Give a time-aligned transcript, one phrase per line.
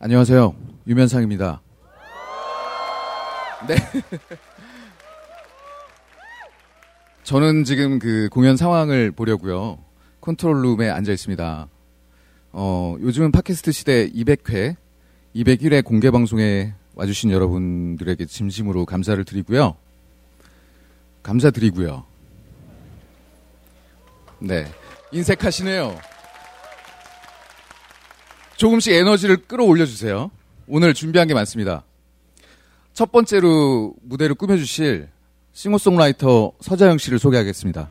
[0.00, 0.54] 안녕하세요.
[0.86, 1.60] 유면상입니다.
[3.66, 3.74] 네.
[7.24, 9.78] 저는 지금 그 공연 상황을 보려고요.
[10.20, 11.68] 컨트롤룸에 앉아 있습니다.
[12.52, 14.76] 어, 요즘은 팟캐스트 시대 200회,
[15.34, 19.74] 201회 공개 방송에 와주신 여러분들에게 진심으로 감사를 드리고요.
[21.24, 22.04] 감사드리고요.
[24.38, 24.64] 네.
[25.10, 25.98] 인색하시네요.
[28.58, 30.32] 조금씩 에너지를 끌어올려 주세요.
[30.66, 31.84] 오늘 준비한 게 많습니다.
[32.92, 35.08] 첫 번째로 무대를 꾸며주실
[35.52, 37.88] 싱어송라이터 서자영 씨를 소개하겠습니다.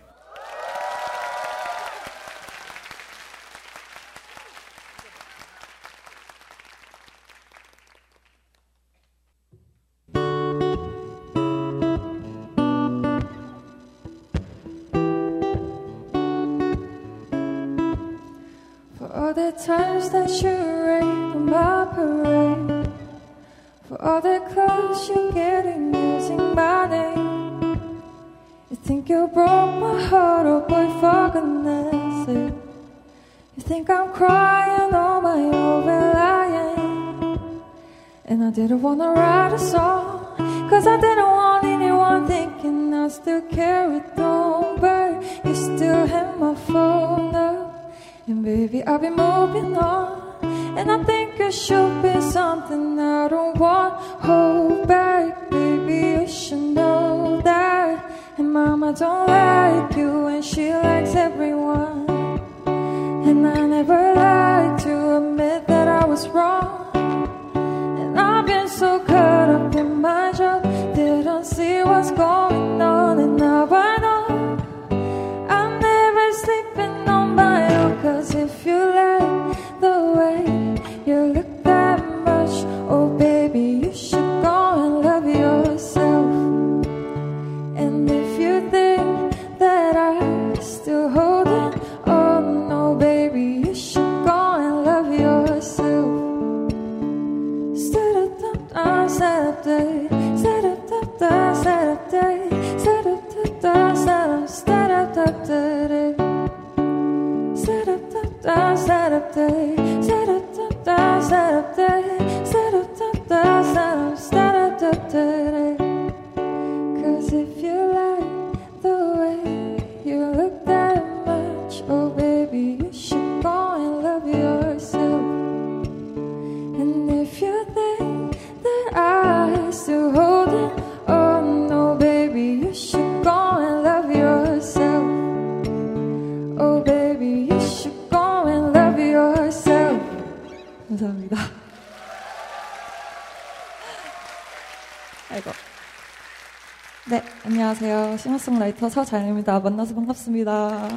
[148.48, 149.60] 싱어송라이터 서자연입니다.
[149.60, 150.88] 만나서 반갑습니다.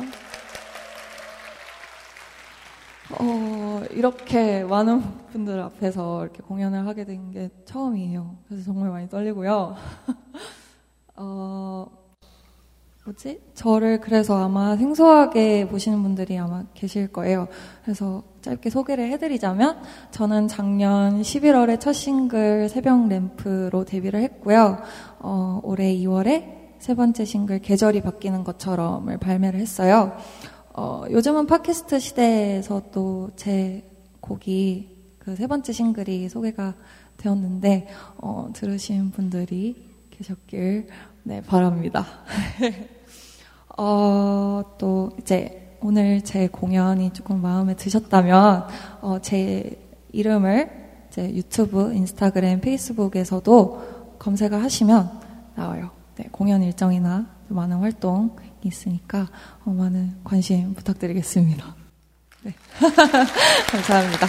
[3.18, 5.02] 어, 이렇게 많은
[5.32, 8.36] 분들 앞에서 이렇게 공연을 하게 된 게 처음이에요.
[8.46, 9.74] 그래서 정말 많이 떨리고요.
[11.16, 11.86] 어,
[13.04, 13.40] 뭐지?
[13.54, 17.48] 저를 그래서 아마 생소하게 보시는 분들이 아마 계실 거예요.
[17.82, 19.82] 그래서 짧게 소개를 해드리자면,
[20.12, 24.78] 저는 작년 11월에 첫 싱글 새벽 램프로 데뷔를 했고요.
[25.18, 30.16] 어, 올해 2월에 세 번째 싱글 계절이 바뀌는 것처럼을 발매를 했어요.
[30.72, 33.84] 어, 요즘은 팟캐스트 시대에서 또 제
[34.20, 36.74] 곡이 그 세 번째 싱글이 소개가
[37.18, 40.88] 되었는데 어, 들으신 분들이 계셨길
[41.22, 42.06] 네, 바랍니다.
[43.76, 48.66] 어, 또 이제 오늘 제 공연이 조금 마음에 드셨다면
[49.02, 49.78] 어, 제
[50.12, 50.70] 이름을
[51.10, 55.10] 제 유튜브, 인스타그램, 페이스북에서도 검색을 하시면
[55.56, 55.99] 나와요.
[56.20, 58.30] 네, 공연 일정이나 많은 활동이
[58.62, 59.26] 있으니까
[59.64, 61.74] 어, 많은 관심 부탁드리겠습니다.
[62.42, 62.54] 네.
[63.72, 64.26] 감사합니다.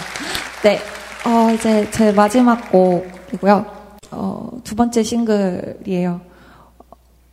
[0.62, 0.78] 네.
[1.26, 3.66] 어, 이제 제 마지막 곡이고요.
[4.10, 6.22] 어, 두 번째 싱글이에요.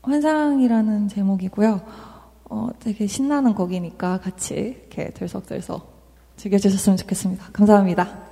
[0.01, 1.81] 환상이라는 제목이고요.
[2.49, 5.89] 어, 되게 신나는 곡이니까 같이 이렇게 들썩들썩
[6.35, 7.45] 즐겨주셨으면 좋겠습니다.
[7.53, 8.28] 감사합니다.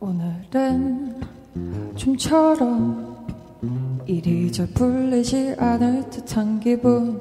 [0.00, 1.20] 오늘은
[1.96, 3.16] 좀처럼
[4.06, 7.20] 이리저 풀리지 않을 듯한 기분.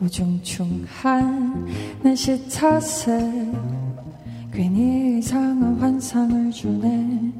[0.00, 1.66] 우중충한
[2.02, 3.18] 내 시 탓에
[4.52, 7.32] 괜히 이상한 환상을 주네.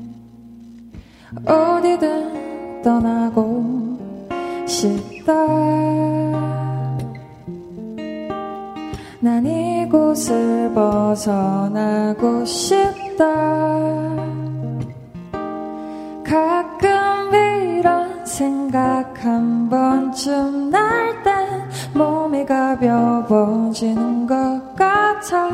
[1.44, 3.98] 어디든 떠나고
[4.66, 5.32] 싶다.
[9.20, 13.26] 난 이곳을 벗어나고 싶다.
[16.24, 25.48] 가끔 이런 생각 한 번쯤 날 땐 몸이 가벼워지는 것 같아.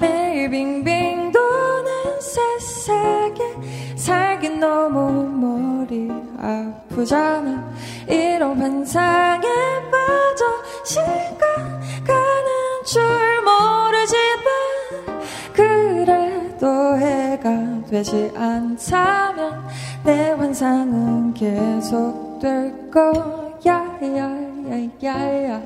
[0.00, 7.68] 매일 빙빙 도는 새세계 살긴 너무 머리 아프잖아.
[8.08, 9.48] 이런 환상에
[9.90, 10.44] 빠져
[10.84, 13.02] 시간 가는 줄
[13.42, 15.19] 모르지만
[15.60, 19.66] 그래도 해가 되지 않다면
[20.04, 23.40] 내 환상은 계속될 거야.
[23.66, 25.60] 야야야야.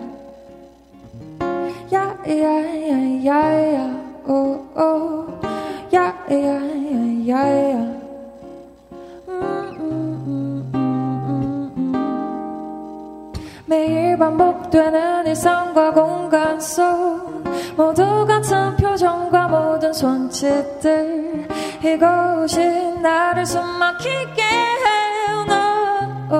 [1.92, 3.34] 야야야야야.
[4.26, 5.40] 오오.
[5.92, 7.34] 야야야야야.
[13.66, 17.33] 매일 반복되는 일상과 공간 속
[17.76, 21.48] 모두 같은 표정과 모든 손짓들
[21.82, 22.58] 이곳이
[23.02, 25.44] 나를 숨막히게 해요.
[25.48, 26.34] no.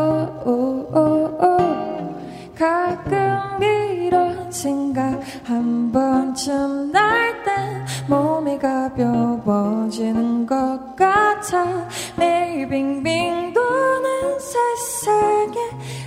[0.46, 2.14] oh, oh, oh,
[2.58, 11.86] 가끔 이런 생각 한 번쯤 날 땐 몸이 가벼워지는 것 같아.
[12.16, 15.58] 매일 빙빙 도는 새세계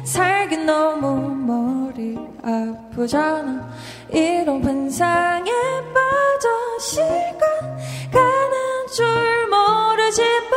[0.04, 3.68] 살긴 너무 머리 아프잖아
[4.12, 5.52] 이런 환상에
[5.94, 6.48] 빠져
[6.80, 7.40] 시간
[8.12, 9.06] 가는 줄
[9.50, 10.52] 모르지만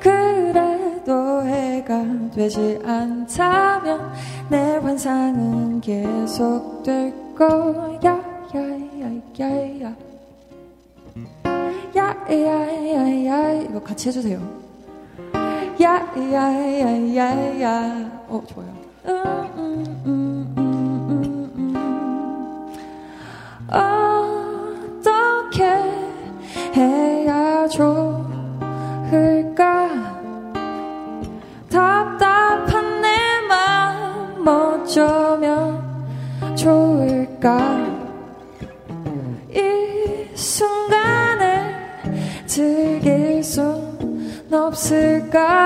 [0.00, 2.04] 그래도 해가
[2.34, 4.12] 되지 않다면
[4.48, 8.36] 내 환상은 계속될 거야.
[8.54, 9.96] 야야야야.
[11.96, 14.40] 야야야야 이거 같이 해주세요.
[15.80, 17.66] 야야야야야.
[18.28, 18.68] 어 좋아요.
[19.06, 20.25] 음, 음, 음, 음,
[23.68, 25.64] 어떻게
[26.74, 28.26] 해야 좋을까?
[31.70, 33.08] 답답한 내
[33.48, 35.82] 마음 어쩌면
[36.54, 37.58] 좋을까?
[39.50, 41.46] 이 순간을
[42.46, 45.65] 즐길 순 없을까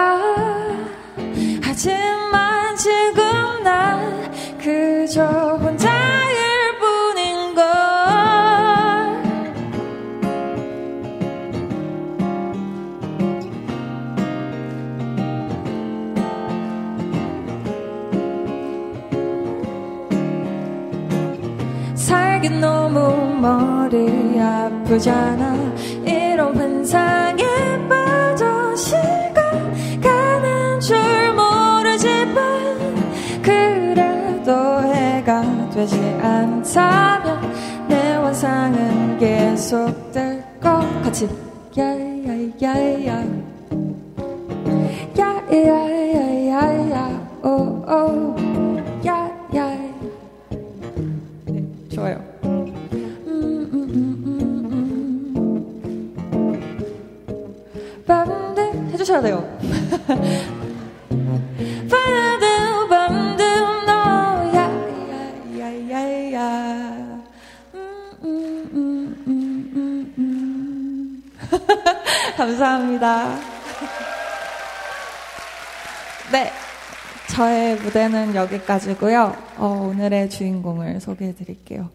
[78.42, 79.36] 여기까지고요.
[79.58, 81.88] 어, 오늘의 주인공을 소개해 드릴게요.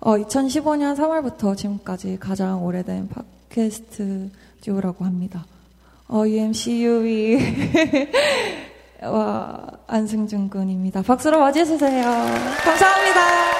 [0.00, 3.08] 어, 2015년 3월부터 지금까지 가장 오래된
[3.48, 4.30] 팟캐스트
[4.62, 5.44] 듀오라고 합니다.
[6.08, 7.38] 어, UMC 유이
[9.02, 11.02] 와 안승준 군입니다.
[11.02, 12.02] 박수로 맞이해주세요.
[12.64, 13.59] 감사합니다.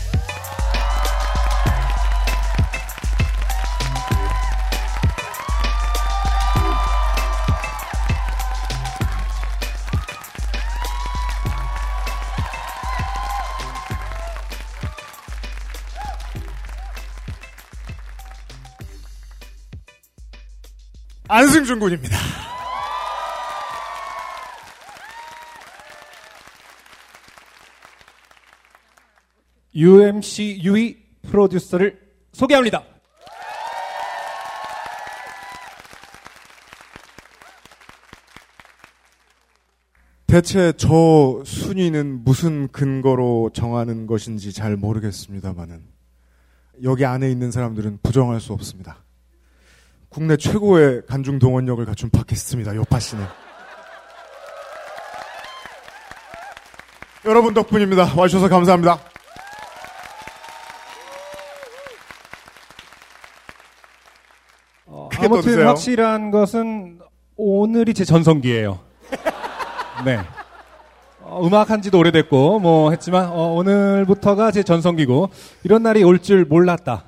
[21.33, 22.17] 안승준 군입니다.
[29.73, 30.97] UMC 유이
[31.29, 31.97] 프로듀서를
[32.33, 32.83] 소개합니다.
[40.27, 45.81] 대체 저 순위는 무슨 근거로 정하는 것인지 잘 모르겠습니다만은
[46.83, 48.97] 여기 안에 있는 사람들은 부정할 수 없습니다.
[50.11, 52.75] 국내 최고의 간중 동원력을 갖춘 팟캐스트입니다.
[52.75, 53.25] 요파 씨는.
[57.25, 58.13] 여러분 덕분입니다.
[58.17, 58.99] 와주셔서 감사합니다.
[64.85, 65.67] 어, 아무튼 떠드세요.
[65.67, 66.99] 확실한 것은
[67.37, 68.79] 오늘이 제 전성기예요.
[70.05, 70.19] 네.
[71.21, 75.29] 어, 음악 한 지도 오래됐고 뭐 했지만 어, 오늘부터가 제 전성기고
[75.63, 77.05] 이런 날이 올 줄 몰랐다.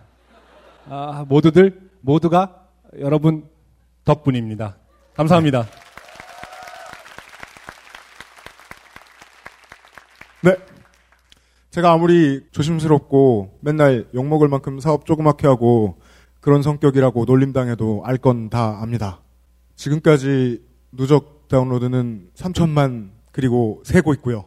[0.89, 2.62] 아, 모두들 모두가
[2.99, 3.47] 여러분
[4.05, 4.77] 덕분입니다.
[5.15, 5.65] 감사합니다.
[10.41, 10.57] 네.
[11.69, 15.97] 제가 아무리 조심스럽고 맨날 욕먹을 만큼 사업 조그맣게 하고
[16.41, 19.21] 그런 성격이라고 놀림당해도 알 건 다 압니다.
[19.75, 24.45] 지금까지 누적 다운로드는 3천만 그리고 세고 있고요.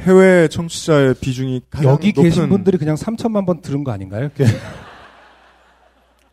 [0.00, 4.28] 해외 청취자의 비중이 가장 여기 높은 계신 분들이 그냥 3천만 번 들은 거 아닌가요?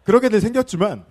[0.05, 1.03] 그렇게들 생겼지만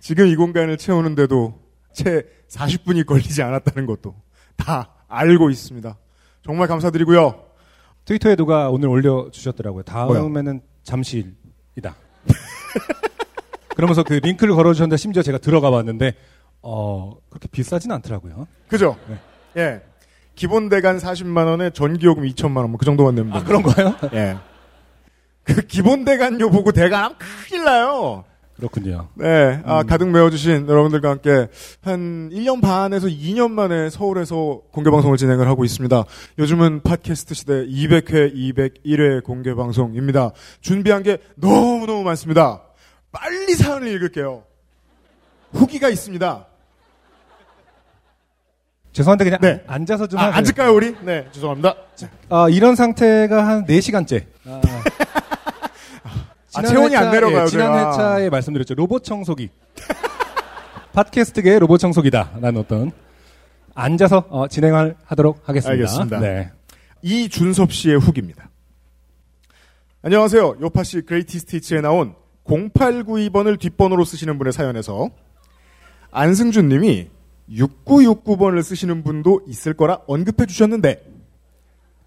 [0.00, 1.60] 지금 이 공간을 채우는데도
[1.92, 4.14] 채 40분이 걸리지 않았다는 것도
[4.56, 5.96] 다 알고 있습니다.
[6.44, 7.44] 정말 감사드리고요.
[8.04, 9.82] 트위터에 누가 오늘 올려주셨더라고요.
[9.84, 11.94] 다음에는 잠실이다.
[13.76, 16.14] 그러면서 그 링크를 걸어주셨는데 심지어 제가 들어가 봤는데
[16.62, 18.48] 어 그렇게 비싸진 않더라고요.
[18.68, 18.96] 그죠?
[19.08, 19.18] 네.
[19.62, 19.82] 예.
[20.34, 23.60] 기본 대간 40만 원에 전기요금 2천만 원, 뭐 그 정도만 내면 아 됩니다.
[23.60, 24.12] 그런 거예요?
[24.14, 24.36] 예.
[25.48, 28.24] 그 기본 대간요 보고 대간하면 큰일 나요.
[28.56, 29.08] 그렇군요.
[29.14, 29.60] 네.
[29.64, 29.86] 아, 음.
[29.86, 31.46] 가득 메워주신 여러분들과 함께
[31.80, 36.04] 한 1년 반에서 2년 만에 서울에서 공개방송을 진행을 하고 있습니다.
[36.40, 40.32] 요즘은 팟캐스트 시대 200회, 201회 공개방송입니다.
[40.60, 42.62] 준비한 게 너무너무 많습니다.
[43.12, 44.42] 빨리 사연을 읽을게요.
[45.52, 46.46] 후기가 있습니다.
[48.92, 49.62] 죄송한데 그냥 네.
[49.68, 50.34] 앉아서 좀 아.
[50.34, 50.96] 앉을까요, 우리?
[51.02, 51.74] 네, 죄송합니다.
[51.94, 54.24] 자, 아, 이런 상태가 한 4시간째.
[54.46, 54.60] 아,
[56.58, 57.90] 아, 체온이 안 내려가요, 예, 지난 제가.
[57.92, 58.74] 회차에 말씀드렸죠.
[58.74, 59.50] 로봇 청소기.
[60.92, 62.32] 팟캐스트계의 로봇 청소기다.
[62.40, 62.92] 라는 어떤
[63.74, 65.72] 앉아서 어, 진행을 하도록 하겠습니다.
[65.72, 66.20] 알겠습니다.
[66.20, 66.50] 네.
[67.02, 68.50] 이준섭 씨의 후기입니다.
[70.02, 70.56] 안녕하세요.
[70.60, 75.10] 요팟시 greatest hits에 나온 0892번을 뒷번호로 쓰시는 분의 사연에서
[76.10, 77.08] 안승준 님이
[77.50, 81.04] 6969번을 쓰시는 분도 있을 거라 언급해 주셨는데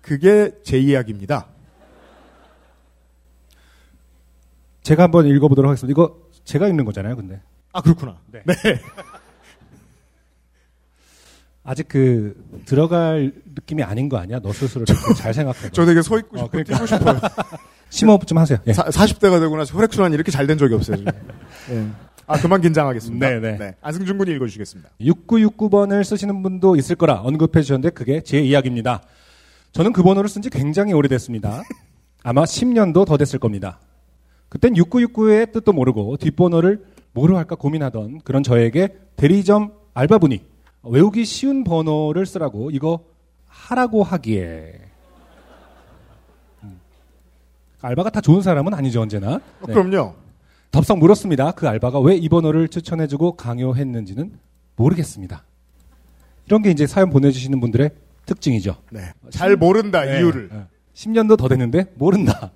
[0.01, 1.47] 그게 제 이야기입니다.
[4.83, 5.91] 제가 한번 읽어보도록 하겠습니다.
[5.91, 7.39] 이거 제가 읽는 거잖아요, 근데.
[7.73, 8.17] 아 그렇구나.
[8.31, 8.41] 네.
[8.45, 8.55] 네.
[11.63, 12.35] 아직 그
[12.65, 14.39] 들어갈 느낌이 아닌 거 아니야?
[14.39, 15.69] 너 스스로 잘 생각해.
[15.71, 16.73] 저 되게 서 있고 어, 싶고 그러니까.
[16.73, 17.19] 뛰고 싶어요.
[17.89, 18.57] 심호흡 좀 하세요.
[18.67, 18.73] 예.
[18.73, 20.97] 사, 40대가 되고 나서 혈액 순환이 이렇게 잘 된 적이 없어요.
[21.69, 21.87] 예.
[22.25, 23.29] 아 그만 긴장하겠습니다.
[23.39, 23.75] 네, 네.
[23.81, 24.89] 안승준 군이 읽어주시겠습니다.
[25.01, 29.03] 6969번을 쓰시는 분도 있을 거라 언급해 주셨는데 그게 제 이야기입니다.
[29.73, 31.61] 저는 그 번호를 쓴 지 굉장히 오래됐습니다.
[32.23, 33.79] 아마 10년도 더 됐을 겁니다.
[34.51, 40.41] 그땐 6969의 뜻도 모르고 뒷번호를 뭐로 할까 고민하던 그런 저에게 대리점 알바분이
[40.83, 42.99] 외우기 쉬운 번호를 쓰라고 이거
[43.47, 44.73] 하라고 하기에
[46.63, 46.81] 음.
[47.81, 49.35] 알바가 다 좋은 사람은 아니죠 언제나.
[49.35, 49.73] 어, 네.
[49.73, 50.15] 그럼요.
[50.71, 51.51] 덥석 물었습니다.
[51.51, 54.33] 그 알바가 왜 이 번호를 추천해주고 강요했는지는
[54.75, 55.45] 모르겠습니다.
[56.47, 57.89] 이런 게 이제 사연 보내주시는 분들의
[58.25, 58.75] 특징이죠.
[58.91, 59.13] 네.
[59.29, 60.17] 잘 모른다 네.
[60.19, 60.49] 이유를.
[60.51, 60.65] 네.
[60.93, 62.51] 10년도 더 됐는데 모른다.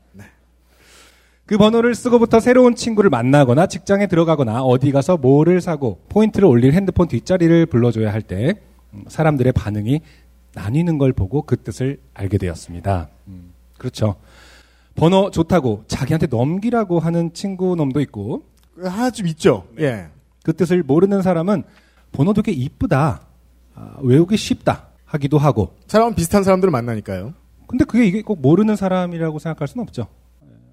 [1.45, 7.07] 그 번호를 쓰고부터 새로운 친구를 만나거나 직장에 들어가거나 어디 가서 뭐를 사고 포인트를 올릴 핸드폰
[7.07, 8.55] 뒷자리를 불러줘야 할 때
[9.07, 10.01] 사람들의 반응이
[10.55, 13.09] 나뉘는 걸 보고 그 뜻을 알게 되었습니다.
[13.27, 14.15] 음, 그렇죠.
[14.95, 18.43] 번호 좋다고 자기한테 넘기라고 하는 친구 놈도 있고
[18.81, 19.67] 하나 좀 있죠.
[19.79, 20.07] 예.
[20.43, 21.63] 그 뜻을 모르는 사람은
[22.13, 23.21] 번호 되게 이쁘다,
[23.75, 25.75] 아, 외우기 쉽다 하기도 하고.
[25.87, 27.33] 사람은 비슷한 사람들을 만나니까요.
[27.67, 30.07] 근데 그게 이게 꼭 모르는 사람이라고 생각할 수는 없죠.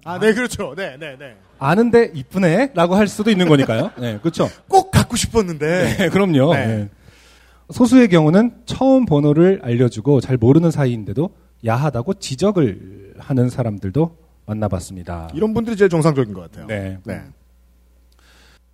[0.05, 0.73] 아, 네, 그렇죠.
[0.75, 1.35] 네, 네, 네.
[1.59, 3.91] 아는데 이쁘네라고 할 수도 있는 거니까요.
[3.99, 4.49] 네, 그렇죠.
[4.67, 5.95] 꼭 갖고 싶었는데.
[5.97, 6.53] 네, 그럼요.
[6.53, 6.67] 네.
[6.67, 6.89] 네.
[7.69, 11.29] 소수의 경우는 처음 번호를 알려주고 잘 모르는 사이인데도
[11.65, 15.29] 야하다고 지적을 하는 사람들도 만나봤습니다.
[15.33, 16.67] 이런 분들이 제일 정상적인 것 같아요.
[16.67, 16.97] 네.
[17.05, 17.21] 네.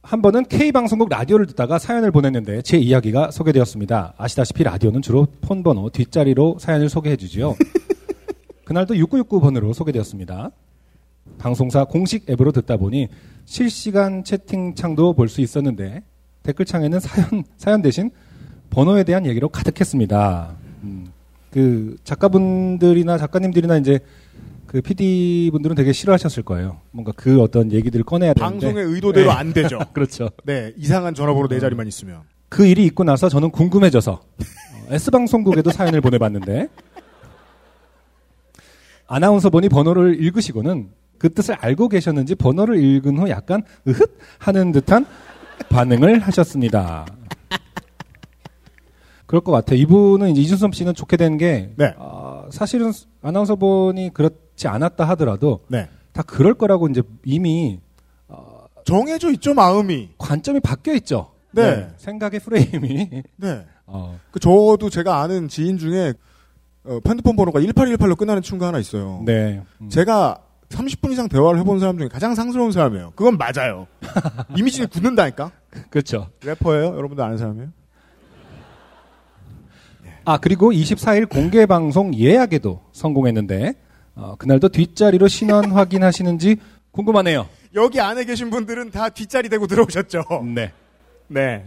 [0.02, 4.16] 한 번은 K방송국 라디오를 듣다가 사연을 보냈는데 제 이야기가 소개되었습니다.
[4.18, 7.56] 아시다시피 라디오는 주로 폰번호 뒷자리로 사연을 소개해 주지요.
[8.66, 10.52] 그날도 6969번으로 소개되었습니다.
[11.38, 13.08] 방송사 공식 앱으로 듣다 보니
[13.46, 16.04] 실시간 채팅창도 볼 수 있었는데
[16.44, 18.12] 댓글창에는 사연 사연 대신
[18.70, 20.56] 번호에 대한 얘기로 가득했습니다.
[20.84, 21.08] 음,
[21.52, 24.00] 그 작가분들이나 작가님들이나 이제
[24.68, 26.80] 그 PD 분들은 되게 싫어하셨을 거예요.
[26.92, 29.36] 뭔가 그 어떤 얘기들을 꺼내야 되는데 방송의 의도대로 네.
[29.36, 29.80] 안 되죠.
[29.94, 30.30] 그렇죠.
[30.44, 32.22] 네, 이상한 전화번호 네 자리만 있으면.
[32.50, 36.68] 그 일이 있고 나서 저는 궁금해져서 어, S방송국에도 사연을 보내봤는데
[39.08, 44.10] 아나운서 분이 번호를 읽으시고는 그 뜻을 알고 계셨는지 번호를 읽은 후 약간 으흣
[44.40, 45.06] 하는 듯한
[45.70, 47.06] 반응을 하셨습니다.
[49.26, 49.78] 그럴 것 같아요.
[49.80, 51.94] 이분은 이제 이준섭 씨는 좋게 된게 네.
[51.98, 55.88] 어, 사실은 아나운서분이 그렇지 않았다 하더라도 네.
[56.14, 57.80] 다 그럴 거라고 이제 이미
[58.90, 60.10] 정해져 있죠, 마음이.
[60.18, 61.32] 관점이 바뀌어 있죠.
[61.52, 61.90] 네.
[61.98, 63.66] 생각의 프레임이 네.
[63.86, 66.14] 어, 그 저도 제가 아는 지인 중에
[66.86, 69.22] 어, 핸드폰 번호가 1818로 끝나는 친구가 하나 있어요.
[69.26, 69.62] 네.
[69.82, 69.90] 음.
[69.90, 73.14] 제가 30분 이상 대화를 해본 사람 중에 가장 상스러운 사람이에요.
[73.16, 73.88] 그건 맞아요.
[74.56, 75.52] 이미지를 굳는다니까.
[75.90, 76.30] 그렇죠.
[76.44, 76.96] 래퍼예요?
[76.96, 77.70] 여러분들 아는 사람이에요?
[80.26, 83.74] 아 그리고 24일 공개 방송 예약에도 성공했는데
[84.16, 86.58] 어, 그날도 뒷자리로 신원 확인하시는지
[86.92, 87.48] 궁금하네요.
[87.76, 90.24] 여기 안에 계신 분들은 다 뒷자리 대고 들어오셨죠.
[90.54, 90.72] 네.
[91.28, 91.66] 네.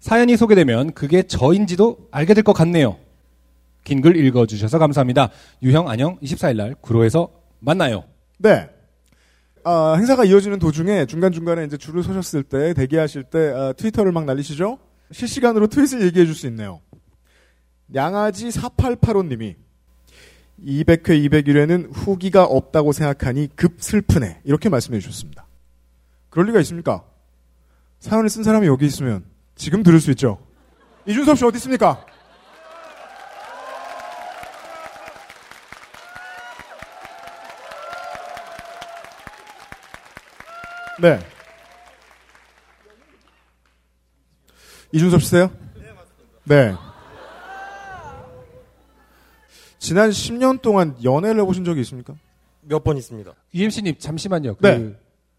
[0.00, 2.96] 사연이 소개되면 그게 저인지도 알게 될 것 같네요.
[3.84, 5.30] 긴 글 읽어주셔서 감사합니다.
[5.62, 8.04] 유형 안녕 24일 날 구로에서 만나요.
[8.38, 8.70] 네.
[9.64, 14.78] 아, 행사가 이어지는 도중에 중간중간에 이제 줄을 서셨을 때, 대기하실 때, 아, 트위터를 막 날리시죠?
[15.12, 16.80] 실시간으로 트윗을 얘기해 줄 수 있네요.
[17.94, 19.56] 양아지 4885님이
[20.64, 24.40] 200회, 201회는 후기가 없다고 생각하니 급 슬프네.
[24.44, 25.46] 이렇게 말씀해 주셨습니다.
[26.30, 27.04] 그럴 리가 있습니까?
[28.00, 29.24] 사연을 쓴 사람이 여기 있으면
[29.56, 30.38] 지금 들을 수 있죠?
[31.06, 32.04] 이준섭 씨 어디 있습니까?
[41.00, 41.20] 네.
[44.92, 45.50] 이준섭 씨세요?
[46.44, 46.74] 네.
[49.78, 52.14] 지난 10년 동안 연애를 해보신 적이 있습니까?
[52.62, 53.32] 몇 번 있습니다.
[53.54, 54.56] UMC님 잠시만요.
[54.56, 54.94] 그, 네.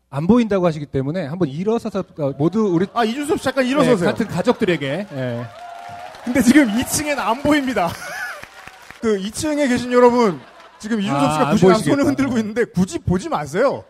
[0.09, 4.09] 안 보인다고 하시기 때문에 한번 일어서서 어, 모두 우리 아, 이준섭 씨 잠깐 네, 일어서세요.
[4.09, 5.45] 같은 가족들에게 예.
[6.23, 7.89] 근데 지금 2층엔 안 보입니다.
[9.01, 10.39] 그 2층에 계신 여러분,
[10.79, 11.95] 지금 이준섭 아, 씨가 안 부시랑 보이시겠다.
[11.95, 13.83] 손을 흔들고 있는데 굳이 보지 마세요.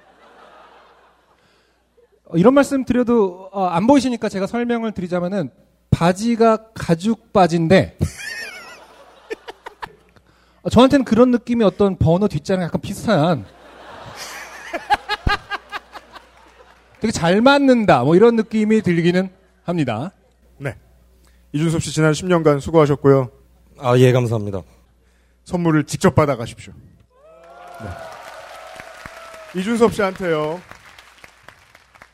[2.30, 5.50] 어, 이런 말씀 드려도 어, 안 보이시니까 제가 설명을 드리자면은
[5.90, 7.98] 바지가 가죽 바지인데
[10.62, 13.46] 어, 저한테는 그런 느낌이 어떤 번호 뒷자랑 약간 비슷한
[17.02, 19.30] 되게 잘 맞는다 뭐 이런 느낌이 들기는
[19.64, 20.12] 합니다.
[20.58, 20.76] 네.
[21.54, 23.32] 이준섭 씨 지난 10년간 수고하셨고요.
[23.80, 24.62] 아, 예, 감사합니다.
[25.46, 26.74] 선물을 직접 받아 가십시오.
[27.82, 29.60] 네.
[29.60, 30.60] 이준섭 씨한테요.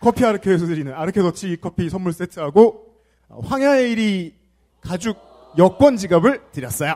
[0.06, 2.94] 커피 아르케에서 드리는 아르케 더치 커피 선물 세트하고
[3.28, 4.36] 황야의 일이
[4.80, 5.18] 가죽
[5.58, 6.94] 여권 지갑을 드렸어요.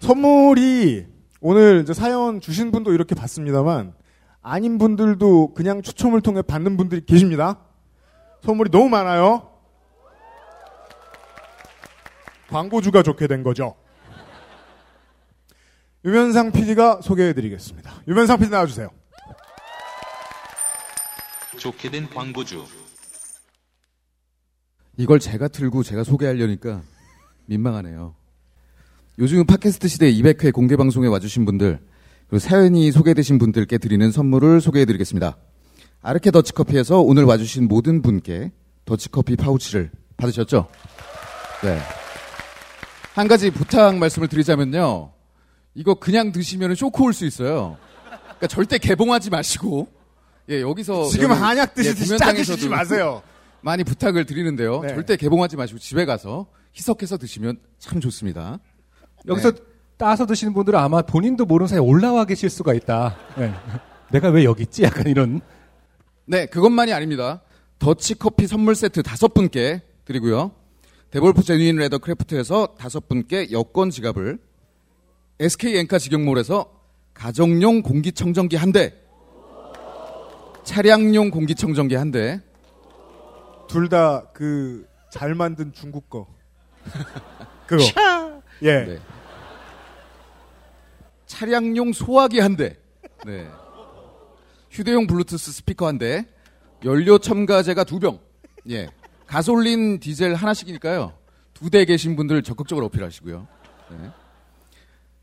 [0.00, 1.06] 선물이
[1.42, 3.92] 오늘 사연 주신 분도 이렇게 받습니다만
[4.40, 7.58] 아닌 분들도 그냥 추첨을 통해 받는 분들이 계십니다.
[8.40, 9.50] 선물이 너무 많아요.
[12.48, 13.74] 광고주가 좋게 된 거죠.
[16.06, 17.92] 유면상 PD가 소개해드리겠습니다.
[18.08, 19.01] 유면상 PD 나와주세요.
[21.62, 22.64] 좋게 된 광고주.
[24.96, 26.82] 이걸 제가 틀고 제가 소개하려니까
[27.46, 28.16] 민망하네요.
[29.20, 31.78] 요즘 팟캐스트 시대 200회 공개 방송에 와주신 분들
[32.26, 35.36] 그리고 사연이 소개되신 분들께 드리는 선물을 소개해드리겠습니다.
[36.02, 38.50] 아르케 더치커피에서 오늘 와주신 모든 분께
[38.84, 40.68] 더치커피 파우치를 받으셨죠?
[41.62, 41.78] 네.
[43.14, 45.12] 한 가지 부탁 말씀을 드리자면요.
[45.76, 47.76] 이거 그냥 드시면 쇼크 올 수 있어요.
[48.20, 50.01] 그러니까 절대 개봉하지 마시고
[50.48, 53.22] 예 여기서 지금 한약 예, 드시듯이 짜주시지 마세요.
[53.62, 54.80] 많이 부탁을 드리는데요.
[54.80, 54.88] 네.
[54.88, 58.58] 절대 개봉하지 마시고 집에 가서 희석해서 드시면 참 좋습니다.
[59.26, 59.52] 여기서
[59.96, 63.16] 따서 드시는 분들은 아마 본인도 모르는 사이에 올라와 계실 수가 있다.
[63.38, 63.52] 예.
[64.10, 64.82] 내가 왜 여기 있지?
[64.82, 65.40] 약간 이런
[66.26, 67.42] 네, 그것만이 아닙니다.
[67.78, 70.52] 더치 커피 선물 세트 다섯 분께 드리고요.
[71.10, 74.38] 데볼프 genuine leather craft에서 다섯 분께 여권 지갑을
[75.40, 76.66] SK 엔카 직영몰에서
[77.14, 78.94] 가정용 공기청정기 한 대,
[80.64, 82.40] 차량용 공기청정기 한 대,
[83.68, 86.26] 둘 다 그 잘 만든 중국 거.
[87.66, 87.82] 그거.
[88.62, 88.84] 예.
[88.84, 88.98] 네.
[91.26, 92.78] 차량용 소화기 한 대,
[93.26, 93.48] 네.
[94.70, 96.26] 휴대용 블루투스 스피커 한 대,
[96.84, 98.18] 연료 첨가제가 두 병,
[98.70, 98.88] 예.
[99.26, 101.12] 가솔린, 디젤 하나씩이니까요.
[101.54, 103.46] 두 대 계신 분들 적극적으로 어필하시고요.
[103.90, 104.10] 네.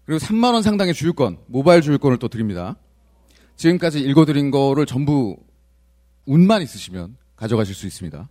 [0.06, 2.76] 그리고 3만 원 상당의 주유권, 모바일 주유권을 또 드립니다.
[3.60, 5.36] 지금까지 읽어드린 거를 전부
[6.26, 8.30] 운만 있으시면 가져가실 수 있습니다.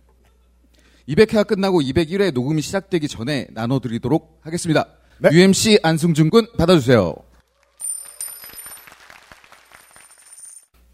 [1.07, 4.87] 200회가 끝나고 201회 녹음이 시작되기 전에 나눠드리도록 하겠습니다.
[5.19, 5.29] 네.
[5.31, 7.13] UMC 안승준 군 받아주세요.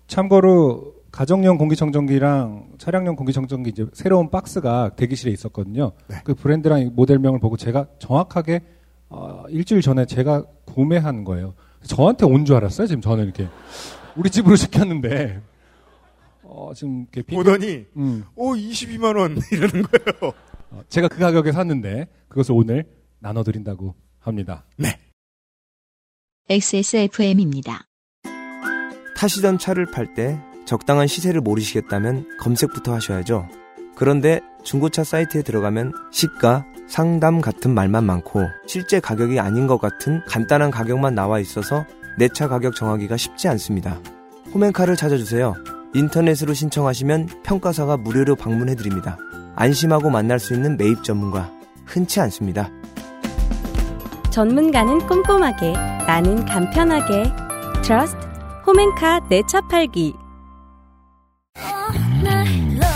[0.07, 5.93] 참고로 가정용 공기청정기랑 차량용 공기청정기 이제 새로운 박스가 대기실에 있었거든요.
[6.07, 6.17] 네.
[6.25, 8.61] 그 브랜드랑 모델명을 보고 제가 정확하게
[9.07, 11.53] 어, 일주일 전에 제가 구매한 거예요.
[11.85, 12.87] 저한테 온 줄 알았어요.
[12.87, 13.47] 지금 저는 이렇게
[14.15, 15.41] 우리 집으로 시켰는데
[16.43, 20.33] 어, 지금 이렇게 비- 보더니 음, 오 22만 원 이러는 거예요.
[20.71, 22.85] 어, 제가 그 가격에 샀는데 그것을 오늘
[23.19, 24.65] 나눠드린다고 합니다.
[26.49, 27.85] XSFM입니다.
[29.17, 33.47] 타시던 차를 팔 때 적당한 시세를 모르시겠다면 검색부터 하셔야죠.
[33.95, 40.69] 그런데 중고차 사이트에 들어가면 시가, 상담 같은 말만 많고 실제 가격이 아닌 것 같은 간단한
[40.69, 41.85] 가격만 나와 있어서
[42.17, 43.99] 내 차 가격 정하기가 쉽지 않습니다.
[44.53, 45.55] 홈앤카를 찾아주세요.
[45.93, 49.17] 인터넷으로 신청하시면 평가사가 무료로 방문해드립니다.
[49.55, 51.49] 안심하고 만날 수 있는 매입 전문가.
[51.85, 52.69] 흔치 않습니다.
[54.31, 57.23] 전문가는 꼼꼼하게, 나는 간편하게.
[57.83, 58.17] trust
[58.67, 60.13] 홈앤카 내 차 팔기.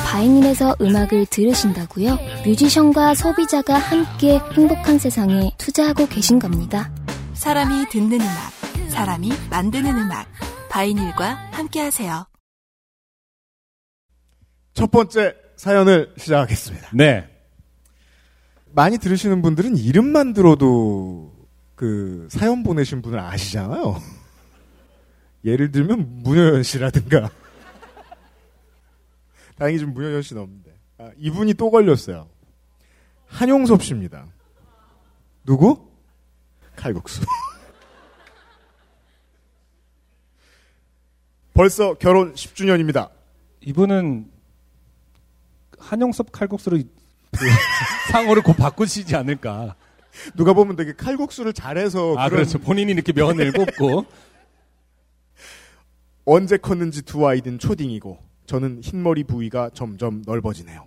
[0.05, 2.17] 바이닐에서 음악을 들으신다고요?
[2.45, 6.91] 뮤지션과 소비자가 함께 행복한 세상에 투자하고 계신 겁니다.
[7.36, 8.51] 사람이 듣는 음악,
[8.89, 10.28] 사람이 만드는 음악.
[10.69, 12.25] 바이닐과 함께하세요.
[14.73, 16.91] 첫 번째 사연을 시작하겠습니다.
[16.93, 17.28] 네.
[18.71, 21.34] 많이 들으시는 분들은 이름만 들어도
[21.75, 24.02] 그 사연 보내신 분을 아시잖아요.
[25.43, 27.30] 예를 들면 문효연 씨라든가.
[29.58, 30.80] 다행히 지금 문효연 씨는 없는데.
[30.99, 32.30] 아, 이분이 또 걸렸어요.
[33.25, 34.28] 한용섭 씨입니다.
[35.45, 35.89] 누구?
[36.75, 37.21] 칼국수.
[41.60, 43.10] 벌써 결혼 10주년입니다.
[43.60, 44.32] 이분은
[45.78, 47.45] 한영섭 칼국수로 그
[48.13, 49.76] 상호를 곧 바꾸시지 않을까.
[50.38, 52.60] 누가 보면 되게 칼국수를 잘해서 아, 그런 그렇죠.
[52.60, 54.06] 본인이 이렇게 면을 꼽고.
[56.24, 60.86] 언제 컸는지 두 아이든 초딩이고 저는 흰머리 부위가 점점 넓어지네요.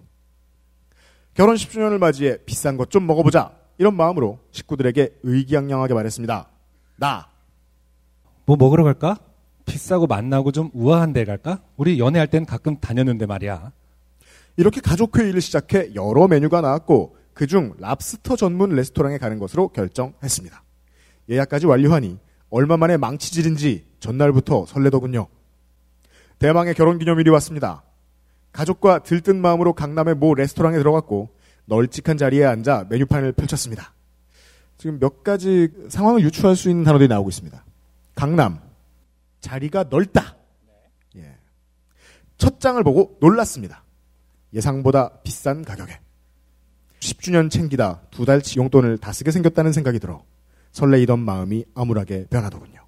[1.35, 6.49] 결혼 10주년을 맞이해 비싼 것 좀 먹어보자 이런 마음으로 식구들에게 의기양양하게 말했습니다.
[6.97, 7.29] 나
[8.47, 9.19] 뭐 먹으러 갈까?
[9.64, 11.62] 비싸고 맛나고 좀 우아한 데 갈까?
[11.77, 13.72] 우리 연애할 땐 가끔 다녔는데 말이야.
[14.57, 20.62] 이렇게 가족 회의를 시작해 여러 메뉴가 나왔고 그중 랍스터 전문 레스토랑에 가는 것으로 결정했습니다.
[21.31, 22.18] 예약까지 완료하니
[22.51, 25.27] 얼마 만에 망치질인지 전날부터 설레더군요.
[26.38, 27.83] 대망의 결혼기념일이 왔습니다.
[28.53, 31.31] 가족과 들뜬 마음으로 강남의 모 레스토랑에 들어갔고
[31.64, 33.94] 널찍한 자리에 앉아 메뉴판을 펼쳤습니다.
[34.77, 37.64] 지금 몇 가지 상황을 유추할 수 있는 단어들이 나오고 있습니다.
[38.14, 38.61] 강남
[39.43, 40.37] 자리가 넓다.
[41.17, 41.37] 예.
[42.39, 43.85] 첫 장을 보고 놀랐습니다.
[44.55, 46.01] 예상보다 비싼 가격에
[47.01, 50.25] 10주년 챙기다 두 달치 용돈을 다 쓰게 생겼다는 생각이 들어
[50.71, 52.81] 설레이던 마음이 암울하게 변하더군요.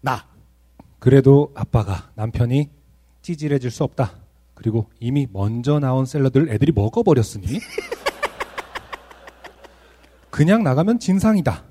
[0.00, 0.26] 나
[0.98, 2.70] 그래도 아빠가 남편이
[3.22, 4.16] 찌질해질 수 없다.
[4.54, 7.46] 그리고 이미 먼저 나온 샐러드를 애들이 먹어버렸으니
[10.30, 11.64] 그냥 나가면 진상이다.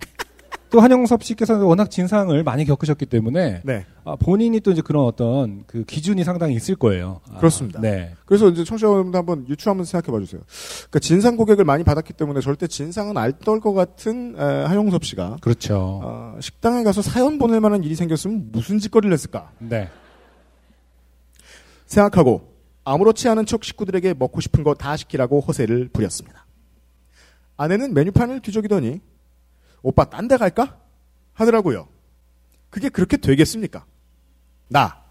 [0.72, 5.64] 또 한영섭 씨께서는 워낙 진상을 많이 겪으셨기 때문에 네 아, 본인이 또 이제 그런 어떤
[5.68, 7.20] 그 기준이 상당히 있을 거예요.
[7.30, 7.80] 아, 그렇습니다.
[7.82, 8.16] 네.
[8.26, 10.42] 그래서 이제 청취자분들 한번 유추하면서 생각해 봐 주세요.
[10.80, 16.00] 그러니까 진상 고객을 많이 받았기 때문에 절대 진상은 알떨 것 같은 에, 하용섭 씨가 그렇죠.
[16.04, 19.90] 어, 식당에 가서 사연 보낼 만한 일이 생겼으면 무슨 짓거리를 했을까 네.
[21.86, 22.50] 생각하고
[22.86, 26.46] 아무렇지 않은 척 식구들에게 먹고 싶은 거 다 시키라고 허세를 부렸습니다.
[27.58, 29.02] 아내는 메뉴판을 뒤적이더니
[29.82, 30.78] 오빠 딴 데 갈까?
[31.34, 31.88] 하더라고요.
[32.70, 33.86] 그게 그렇게 되겠습니까?
[34.70, 35.02] 나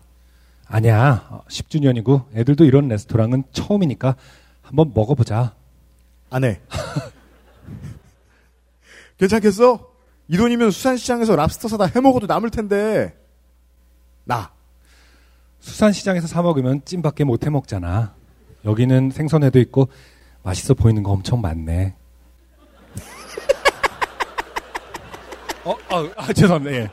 [0.67, 1.27] 아니야.
[1.31, 4.17] 어, 10주년이고 애들도 이런 레스토랑은 처음이니까
[4.63, 5.55] 한번 먹어보자.
[6.31, 6.61] 아내
[9.19, 9.91] 괜찮겠어?
[10.29, 13.17] 이 돈이면 수산시장에서 랍스터 사다 해먹어도 남을 텐데
[14.25, 14.53] 나
[15.59, 18.15] 수산시장에서 사 먹으면 찜밖에 못 해 먹잖아.
[18.65, 19.89] 여기는 생선회도 있고
[20.43, 21.97] 맛있어 보이는 거 엄청 많네.
[25.64, 26.77] 어, 아, 아, 죄송합니다.
[26.77, 26.90] 예.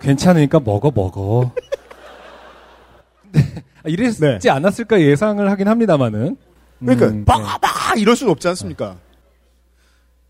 [0.00, 1.52] 괜찮으니까 먹어 먹어.
[3.32, 3.40] 네,
[3.84, 6.36] 아, 이랬지 않았을까 예상을 하긴 합니다만은.
[6.80, 8.98] 그러니까 음, 빠바바 이럴 수는 없지 않습니까?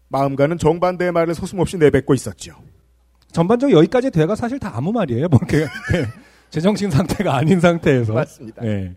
[0.09, 2.57] 마음과는 정반대의 말을 서슴없이 내뱉고 있었죠.
[3.31, 5.29] 전반적으로 여기까지 대가 사실 다 아무 말이에요.
[5.29, 6.07] 뭐 이렇게 예,
[6.51, 8.13] 제정신 상태가 아닌 상태에서.
[8.13, 8.67] 맞습니다.
[8.67, 8.97] 예.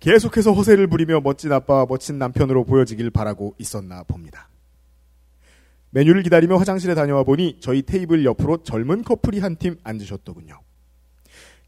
[0.00, 4.50] 계속해서 허세를 부리며 멋진 아빠와 멋진 남편으로 보여지길 바라고 있었나 봅니다.
[5.94, 10.60] 메뉴를 기다리며 화장실에 다녀와 보니 저희 테이블 옆으로 젊은 커플이 한 팀 앉으셨더군요.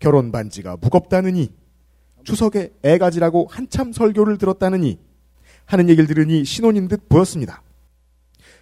[0.00, 1.52] 결혼 반지가 무겁다느니
[2.24, 4.98] 추석에 애 가지라고 한참 설교를 들었다느니
[5.64, 7.62] 하는 얘기를 들으니 신혼인 듯 보였습니다.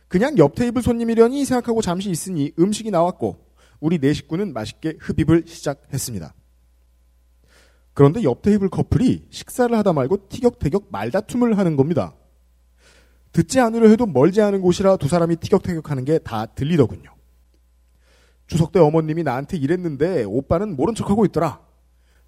[0.07, 3.39] 그냥 옆 테이블 손님이려니 생각하고 잠시 있으니 음식이 나왔고
[3.81, 6.35] 우리 네 식구는 맛있게 흡입을 시작했습니다.
[7.95, 12.15] 그런데 옆 테이블 커플이 식사를 하다 말고 티격태격 말다툼을 하는 겁니다.
[13.35, 17.13] 듣지 않으려 해도 멀지 않은 곳이라 두 사람이 티격태격하는 게 다 들리더군요.
[18.47, 21.61] 추석 때 어머님이 나한테 이랬는데 오빠는 모른 척하고 있더라.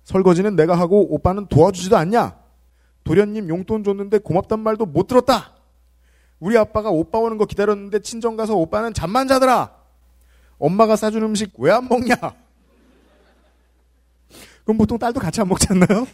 [0.04, 2.36] 설거지는 내가 하고 오빠는 도와주지도 않냐?
[3.04, 5.54] 도련님 용돈 줬는데 고맙단 말도 못 들었다.
[6.40, 9.74] 우리 아빠가 오빠 오는 거 기다렸는데 친정 가서 오빠는 잠만 자더라.
[10.58, 12.16] 엄마가 싸준 음식 왜 안 먹냐?
[14.64, 16.06] 그럼 보통 딸도 같이 안 먹지 않나요?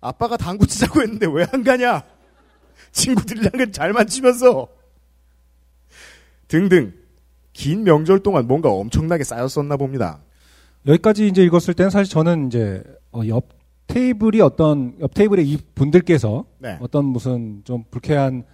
[0.00, 2.02] 아빠가 당구 치자고 했는데 왜 안 가냐?
[2.92, 4.68] 친구들이랑은 잘만 치면서
[6.48, 6.94] 등등
[7.52, 10.20] 긴 명절 동안 뭔가 엄청나게 쌓였었나 봅니다.
[10.86, 13.48] 여기까지 이제 읽었을 때는 사실 저는 이제 어, 옆
[13.86, 16.78] 테이블이 어떤 옆 테이블의 이 분들께서 네.
[16.80, 18.44] 어떤 무슨 좀 불쾌한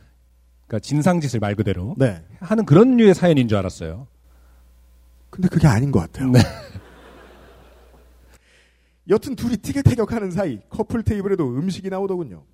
[0.66, 2.22] 그러니까 진상짓을 말 그대로 네.
[2.40, 4.06] 하는 그런 류의 사연인 줄 알았어요.
[5.30, 6.30] 근데 그게 아닌 것 같아요.
[6.30, 6.40] 네.
[9.08, 12.44] 여튼 둘이 티격태격하는 사이 커플 테이블에도 음식이 나오더군요.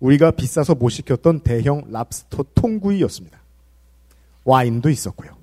[0.00, 3.40] 우리가 비싸서 못 시켰던 대형 랍스터 통구이였습니다.
[4.44, 5.36] 와인도 있었고요.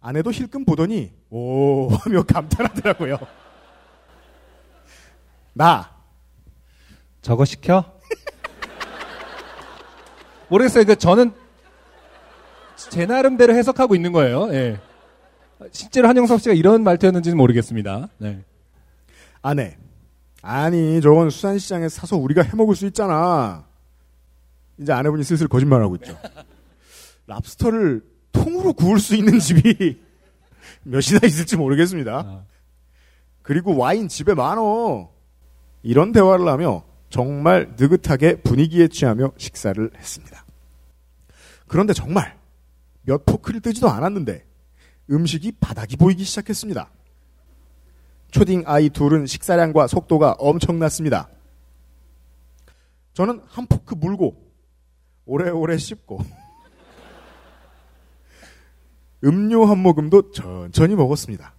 [0.00, 3.18] 아내도 힐끔 보더니 오 하며 감탄하더라고요.
[5.52, 5.90] 나
[7.20, 7.98] 저거 시켜?
[10.48, 10.84] 모르겠어요.
[10.84, 11.32] 그 저는
[12.76, 14.52] 제 나름대로 해석하고 있는 거예요.
[14.54, 14.80] 예.
[15.72, 18.08] 실제로 한영석 씨가 이런 말투였는지는 모르겠습니다.
[18.18, 18.44] 네.
[19.42, 19.76] 아내
[20.42, 23.66] 아니 저건 수산시장에서 사서 우리가 해먹을 수 있잖아.
[24.78, 26.16] 이제 아내분이 슬슬 거짓말하고 있죠.
[27.26, 30.00] 랍스터를 통으로 구울 수 있는 집이
[30.84, 32.44] 몇이나 있을지 모르겠습니다.
[33.42, 35.10] 그리고 와인 집에 많어.
[35.82, 40.44] 이런 대화를 하며 정말 느긋하게 분위기에 취하며 식사를 했습니다.
[41.66, 42.38] 그런데 정말
[43.02, 44.44] 몇 포크를 뜨지도 않았는데
[45.10, 46.90] 음식이 바닥이 보이기 시작했습니다.
[48.30, 51.28] 초딩 아이 둘은 식사량과 속도가 엄청났습니다.
[53.14, 54.36] 저는 한 포크 물고
[55.24, 56.20] 오래오래 씹고
[59.24, 61.54] 음료 한 모금도 천천히 먹었습니다.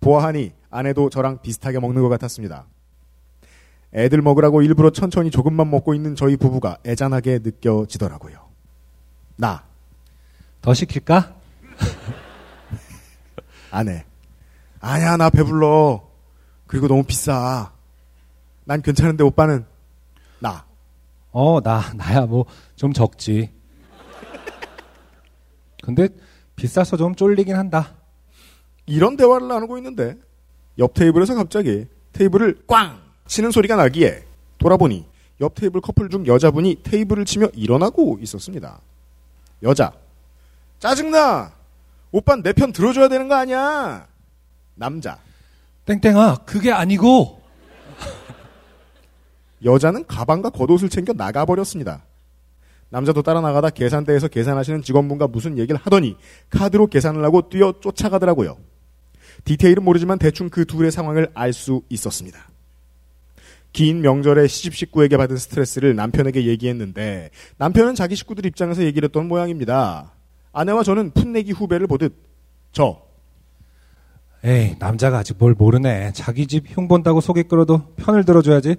[0.00, 2.66] 보아하니 아내도 저랑 비슷하게 먹는 것 같았습니다.
[3.94, 8.46] 애들 먹으라고 일부러 천천히 조금만 먹고 있는 저희 부부가 애잔하게 느껴지더라고요.
[9.36, 9.64] 나.
[10.60, 11.34] 더 시킬까?
[13.70, 14.04] 아내.
[14.80, 16.02] 아니야, 나 배불러.
[16.66, 17.72] 그리고 너무 비싸.
[18.64, 19.64] 난 괜찮은데 오빠는
[20.40, 20.64] 나.
[21.32, 22.44] 어, 나, 나야 뭐
[22.76, 23.50] 좀 적지.
[25.82, 26.08] 근데
[26.56, 27.94] 비싸서 좀 쫄리긴 한다.
[28.86, 30.16] 이런 대화를 나누고 있는데
[30.78, 34.24] 옆 테이블에서 갑자기 테이블을 꽝 치는 소리가 나기에
[34.58, 35.06] 돌아보니
[35.40, 38.80] 옆 테이블 커플 중 여자분이 테이블을 치며 일어나고 있었습니다.
[39.62, 39.92] 여자.
[40.78, 41.52] 짜증나!
[42.12, 44.06] 오빤 내 편 들어줘야 되는 거 아니야!
[44.76, 45.18] 남자.
[45.86, 47.42] 땡땡아, 그게 아니고!
[49.64, 52.04] 여자는 가방과 겉옷을 챙겨 나가버렸습니다.
[52.90, 56.16] 남자도 따라 나가다 계산대에서 계산하시는 직원분과 무슨 얘기를 하더니
[56.50, 58.56] 카드로 계산을 하고 뛰어 쫓아가더라고요.
[59.44, 62.48] 디테일은 모르지만 대충 그 둘의 상황을 알 수 있었습니다.
[63.72, 70.12] 긴 명절에 시집 식구에게 받은 스트레스를 남편에게 얘기했는데 남편은 자기 식구들 입장에서 얘기를 했던 모양입니다.
[70.52, 72.14] 아내와 저는 풋내기 후배를 보듯
[72.72, 73.05] 저
[74.46, 76.12] 에이, 남자가 아직 뭘 모르네.
[76.12, 78.76] 자기 집 흉 본다고 속에 끌어도 편을 들어줘야지.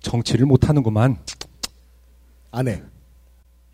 [0.00, 1.16] 정치를 못하는구만.
[2.52, 2.82] 아내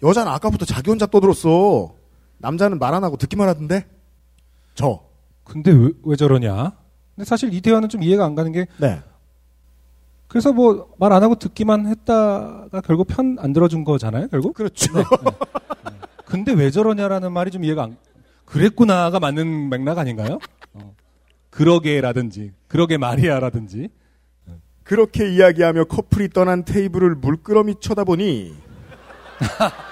[0.02, 1.94] 여자는 아까부터 자기 혼자 떠들었어.
[2.38, 3.84] 남자는 말 안 하고 듣기만 하던데
[4.74, 5.00] 저
[5.44, 6.72] 근데 왜, 왜 저러냐?
[7.16, 9.00] 근데 사실 이 대화는 좀 이해가 안 가는 게 네.
[10.28, 14.54] 그래서 뭐 말 안 하고 듣기만 했다가 결국 편 안 들어준 거잖아요, 결국?
[14.54, 14.92] 그렇죠.
[14.94, 15.30] 네, 네.
[16.24, 17.96] 근데 왜 저러냐라는 말이 좀 이해가 안
[18.44, 20.38] 그랬구나가 맞는 맥락 아닌가요?
[20.74, 20.94] 어.
[21.50, 23.88] 그러게라든지 그러게 말이야라든지
[24.84, 28.54] 그렇게 이야기하며 커플이 떠난 테이블을 물끄러미 쳐다보니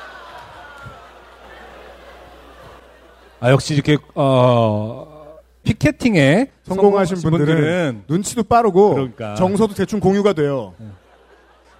[3.40, 9.34] 아 역시 이렇게 어 피케팅에 성공하신 분들은, 눈치도 빠르고 그러니까.
[9.34, 10.74] 정서도 대충 공유가 돼요.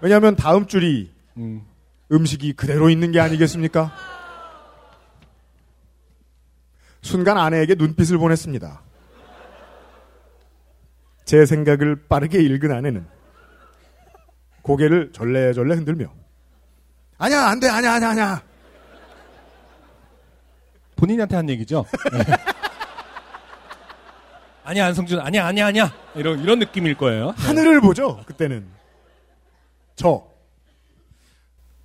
[0.01, 1.62] 왜냐하면 다음 줄이 음.
[2.11, 3.93] 음식이 그대로 있는 게 아니겠습니까?
[7.03, 8.83] 순간 아내에게 눈빛을 보냈습니다.
[11.27, 13.05] 제 생각을 빠르게 읽은 아내는
[14.62, 16.12] 고개를 절레절레 흔들며
[17.19, 18.43] 아니야 안돼 아니야 아니야 아니야
[20.95, 21.85] 본인한테 한 얘기죠.
[22.12, 22.19] 네.
[24.65, 27.35] 아니야 안성준 아니야 아니야 아니야 이런 이런 느낌일 거예요.
[27.37, 28.23] 하늘을 보죠.
[28.25, 28.67] 그때는
[29.95, 30.27] 저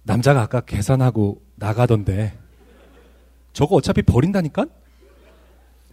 [0.03, 2.37] 남자가 아까 계산하고 나가던데
[3.53, 4.65] 저거 어차피 버린다니까?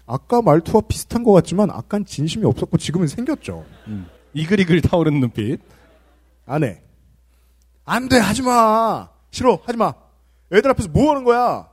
[0.09, 3.67] 아까 말투와 비슷한 것 같지만 아깐 진심이 없었고 지금은 생겼죠.
[3.89, 4.09] 음.
[4.33, 5.61] 이글이글 타오르는 눈빛.
[6.47, 6.83] 아내
[7.85, 9.93] 안돼 하지 마 싫어 하지 마
[10.51, 11.69] 애들 앞에서 뭐 하는 거야?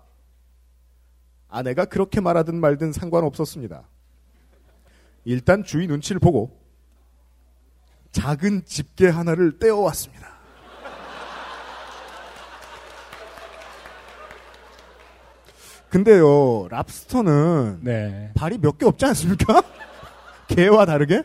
[1.47, 3.87] 아내가 그렇게 말하든 말든 상관없었습니다.
[5.23, 6.59] 일단 주위 눈치를 보고
[8.11, 10.34] 작은 집게 하나를 떼어왔습니다.
[15.99, 18.31] 근데요, 랍스터는 네.
[18.35, 19.63] 발이 몇 개 없지 않습니까?
[20.49, 21.23] 게와 다르게?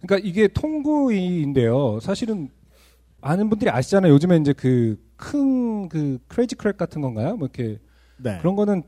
[0.00, 2.00] 그러니까 이게 통구이인데요.
[2.00, 2.50] 사실은
[3.20, 4.12] 많은 분들이 아시잖아요.
[4.12, 7.36] 요즘에 이제 그 큰그 crazy crab 같은 건가요?
[7.36, 7.78] 뭐 이렇게
[8.16, 8.38] 네.
[8.38, 8.82] 그런 거는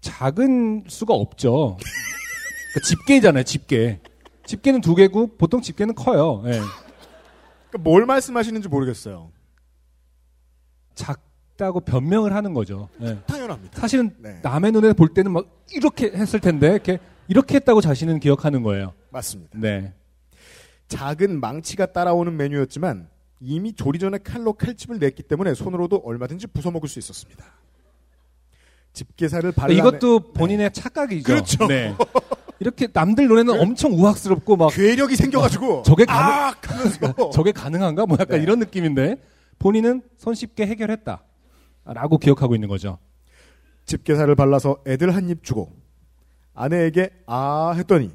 [0.00, 1.76] 작을 수가 없죠.
[1.76, 4.00] 그러니까 집게잖아요, 집게.
[4.46, 6.42] 집게는 두 개고 보통 집게는 커요.
[6.46, 6.52] 예.
[6.52, 9.30] 그러니까 뭘 말씀하시는지 모르겠어요.
[10.94, 11.25] 작
[11.56, 12.88] 다고 변명을 하는 거죠.
[13.00, 13.18] 예.
[13.26, 13.80] 당연합니다.
[13.80, 14.38] 사실은 네.
[14.42, 18.92] 남의 눈에 볼 때는 막 이렇게 했을 텐데 이렇게 이렇게 했다고 자신은 기억하는 거예요.
[19.10, 19.58] 맞습니다.
[19.58, 19.92] 네.
[20.88, 23.08] 작은 망치가 따라오는 메뉴였지만
[23.40, 27.44] 이미 조리 전에 칼로 칼집을 냈기 때문에 손으로도 얼마든지 부숴 먹을 수 있었습니다.
[28.92, 31.24] 집게살을 발라 이것도 본인의 착각이죠.
[31.24, 31.66] 그렇죠.
[31.66, 31.94] 네.
[32.60, 36.54] 이렇게 남들 눈에는 엄청 우악스럽고 막 괴력이 생겨가지고 저게 가능 아!
[37.32, 38.42] 저게 가능한가 뭐 약간 네.
[38.42, 39.16] 이런 느낌인데
[39.58, 41.22] 본인은 손쉽게 해결했다
[41.86, 42.98] 라고 기억하고 있는 거죠.
[43.86, 45.72] 집게살을 발라서 애들 한 입 주고
[46.54, 48.12] 아내에게 아 했더니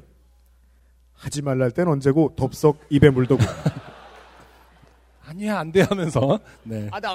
[1.14, 3.42] 하지 말랄 땐 언제고 덥석 입에 물더고
[5.24, 6.88] 아니야 안 돼 하면서 네.
[6.90, 7.12] 아다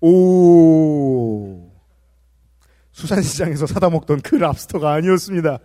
[0.00, 1.70] 오
[2.92, 5.58] 수산시장에서 사다 먹던 그 랍스터가 아니었습니다.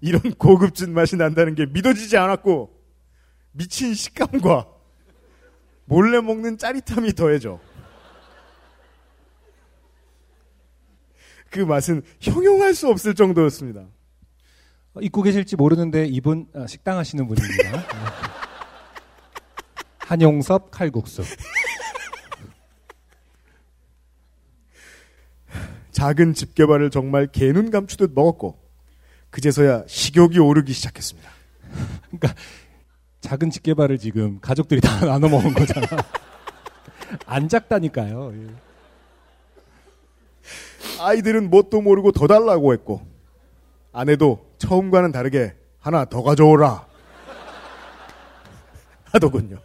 [0.00, 2.70] 이런 고급진 맛이 난다는 게 믿어지지 않았고
[3.52, 4.66] 미친 식감과
[5.88, 7.58] 몰래 먹는 짜릿함이 더해져
[11.50, 13.86] 그 맛은 형용할 수 없을 정도였습니다.
[14.94, 17.72] 어, 입고 계실지 모르는데 이분 아, 식당 하시는 분입니다.
[17.72, 17.86] 네.
[20.00, 21.22] 한용섭 칼국수.
[25.90, 28.58] 작은 집게발을 정말 개눈 감추듯 먹었고
[29.30, 31.30] 그제서야 식욕이 오르기 시작했습니다.
[32.06, 32.34] 그러니까
[33.20, 35.86] 작은 집게발을 지금 가족들이 다 나눠 먹은 거잖아.
[37.26, 38.32] 안 작다니까요.
[38.34, 38.46] 예.
[41.00, 43.06] 아이들은 뭣도 모르고 더 달라고 했고
[43.92, 46.86] 아내도 처음과는 다르게 하나 더 가져오라
[49.12, 49.58] 하더군요.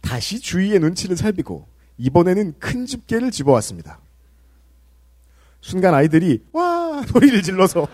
[0.00, 4.00] 다시 주위의 눈치를 살피고 이번에는 큰 집게를 집어왔습니다.
[5.60, 7.86] 순간 아이들이 와 소리를 질러서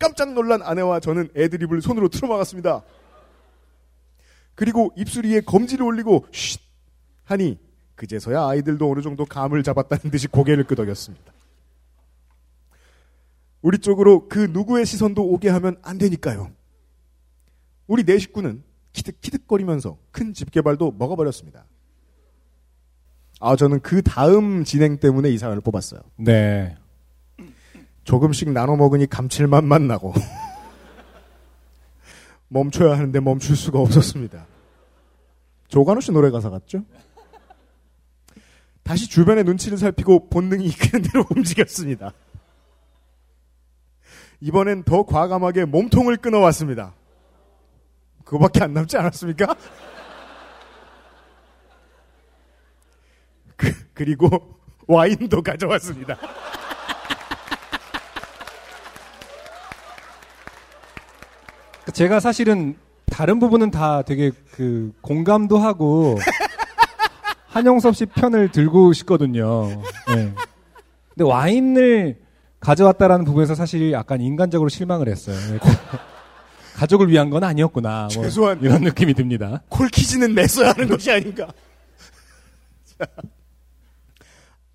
[0.00, 2.82] 깜짝 놀란 아내와 저는 애드립을 손으로 틀어막았습니다.
[4.56, 6.60] 그리고 입술 위에 검지를 올리고 쉿
[7.24, 7.58] 하니
[7.94, 11.32] 그제서야 아이들도 어느 정도 감을 잡았다는 듯이 고개를 끄덕였습니다.
[13.62, 16.50] 우리 쪽으로 그 누구의 시선도 오게 하면 안 되니까요.
[17.86, 21.66] 우리 네 식구는 키득키득거리면서 큰 집게발도 먹어버렸습니다.
[23.40, 26.00] 아, 저는 그 다음 진행 때문에 이 사연을 뽑았어요.
[26.16, 26.76] 네.
[28.04, 30.14] 조금씩 나눠 먹으니 감칠맛만 나고
[32.48, 34.46] 멈춰야 하는데 멈출 수가 없었습니다.
[35.68, 36.84] 조관우 씨 노래 가사 같죠?
[38.82, 42.12] 다시 주변의 눈치를 살피고 본능이 이끄는 대로 움직였습니다.
[44.40, 46.94] 이번엔 더 과감하게 몸통을 끊어왔습니다.
[48.24, 49.54] 그거밖에 안 남지 않았습니까?
[53.56, 54.58] 그, 그리고
[54.88, 56.16] 와인도 가져왔습니다.
[61.90, 62.76] 제가 사실은
[63.06, 66.18] 다른 부분은 다 되게 그 공감도 하고
[67.48, 69.68] 한영섭 씨 편을 들고 싶거든요.
[70.08, 70.32] 네.
[71.08, 72.18] 근데 와인을
[72.60, 75.36] 가져왔다라는 부분에서 사실 약간 인간적으로 실망을 했어요.
[75.36, 75.58] 네.
[76.76, 78.08] 가족을 위한 건 아니었구나.
[78.14, 79.62] 뭐 최소한 이런 느낌이 듭니다.
[79.68, 81.48] 콜키즈는 냈어야 하는 것이 아닌가.
[82.84, 83.06] 자,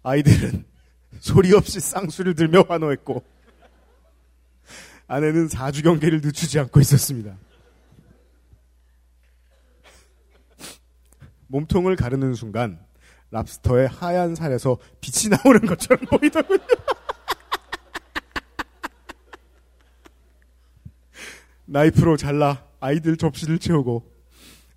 [0.04, 0.66] 아이들은
[1.20, 3.24] 소리 없이 쌍수를 들며 환호했고
[5.08, 7.36] 아내는 사주 경계를 늦추지 않고 있었습니다.
[11.48, 12.80] 몸통을 가르는 순간
[13.32, 16.60] 랍스터의 하얀 살에서 빛이 나오는 것처럼 보이더군요.
[21.66, 24.04] 나이프로 잘라 아이들 접시를 채우고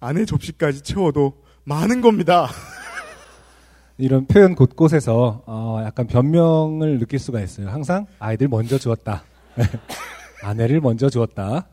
[0.00, 2.48] 아내 접시까지 채워도 많은 겁니다.
[3.98, 7.68] 이런 표현 곳곳에서 어, 약간 변명을 느낄 수가 있어요.
[7.68, 9.24] 항상 아이들 먼저 주었다.
[10.42, 11.68] 아내를 먼저 주었다.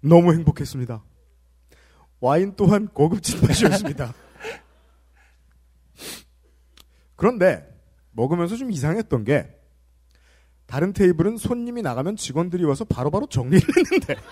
[0.00, 1.02] 너무 행복했습니다.
[2.20, 4.14] 와인 또한 고급진 맛이었습니다.
[7.16, 7.68] 그런데
[8.12, 9.54] 먹으면서 좀 이상했던 게
[10.66, 14.16] 다른 테이블은 손님이 나가면 직원들이 와서 바로바로 정리를 했는데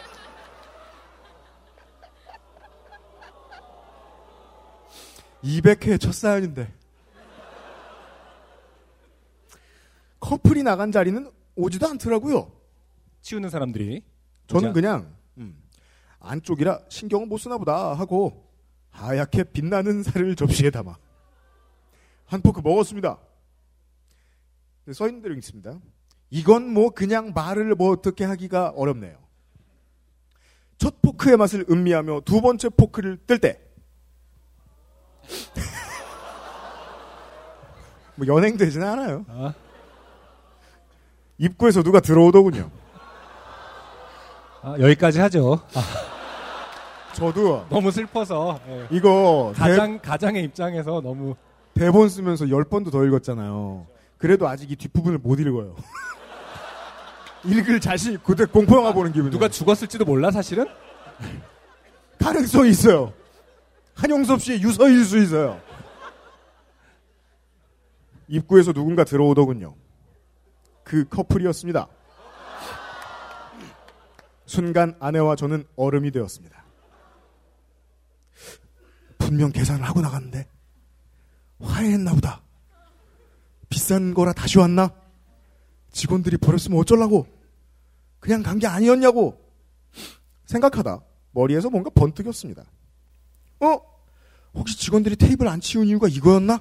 [5.45, 6.73] 200회 첫 사연인데
[10.19, 12.53] 커플이 나간 자리는 오지도 않더라고요.
[13.23, 14.03] 치우는 사람들이
[14.47, 15.57] 저는 그냥 음,
[16.21, 18.51] 안쪽이라 신경을 못 쓰나 보다 하고
[18.91, 20.97] 하얗게 빛나는 살을 접시에 담아
[22.27, 23.19] 한 포크 먹었습니다.
[24.87, 25.81] 네, 써 있는 대로 있습니다.
[26.31, 29.19] 이건 뭐 그냥 말을 뭐 어떻게 하기가 어렵네요.
[30.79, 33.61] 첫 포크의 맛을 음미하며 두 번째 포크를 뜰 때.
[38.17, 39.25] 뭐 연행 되지는 않아요.
[39.29, 39.55] 아,
[41.39, 42.71] 입구에서 누가 들어오더군요.
[44.63, 45.61] 아, 여기까지 하죠.
[45.75, 45.83] 아,
[47.15, 48.87] 저도 너무 슬퍼서 예.
[48.91, 51.35] 이거 대, 가장 가장의 입장에서 너무
[51.75, 53.87] 대본 쓰면서 열 번도 더 읽었잖아요.
[54.17, 55.77] 그래도 아직 이 뒷부분을 못 읽어요.
[57.45, 59.31] 읽을 자신, 그때 공포 영화 보는 기분.
[59.31, 60.67] 누가 죽었을지도 몰라 사실은.
[62.19, 63.13] 가능성이 있어요.
[63.95, 65.61] 한용섭 씨의 유서일 수 있어요.
[68.29, 69.75] 입구에서 누군가 들어오더군요.
[70.85, 71.89] 그 커플이었습니다.
[74.47, 76.63] 순간 아내와 저는 얼음이 되었습니다.
[79.19, 80.47] 분명 계산을 하고 나갔는데
[81.61, 82.43] 화해했나 보다.
[83.71, 84.91] 비싼 거라 다시 왔나?
[85.91, 87.27] 직원들이 버렸으면 어쩌려고?
[88.21, 89.41] 그냥 간 게 아니었냐고?
[90.47, 91.01] 생각하다
[91.33, 92.65] 머리에서 뭔가 번뜩였습니다.
[93.61, 93.79] 어?
[94.55, 96.61] 혹시 직원들이 테이블 안 치운 이유가 이거였나?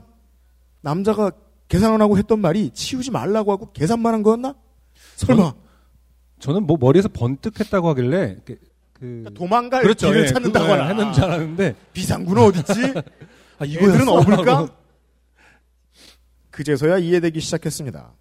[0.82, 1.32] 남자가
[1.74, 4.54] 계산 안 하고 했던 말이 치우지 말라고 하고 계산만 한 거였나?
[5.16, 5.56] 설마
[6.38, 8.60] 저는 뭐 머리에서 번뜩 했다고 하길래 그,
[8.94, 10.06] 그 도망갈 그렇죠.
[10.06, 12.74] 길을 예, 찾는다거나 그거 했는 줄 알았는데 비상구는 어딨지?
[13.58, 14.08] 아, 이거들은?
[14.08, 14.68] 업을까?
[16.52, 18.14] 그제서야 이해되기 시작했습니다.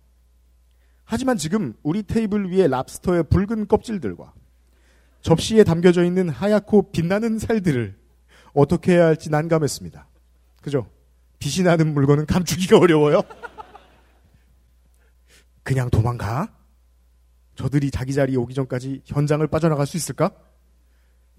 [1.05, 4.33] 하지만 지금 우리 테이블 위에 랍스터의 붉은 껍질들과
[5.21, 7.99] 접시에 담겨져 있는 하얗고 빛나는 살들을
[8.55, 10.09] 어떻게 해야 할지 난감했습니다.
[10.63, 10.87] 그죠?
[11.43, 13.21] 빛이 나는 물건은 감추기가 어려워요.
[15.65, 16.55] 그냥 도망가?
[17.57, 20.31] 저들이 자기 자리에 오기 전까지 현장을 빠져나갈 수 있을까?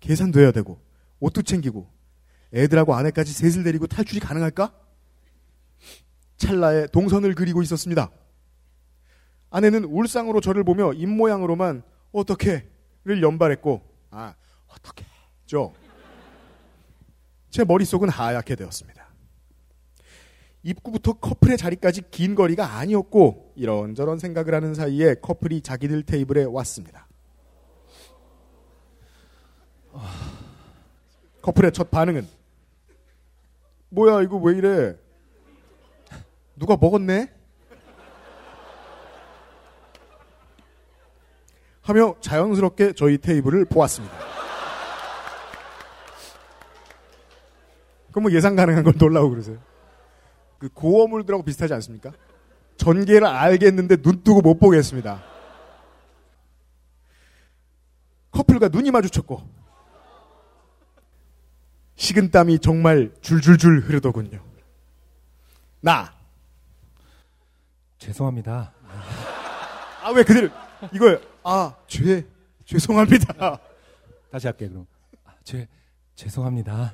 [0.02, 0.82] 계산도 해야 되고
[1.22, 1.90] 옷도 챙기고
[2.54, 4.74] 애들하고 아내까지 셋을 데리고 탈출이 가능할까?
[6.36, 8.12] 찰나에 동선을 그리고 있었습니다.
[9.52, 11.82] 아내는 울상으로 저를 보며 입모양으로만
[12.12, 13.82] 어떻게를 연발했고
[14.12, 14.36] 아
[14.68, 15.74] 어떻게죠?
[17.50, 19.03] 제 머릿속은 하얗게 되었습니다.
[20.64, 27.08] 입구부터 커플의 자리까지 긴 거리가 아니었고 이런저런 생각을 하는 사이에 커플이 자기들 테이블에 왔습니다.
[31.42, 32.28] 커플의 첫 반응은
[33.90, 34.96] 뭐야 이거 왜 이래?
[36.56, 37.32] 누가 먹었네?
[41.82, 44.18] 하며 자연스럽게 저희 테이블을 보았습니다.
[48.12, 49.58] 그럼 뭐 예상 가능한 걸 놀라고 그러세요?
[50.64, 52.14] 그 고어물들하고 비슷하지 않습니까?
[52.78, 55.22] 전개를 알겠는데 눈 뜨고 못 보겠습니다.
[58.32, 59.44] 커플과 눈이 마주쳤고
[61.96, 64.42] 식은땀이 정말 줄줄줄 흐르더군요.
[65.82, 66.14] 나.
[67.98, 68.72] 죄송합니다.
[70.02, 70.48] 아, 왜 그대로,
[70.94, 71.20] 이거요.
[71.44, 72.26] 아, 죄,
[72.64, 73.60] 죄송합니다.
[74.32, 74.88] 다시 할게요, 그럼.
[75.26, 75.68] 아, 죄,
[76.16, 76.94] 죄송합니다.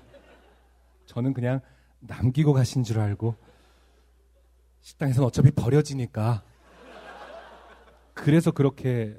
[1.05, 1.61] 저는 그냥
[1.99, 3.35] 남기고 가신 줄 알고
[4.81, 6.43] 식당에서는 어차피 버려지니까
[8.13, 9.15] 그래서 그렇게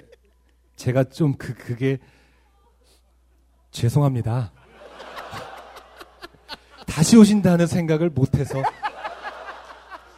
[0.77, 1.99] 제가 좀 그 그게
[3.71, 4.53] 죄송합니다.
[6.87, 8.63] 다시 오신다는 생각을 못해서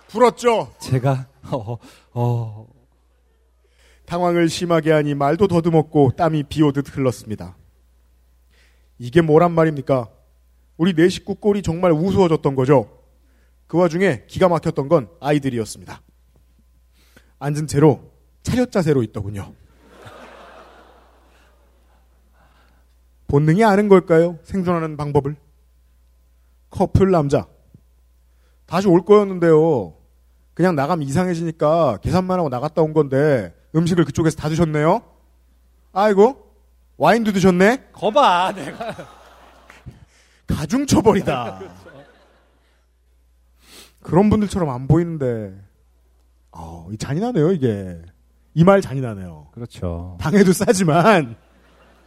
[0.09, 0.72] 불었죠.
[0.80, 1.76] 제가 어,
[2.12, 2.66] 어,
[4.07, 7.57] 당황을 심하게 하니 말도 더듬었고 땀이 비오듯 흘렀습니다.
[8.99, 10.09] 이게 뭐란 말입니까?
[10.76, 13.01] 우리 네 식구 꼴이 정말 우스워졌던 거죠.
[13.73, 16.03] 그 와중에 기가 막혔던 건 아이들이었습니다.
[17.39, 18.12] 앉은 채로
[18.43, 19.55] 차렷 자세로 있더군요.
[23.29, 24.39] 본능이 아는 걸까요?
[24.43, 25.37] 생존하는 방법을.
[26.68, 27.47] 커플 남자.
[28.66, 29.95] 다시 올 거였는데요.
[30.53, 35.01] 그냥 나가면 이상해지니까 계산만 하고 나갔다 온 건데 음식을 그쪽에서 다 드셨네요.
[35.95, 36.55] 아이고
[36.99, 37.89] 와인도 드셨네.
[37.95, 38.95] 거봐 내가
[40.47, 41.91] 가중 처벌이다.
[44.03, 45.55] 그런 분들처럼 안 보이는데
[46.50, 48.00] 어, 이 잔인하네요 이게
[48.55, 49.48] 이 말 잔인하네요.
[49.53, 50.18] 그렇죠.
[50.20, 51.36] 당해도 싸지만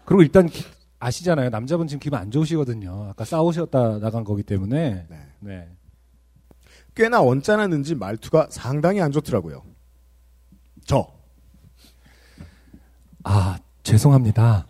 [0.06, 0.64] 그리고 일단 기-
[1.00, 1.50] 아시잖아요.
[1.50, 3.08] 남자분 지금 기분 안 좋으시거든요.
[3.10, 5.08] 아까 싸우셨다 나간 거기 때문에.
[5.40, 5.70] 네.
[6.96, 9.64] 꽤나 언짢았는지 말투가 상당히 안 좋더라고요.
[10.86, 11.08] 저
[13.24, 14.68] 아, 죄송합니다.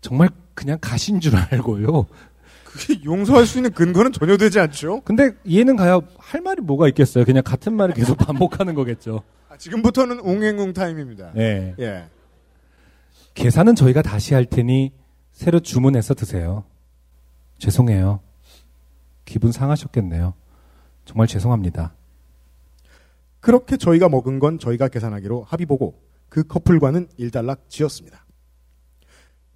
[0.00, 2.06] 정말 그냥 가신 줄 알고요.
[2.72, 5.00] 그게 용서할 수 있는 근거는 전혀 되지 않죠.
[5.02, 7.24] 근데 이해는 가야 할 말이 뭐가 있겠어요.
[7.24, 9.22] 그냥 같은 말을 계속 반복하는 거겠죠.
[9.48, 11.32] 아, 지금부터는 웅행웅 타임입니다.
[11.34, 11.74] 네.
[11.80, 12.04] 예.
[13.34, 14.92] 계산은 저희가 다시 할 테니
[15.32, 16.64] 새로 주문해서 드세요.
[17.58, 18.20] 죄송해요.
[19.24, 20.34] 기분 상하셨겠네요.
[21.04, 21.94] 정말 죄송합니다.
[23.40, 28.24] 그렇게 저희가 먹은 건 저희가 계산하기로 합의 보고 그 커플과는 일단락 지었습니다.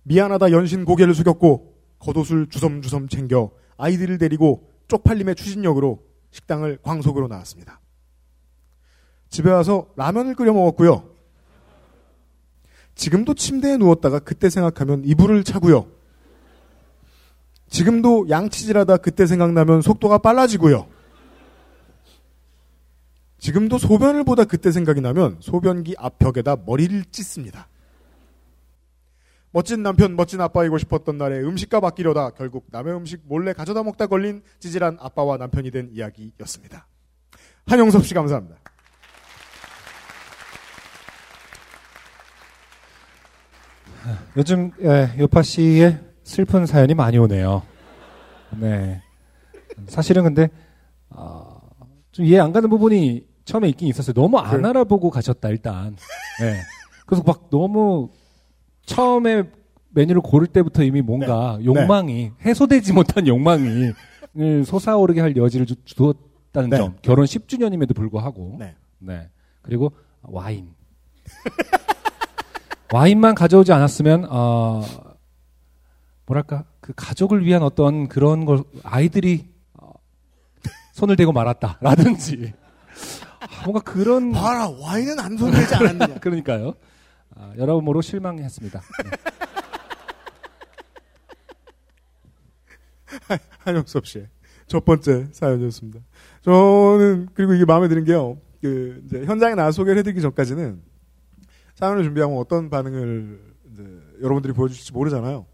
[0.03, 1.74] 미안하다 연신 고개를 숙였고
[2.05, 7.81] 겉옷을 주섬주섬 챙겨 아이들을 데리고 쪽팔림의 추진력으로 식당을 광속으로 나왔습니다.
[9.31, 11.11] 집에 와서 라면을 끓여 먹었고요.
[12.95, 15.89] 지금도 침대에 누웠다가 그때 생각하면 이불을 차고요.
[17.69, 20.87] 지금도 양치질하다 그때 생각나면 속도가 빨라지고요.
[23.39, 27.69] 지금도 소변을 보다 그때 생각이 나면 소변기 앞벽에다 머리를 찢습니다.
[29.55, 34.43] 멋진 남편, 멋진 아빠이고 싶었던 날에 음식값 아끼려다 결국 남의 음식 몰래 가져다 먹다 걸린
[34.59, 36.89] 찌질한 아빠와 남편이 된 이야기였습니다.
[37.65, 38.57] 한영섭 씨 감사합니다.
[44.37, 47.63] 요즘 예, 요파 씨의 슬픈 사연이 많이 오네요.
[48.59, 49.01] 네.
[49.87, 50.49] 사실은 근데
[51.11, 51.61] 아,
[52.11, 54.15] 좀 이해 안 가는 부분이 처음에 있긴 있었어요.
[54.15, 54.69] 너무 안 그래.
[54.69, 55.97] 알아보고 가셨다 일단.
[56.41, 56.61] 네.
[57.07, 58.11] 그래서 막 너무
[58.87, 59.45] 처음에
[59.91, 61.65] 메뉴를 고를 때부터 이미 뭔가 네.
[61.65, 63.93] 욕망이 해소되지 못한 욕망이
[64.37, 66.77] 을 솟아오르게 할 여지를 주, 두었다는 네.
[66.77, 66.97] 점.
[67.03, 68.57] 결혼 10주년임에도 불구하고.
[68.59, 68.75] 네.
[68.99, 69.29] 네.
[69.63, 70.75] 그리고 와인.
[72.93, 74.83] 와인만 가져오지 않았으면 어
[76.27, 79.91] 뭐랄까 그 가족을 위한 어떤 그런 걸 아이들이 어,
[80.93, 82.53] 손을 대고 말았다라든지
[83.41, 86.15] 아, 뭔가 그런 봐라 와인은 안 손대지 않았느냐.
[86.21, 86.75] 그러니까요
[87.37, 88.81] 아, 여러모로 실망했습니다.
[93.31, 93.39] 네.
[93.59, 94.29] 한영섭 씨의
[94.67, 96.01] 첫 번째 사연이었습니다.
[96.43, 98.39] 저는 그리고 이게 마음에 드는 게요.
[98.61, 100.83] 그 이제 현장에 나와 소개를 해드리기 전까지는
[101.75, 103.83] 사연을 준비하면 어떤 반응을 이제
[104.23, 105.47] 여러분들이 보여주실지 모르잖아요.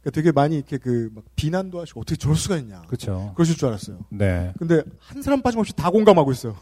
[0.00, 2.82] 그러니까 되게 많이 이렇게 그 막 비난도 하시고 어떻게 저럴 수가 있냐.
[2.82, 3.32] 그렇죠.
[3.36, 4.00] 그러실 줄 알았어요.
[4.10, 4.52] 네.
[4.58, 6.56] 근데 한 사람 빠짐없이 다 공감하고 있어요.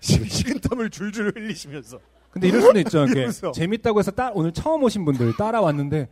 [0.00, 2.00] 식- 식은땀을 줄줄 흘리시면서.
[2.30, 3.04] 근데 이럴 수도 있죠.
[3.06, 3.28] 이렇게.
[3.52, 6.08] 재밌다고 해서 따, 오늘 처음 오신 분들 따라왔는데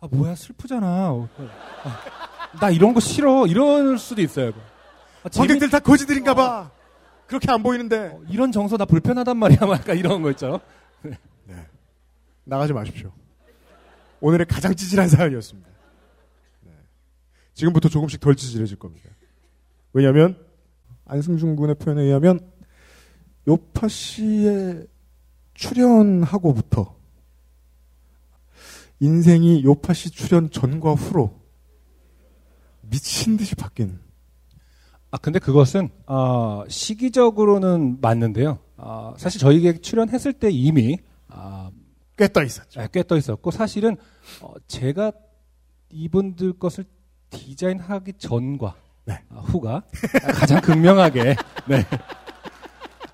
[0.00, 0.86] 아 뭐야 슬프잖아.
[0.88, 1.98] 아,
[2.60, 3.46] 나 이런 거 싫어.
[3.46, 4.52] 이럴 수도 있어요.
[5.22, 6.70] 아, 재밌- 관객들 다 거지들인가봐.
[7.26, 8.16] 그렇게 안 보이는데.
[8.28, 9.58] 이런 정서 나 불편하단 말이야.
[9.60, 10.60] 막 약간 이런 거 있죠.
[12.44, 13.12] 나가지 마십시오.
[14.20, 15.68] 오늘의 가장 찌질한 사연이었습니다.
[16.62, 16.72] 네.
[17.54, 19.10] 지금부터 조금씩 덜 찌질해질 겁니다.
[19.92, 20.38] 왜냐하면
[21.06, 22.40] 안승준 군의 표현에 의하면
[23.48, 24.86] 요파 씨의
[25.56, 26.94] 출연하고부터
[29.00, 31.34] 인생이 요파 씨 출연 전과 후로
[32.82, 33.98] 미친 듯이 바뀐
[35.10, 38.58] 아 근데 그것은 어, 시기적으로는 맞는데요.
[38.76, 40.98] 어, 사실 저희에게 출연했을 때 이미
[41.28, 41.70] 아,
[42.18, 42.86] 꽤떠 있었죠.
[42.92, 43.96] 꽤떠 있었고 사실은
[44.42, 45.12] 어, 제가
[45.90, 46.84] 이분들 것을
[47.30, 49.22] 디자인하기 전과 네.
[49.30, 49.84] 아, 후가
[50.34, 51.36] 가장 극명하게
[51.68, 51.84] 네.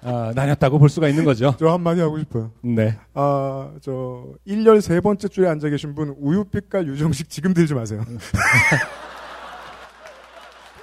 [0.05, 1.55] 아, 나뉘었다고 볼 수가 있는 거죠.
[1.59, 2.50] 저 한마디 하고 싶어요.
[2.61, 2.98] 네.
[3.14, 8.05] 아, 저 1열 세 번째 줄에 앉아 계신 분 우유빛깔 유정식 지금 들지 마세요.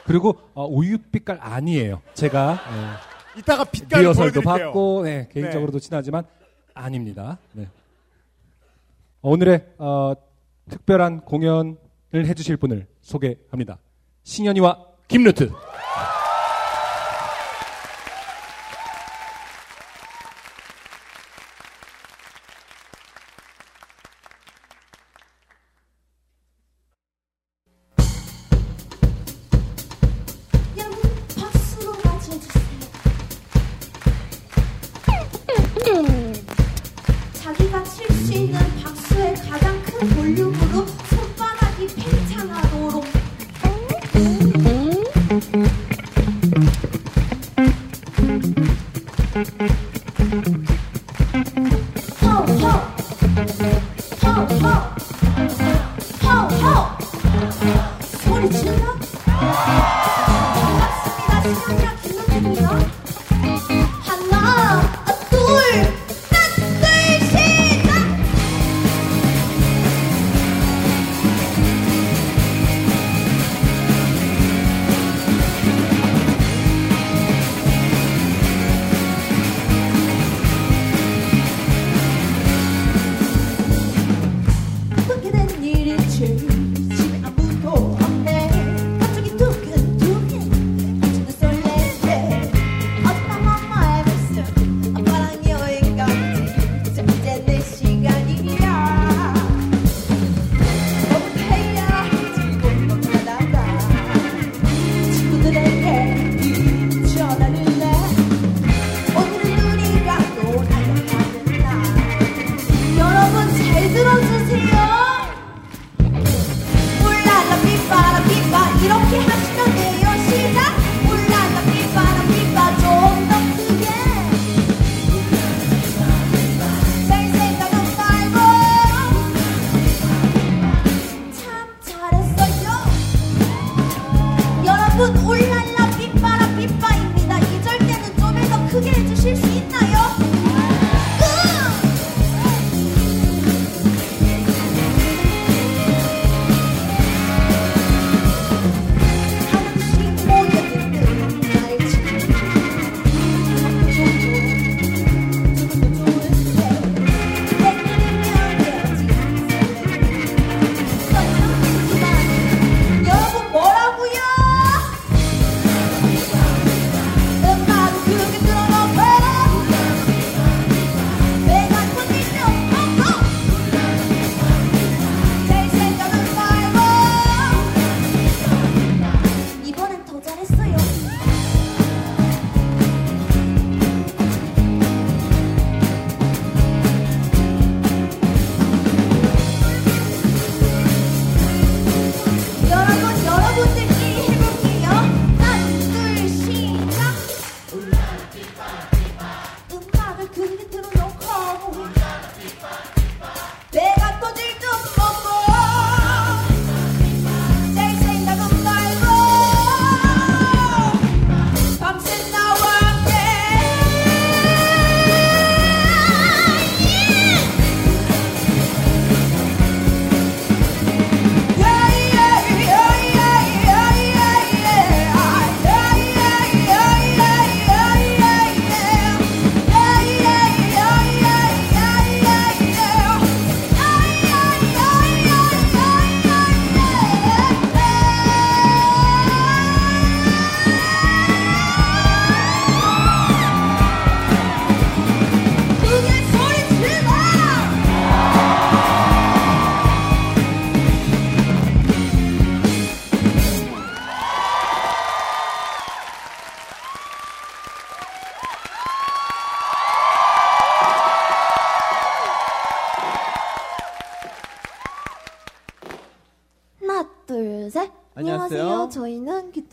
[0.06, 2.02] 그리고 어, 우유빛깔 아니에요.
[2.14, 2.60] 제가
[3.38, 4.42] 이따가 네, 빛깔을 리허설도.
[4.42, 6.24] 받고 네, 개인적으로도 친하지만
[6.74, 7.38] 아닙니다.
[7.54, 7.68] 네.
[9.22, 10.14] 오늘의 어,
[10.70, 11.76] 특별한 공연을
[12.14, 13.78] 해주실 분을 소개합니다.
[14.24, 15.52] 신현이와 김루트.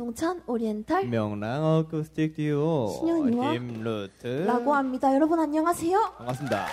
[0.07, 5.13] 기동찬 오리엔탈 명랑 어쿠스틱 듀오 신현이와 김루트 라고 합니다.
[5.13, 6.15] 여러분 안녕하세요.
[6.19, 6.67] 반갑습니다.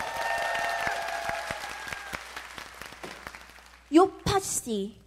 [3.93, 4.99] 요파 씨.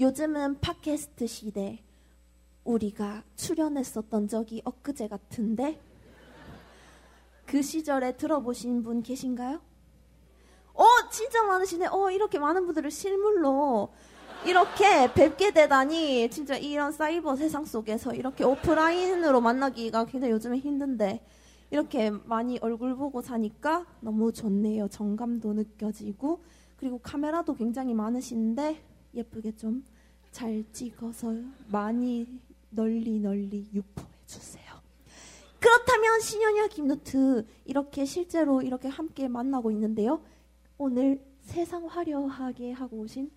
[0.00, 1.82] 요즘은 팟캐스트 시대.
[2.64, 5.78] 우리가 출연했었던 적이 엊그제 같은데
[7.44, 9.60] 그 시절에 들어보신 분 계신가요?
[10.74, 11.88] 어, 진짜 많으시네.
[11.90, 13.92] 어, 이렇게 많은 분들을 실물로
[14.46, 21.20] 이렇게 뵙게 되다니 진짜 이런 사이버 세상 속에서 이렇게 오프라인으로 만나기가 굉장히 요즘에 힘든데
[21.70, 24.88] 이렇게 많이 얼굴 보고 사니까 너무 좋네요.
[24.88, 26.40] 정감도 느껴지고
[26.76, 28.80] 그리고 카메라도 굉장히 많으신데
[29.14, 29.84] 예쁘게 좀
[30.36, 31.34] 잘 찍어서
[31.68, 32.26] 많이
[32.68, 34.66] 널리 널리 유포해 주세요.
[35.58, 40.20] 그렇다면 신현이와 김노트 이렇게 실제로 이렇게 함께 만나고 있는데요.
[40.76, 43.30] 오늘 세상 화려하게 하고 오신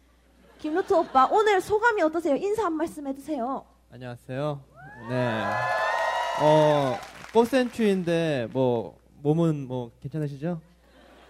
[0.60, 2.36] 김노트 오빠 오늘 소감이 어떠세요?
[2.36, 3.66] 인사 한 말씀 해주세요.
[3.92, 4.62] 안녕하세요.
[5.10, 5.44] 네.
[6.42, 6.96] 어
[7.34, 10.60] 꽃센추인데 뭐 몸은 뭐 괜찮으시죠?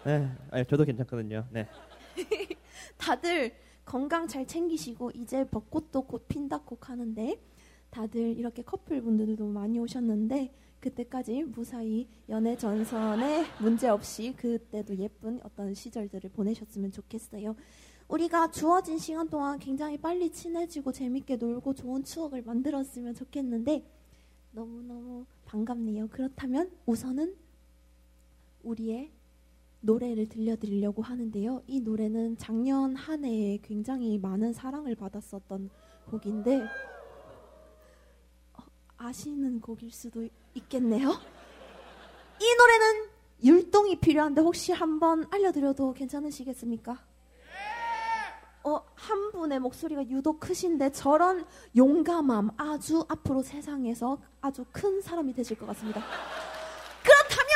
[0.06, 0.32] 네.
[0.50, 1.46] 아니, 저도 괜찮거든요.
[1.52, 1.68] 네.
[2.98, 3.54] 다들
[3.86, 7.40] 건강 잘 챙기시고 이제 벚꽃도 곧 핀다고 하는데
[7.92, 16.32] 다들 이렇게 커플분들도 많이 오셨는데 그때까지 무사히 연애 전선에 문제 없이 그때도 예쁜 어떤 시절들을
[16.32, 17.56] 보내셨으면 좋겠어요.
[18.10, 23.86] 우리가 주어진 시간 동안 굉장히 빨리 친해지고 재밌게 놀고 좋은 추억을 만들었으면 좋겠는데
[24.52, 26.08] 너무너무 반갑네요.
[26.10, 27.36] 그렇다면 우선은
[28.64, 29.12] 우리의
[29.82, 31.64] 노래를 들려드리려고 하는데요.
[31.68, 35.70] 이 노래는 작년 한 해에 굉장히 많은 사랑을 받았었던
[36.10, 36.64] 곡인데
[38.54, 38.64] 어,
[38.98, 41.10] 아시는 곡일 수도 있겠네요.
[42.42, 43.10] 이 노래는
[43.44, 47.09] 율동이 필요한데 혹시 한번 알려드려도 괜찮으시겠습니까?
[48.64, 51.46] 어, 한 분의 목소리가 유독 크신데 저런
[51.76, 56.02] 용감함 아주 앞으로 세상에서 아주 큰 사람이 되실 것 같습니다.
[57.04, 57.50] 그렇다면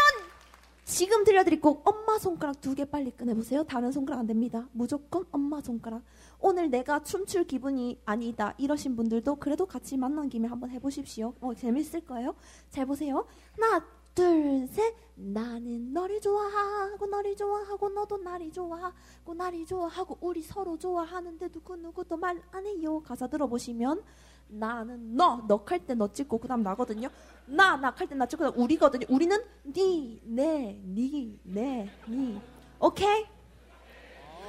[0.85, 3.63] 지금 들려드릴 곡 엄마 손가락 두 개 빨리 꺼내보세요.
[3.63, 4.67] 다른 손가락 안 됩니다.
[4.71, 6.01] 무조건 엄마 손가락.
[6.39, 11.33] 오늘 내가 춤출 기분이 아니다 이러신 분들도 그래도 같이 만난 김에 한번 해보십시오.
[11.41, 12.35] 어, 재밌을 거예요.
[12.69, 13.25] 잘 보세요.
[13.59, 14.95] 하나 둘, 셋.
[15.15, 22.17] 나는 너를 좋아하고 너를 좋아하고 너도 나를 좋아하고 나를 좋아하고 우리 서로 좋아하는데 누구 누구도
[22.17, 22.99] 말 안 해요.
[23.03, 24.01] 가사 들어보시면
[24.47, 27.09] 나는 너, 너할때 너 찍고 그다음 나거든요.
[27.45, 29.05] 나, 나할때 나 찍고 그다음 우리거든요.
[29.09, 32.41] 우리는 니, 내, 니, 내, 니.
[32.79, 33.25] 오케이?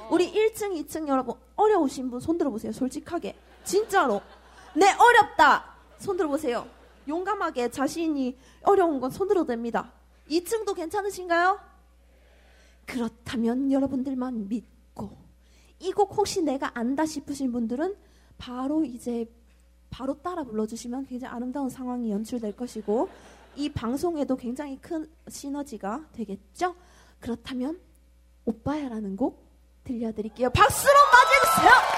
[0.09, 2.71] 우리 1층, 2층 여러분 어려우신 분 손 들어보세요.
[2.71, 3.35] 솔직하게.
[3.63, 4.21] 진짜로.
[4.75, 5.75] 네, 어렵다.
[5.99, 6.67] 손 들어보세요.
[7.07, 9.91] 용감하게 자신이 어려운 건 손들어도 됩니다.
[10.29, 11.59] 2층도 괜찮으신가요?
[12.85, 15.11] 그렇다면 여러분들만 믿고
[15.79, 17.95] 이 곡 혹시 내가 안다 싶으신 분들은
[18.37, 19.25] 바로 이제
[19.89, 23.09] 바로 따라 불러주시면 굉장히 아름다운 상황이 연출될 것이고
[23.55, 26.75] 이 방송에도 굉장히 큰 시너지가 되겠죠?
[27.19, 27.79] 그렇다면
[28.45, 29.43] 오빠야라는 곡
[29.83, 30.49] 들려드릴게요.
[30.49, 31.94] 박수로 맞이해주세요!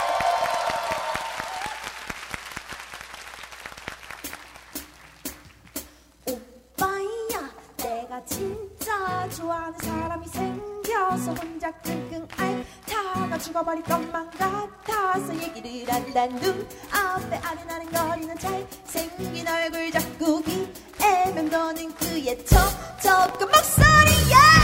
[13.39, 16.25] 죽어버릴 것만 같아서 얘기를 한다.
[16.27, 24.56] 눈앞에 아른아른거리는 잘생긴 얼굴 자꾸 귀에 맴도는 그의 촉촉한 목소리에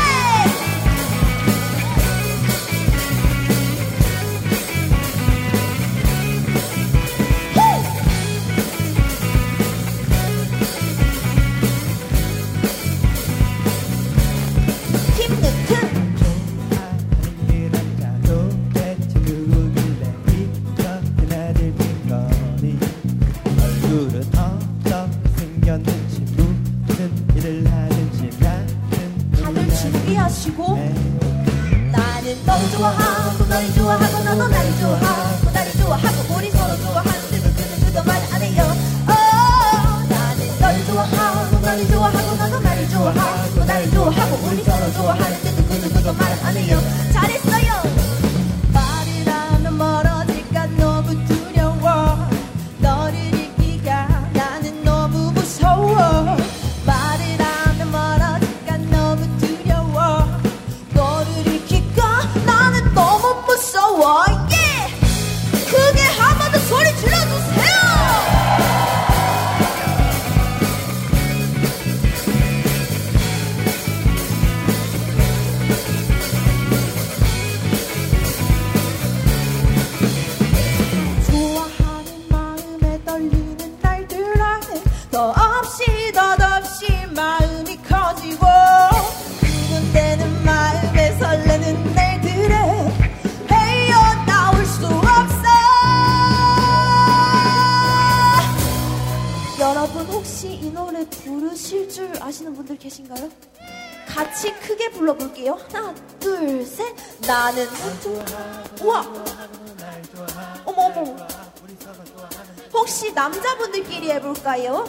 [114.43, 114.85] 볼까요?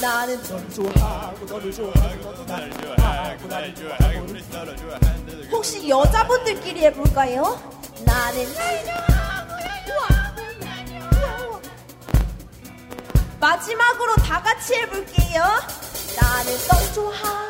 [0.00, 6.80] 나는 너를 좋아하고 너를 좋아하고 너도 나를 좋아하고 나를 좋아하고 우리 서로 좋아하는 혹시 여자분들끼리
[6.84, 7.42] 해볼까요?
[8.04, 11.60] 나는 날 좋아하고 날 좋아하고 날 좋아하고
[13.40, 15.44] 마지막으로 다 같이 해볼게요.
[16.20, 17.49] 나는 널 좋아하고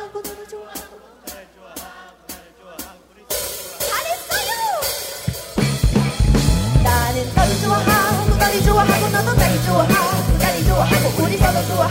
[11.67, 11.90] 좋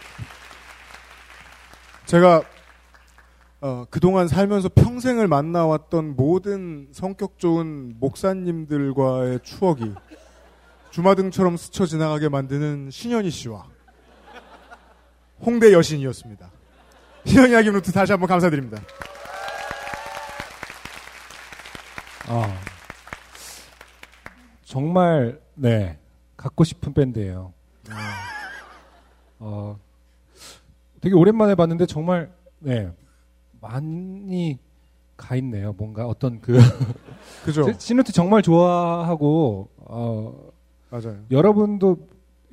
[2.11, 2.43] 제가
[3.61, 9.93] 어, 그동안 살면서 평생을 만나왔던 모든 성격 좋은 목사님들과의 추억이
[10.89, 13.65] 주마등처럼 스쳐 지나가게 만드는 신현희 씨와
[15.39, 16.51] 홍대 여신이었습니다.
[17.25, 18.81] 신현희 아기노트 다시 한번 감사드립니다.
[22.27, 22.59] 아,
[24.65, 25.97] 정말 네
[26.35, 27.53] 갖고 싶은 밴드예요.
[29.39, 29.79] 어,
[31.01, 32.89] 되게 오랜만에 봤는데 정말 네
[33.59, 34.57] 많이
[35.17, 35.73] 가 있네요.
[35.77, 36.57] 뭔가 어떤 그
[37.45, 37.63] 그죠.
[37.73, 40.51] 시- 시누트 정말 좋아하고 어
[40.89, 41.17] 맞아요.
[41.29, 41.97] 여러분도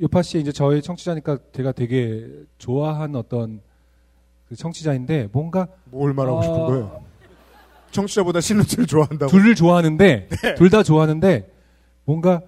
[0.01, 2.28] 요파 씨 이제 저희 청취자니까 제가 되게
[2.59, 3.61] 좋아하는 어떤
[4.49, 7.03] 그 청취자인데 뭔가 뭘 말하고 어, 싶은 거예요?
[7.90, 9.30] 청취자보다 신루트를 좋아한다고.
[9.30, 10.55] 둘을 좋아하는데 네.
[10.55, 11.51] 둘다 좋아하는데
[12.05, 12.42] 뭔가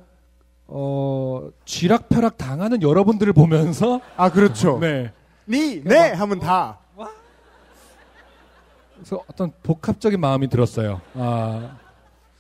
[0.67, 4.79] 어 쥐락펴락 당하는 여러분들을 보면서 아 그렇죠.
[4.81, 5.13] 네.
[5.51, 6.79] 니, 네 하면 다.
[8.95, 11.01] 그래서 어떤 복합적인 마음이 들었어요.
[11.15, 11.79] 아,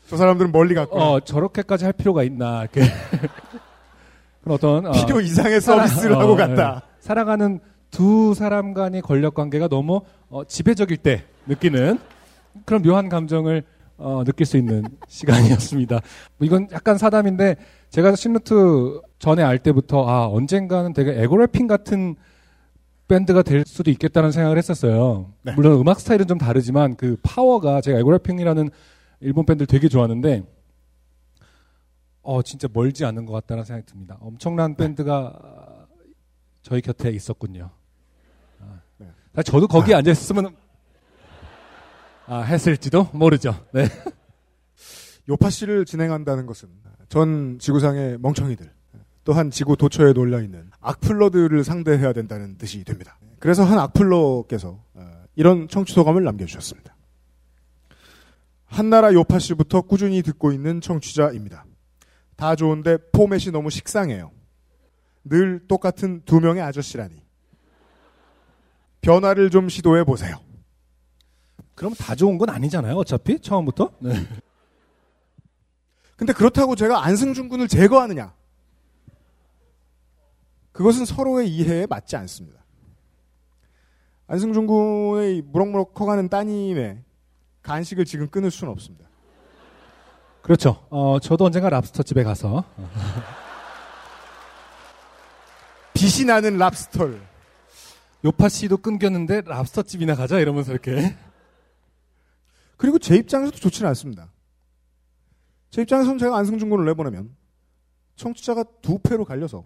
[0.08, 0.98] 저 사람들은 멀리 갔고.
[0.98, 2.60] 어, 저렇게까지 할 필요가 있나.
[2.62, 2.82] 이렇게.
[4.44, 6.82] 그런 어떤 어, 필요 이상의 서비스를 하고 갔다.
[6.84, 6.90] 예.
[7.00, 11.98] 살아가는 두 사람 간의 권력 관계가 너무 어, 지배적일 때 느끼는
[12.64, 13.64] 그런 묘한 감정을
[13.96, 16.00] 어, 느낄 수 있는 시간이었습니다.
[16.38, 17.56] 뭐 이건 약간 사담인데
[17.90, 22.16] 제가 신루트 전에 알 때부터 아 언젠가는 되게 에고래핑 같은
[23.10, 25.32] 밴드가 될 수도 있겠다는 생각을 했었어요.
[25.42, 25.52] 네.
[25.54, 28.70] 물론 음악 스타일은 좀 다르지만 그 파워가 제가 에고래핑이라는
[29.18, 30.44] 일본 밴드를 되게 좋아하는데
[32.22, 34.16] 어 진짜 멀지 않은 것 같다는 생각이 듭니다.
[34.20, 35.86] 엄청난 밴드가
[36.62, 37.70] 저희 곁에 있었군요.
[38.60, 39.08] 아, 네.
[39.34, 40.54] 아, 저도 거기에 앉아 있었으면
[42.26, 43.56] 아, 했을지도 모르죠.
[43.72, 43.86] 네.
[45.28, 46.68] 요파 씨를 진행한다는 것은
[47.08, 48.70] 전 지구상의 멍청이들
[49.30, 53.16] 또한 지구 도처에 놀려 있는 악플러들을 상대해야 된다는 뜻이 됩니다.
[53.38, 56.96] 그래서 한 악플러께서 어, 이런 청취 소감을 남겨주셨습니다.
[58.64, 61.64] 한나라 요파 씨부터 꾸준히 듣고 있는 청취자입니다.
[62.34, 64.32] 다 좋은데 포맷이 너무 식상해요.
[65.22, 67.22] 늘 똑같은 두 명의 아저씨라니.
[69.00, 70.40] 변화를 좀 시도해 보세요.
[71.76, 72.96] 그럼 다 좋은 건 아니잖아요.
[72.96, 73.92] 어차피 처음부터.
[74.00, 74.26] 네.
[76.16, 78.39] 근데 그렇다고 제가 안승준 군을 제거하느냐?
[80.72, 82.60] 그것은 서로의 이해에 맞지 않습니다.
[84.26, 87.02] 안승준 군의 무럭무럭 커가는 따님의
[87.62, 89.08] 간식을 지금 끊을 수는 없습니다.
[90.42, 90.86] 그렇죠.
[90.90, 92.64] 어, 저도 언젠가 랍스터 집에 가서
[95.92, 97.20] 빛이 나는 랍스터를
[98.24, 101.16] 요파 씨도 끊겼는데 랍스터 집이나 가자 이러면서 이렇게
[102.76, 104.32] 그리고 제 입장에서도 좋지는 않습니다.
[105.70, 107.36] 제 입장에서는 제가 안승준 군을 내보내면
[108.16, 109.64] 청취자가 두 패로 갈려서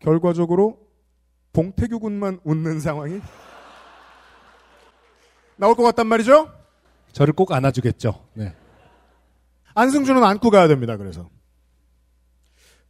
[0.00, 0.78] 결과적으로
[1.52, 3.20] 봉태규 군만 웃는 상황이
[5.56, 6.50] 나올 것 같단 말이죠?
[7.12, 8.28] 저를 꼭 안아주겠죠.
[8.34, 8.54] 네.
[9.74, 10.96] 안승준은 안고 가야 됩니다.
[10.96, 11.28] 그래서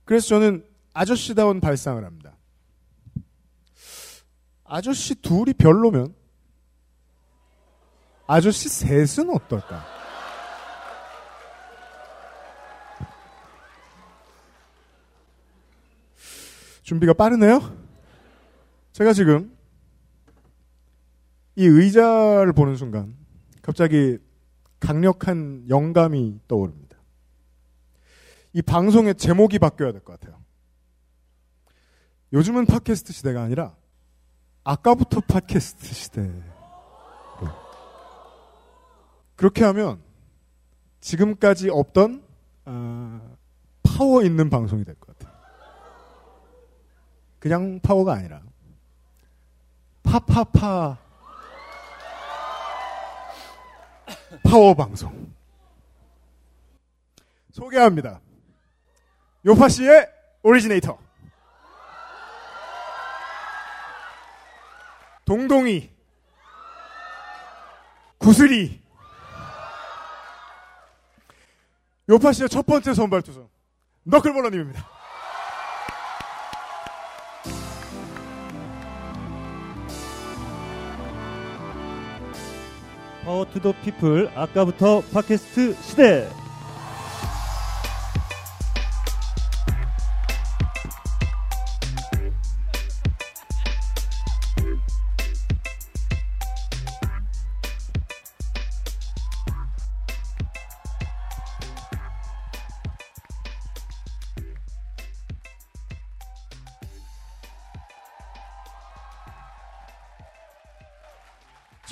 [0.05, 2.37] 그래서 저는 아저씨다운 발상을 합니다.
[4.65, 6.15] 아저씨 둘이 별로면
[8.27, 10.00] 아저씨 셋은 어떨까?
[16.91, 17.61] 준비가 빠르네요.
[18.91, 19.57] 제가 지금
[21.55, 23.17] 이 의자를 보는 순간
[23.63, 24.19] 갑자기
[24.81, 26.97] 강력한 영감이 떠오릅니다.
[28.55, 30.43] 이 방송의 제목이 바뀌어야 될 것 같아요.
[32.33, 33.77] 요즘은 팟캐스트 시대가 아니라
[34.65, 36.43] 아까부터 팟캐스트 시대.
[39.37, 40.03] 그렇게 하면
[41.01, 42.25] 지금까지 없던
[42.65, 43.21] 아,
[43.85, 45.10] 파워 있는 방송이 될것 같아요.
[47.41, 48.43] 그냥 파워가 아니라.
[50.03, 50.99] 파파파.
[54.45, 55.33] 파워 방송.
[57.51, 58.21] 소개합니다.
[59.47, 60.09] 요팟시의
[60.43, 60.99] originator.
[65.25, 65.91] 동동이.
[68.19, 68.83] 구슬이.
[72.09, 73.49] 요팟시의 첫 번째 선발 투수.
[74.03, 75.00] 너클볼러님입니다.
[83.31, 86.40] 파워 투 더 피플 아까부터 팟캐스트 시대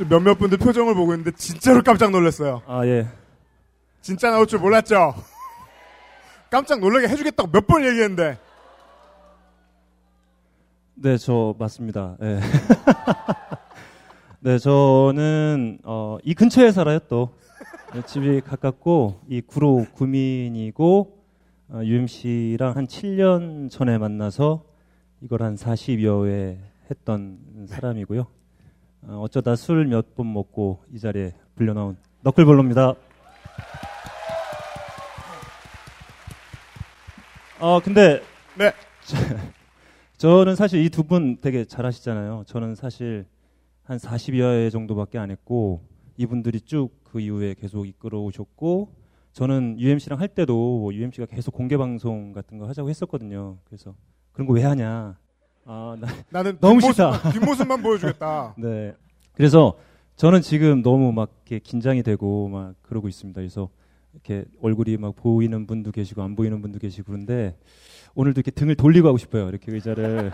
[0.09, 2.63] 몇몇 분들 표정을 보고 있는데 진짜로 깜짝 놀랐어요.
[2.67, 3.07] 아 예.
[4.01, 5.15] 진짜 나올 줄 몰랐죠.
[6.51, 8.39] 깜짝 놀라게 해주겠다고 몇 번 얘기했는데
[10.95, 12.17] 네, 저 맞습니다.
[12.23, 12.41] 예.
[14.41, 17.35] 네, 저는 어, 이 근처에 살아요 또
[17.95, 21.19] 네, 집이 가깝고 이 구로 구민이고
[21.71, 24.65] 어, UMC랑 한 7년 전에 만나서
[25.21, 26.59] 이걸 한 40여 회
[26.91, 27.39] 했던
[27.69, 28.27] 사람이고요.
[29.03, 32.95] 어, 어쩌다 술 몇 번 먹고 이 자리에 불려 나온 너클볼로입니다.
[37.61, 38.23] 어 근데
[38.57, 38.73] 네.
[40.19, 42.45] 저는 사실 이 두 분 되게 잘하시잖아요.
[42.47, 43.27] 저는 사실
[43.85, 45.83] 한 40여 회 정도밖에 안 했고
[46.17, 48.93] 이분들이 쭉 그 이후에 계속 이끌어 오셨고
[49.33, 53.57] 저는 UMC랑 할 때도 UMC가 계속 공개 방송 같은 거 하자고 했었거든요.
[53.65, 53.95] 그래서
[54.33, 55.17] 그런 거 왜 하냐?
[55.71, 57.31] 아, 나, 나는 너무 싫다.
[57.31, 58.55] 뒷모습만 보여주겠다.
[58.59, 58.95] 네.
[59.35, 59.77] 그래서
[60.17, 63.39] 저는 지금 너무 막 이렇게 긴장이 되고 막 그러고 있습니다.
[63.39, 63.69] 그래서
[64.15, 67.55] 이렇게 얼굴이 막 보이는 분도 계시고 안 보이는 분도 계시고 그런데
[68.15, 69.47] 오늘도 이렇게 등을 돌리고 하고 싶어요.
[69.49, 70.33] 이렇게 의자를.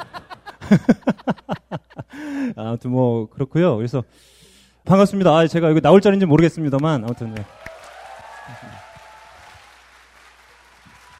[2.56, 3.76] 아무튼 뭐 그렇고요.
[3.76, 4.04] 그래서
[4.84, 5.36] 반갑습니다.
[5.36, 7.44] 아, 제가 여기 나올 자리인지 모르겠습니다만 아무튼 네.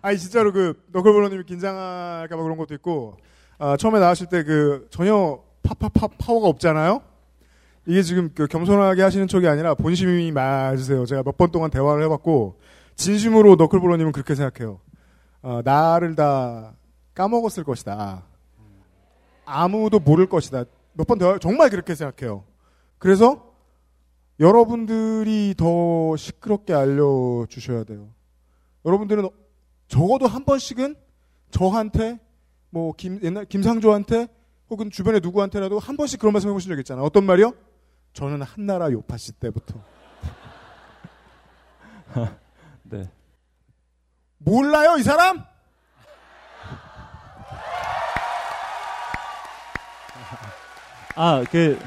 [0.02, 3.16] 아니 진짜로 그 너클볼러님이 긴장할까봐 그런 것도 있고
[3.58, 7.02] 아, 처음에 나왔을 때 그 전혀 파파파 파워가 없잖아요.
[7.86, 11.04] 이게 지금 그 겸손하게 하시는 척이 아니라 본심이 맞으세요.
[11.06, 12.58] 제가 몇 번 동안 대화를 해봤고
[12.96, 14.80] 진심으로 너클볼러님은 그렇게 생각해요.
[15.42, 16.74] 어, 나를 다
[17.14, 18.22] 까먹었을 것이다.
[19.44, 20.64] 아무도 모를 것이다.
[20.94, 22.44] 몇 번 대화 정말 그렇게 생각해요.
[22.98, 23.52] 그래서
[24.40, 28.08] 여러분들이 더 시끄럽게 알려주셔야 돼요.
[28.84, 29.28] 여러분들은
[29.88, 30.96] 적어도 한 번씩은
[31.50, 32.18] 저한테
[32.74, 34.26] 뭐 김, 옛날 김상조한테
[34.68, 37.04] 혹은 주변에 누구한테라도 한 번씩 그런 말씀 해보신 적 있잖아요.
[37.04, 37.52] 어떤 말이요?
[38.14, 39.80] 저는 한나라 요파시 때부터
[42.82, 43.08] 네.
[44.38, 45.44] 몰라요 이 사람?
[51.14, 51.78] 아, 그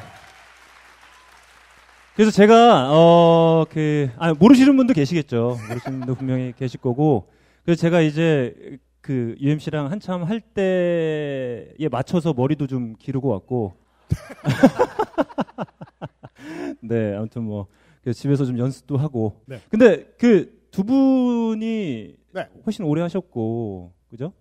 [2.16, 5.58] 그래서 제가 어 그 아, 모르시는 분도 계시겠죠.
[5.68, 7.28] 모르시는 분도 분명히 계실 거고.
[7.66, 13.76] 그래서 제가 이제 그 UMC랑 한참 할 때에 맞춰서 머리도 좀 기르고 왔고.
[16.82, 17.68] 네, 아무튼 뭐
[18.02, 19.42] 그래서 집에서 좀 연습도 하고.
[19.46, 19.60] 네.
[19.70, 22.48] 근데 그 두 분이 네.
[22.64, 24.32] 훨씬 오래 하셨고, 그죠?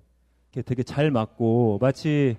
[0.53, 2.37] 이렇게 되게 잘 맞고 마치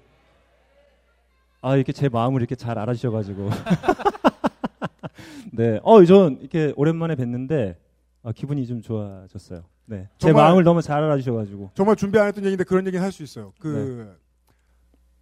[1.61, 3.49] 아 이렇게 제 마음을 이렇게 잘 알아주셔가지고.
[5.51, 7.75] 네, 어, 전 이렇게 오랜만에 뵀는데
[8.21, 9.63] 아, 기분이 좀 좋아졌어요.
[9.89, 11.71] 네, 제 정말- 마음을 너무 잘 알아주셔가지고.
[11.73, 13.53] 정말 준비 안 했던 얘기인데 그런 얘기는 할 수 있어요.
[13.59, 14.13] 그 네.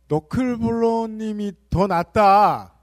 [0.07, 2.73] 너클볼러님이 더 낫다.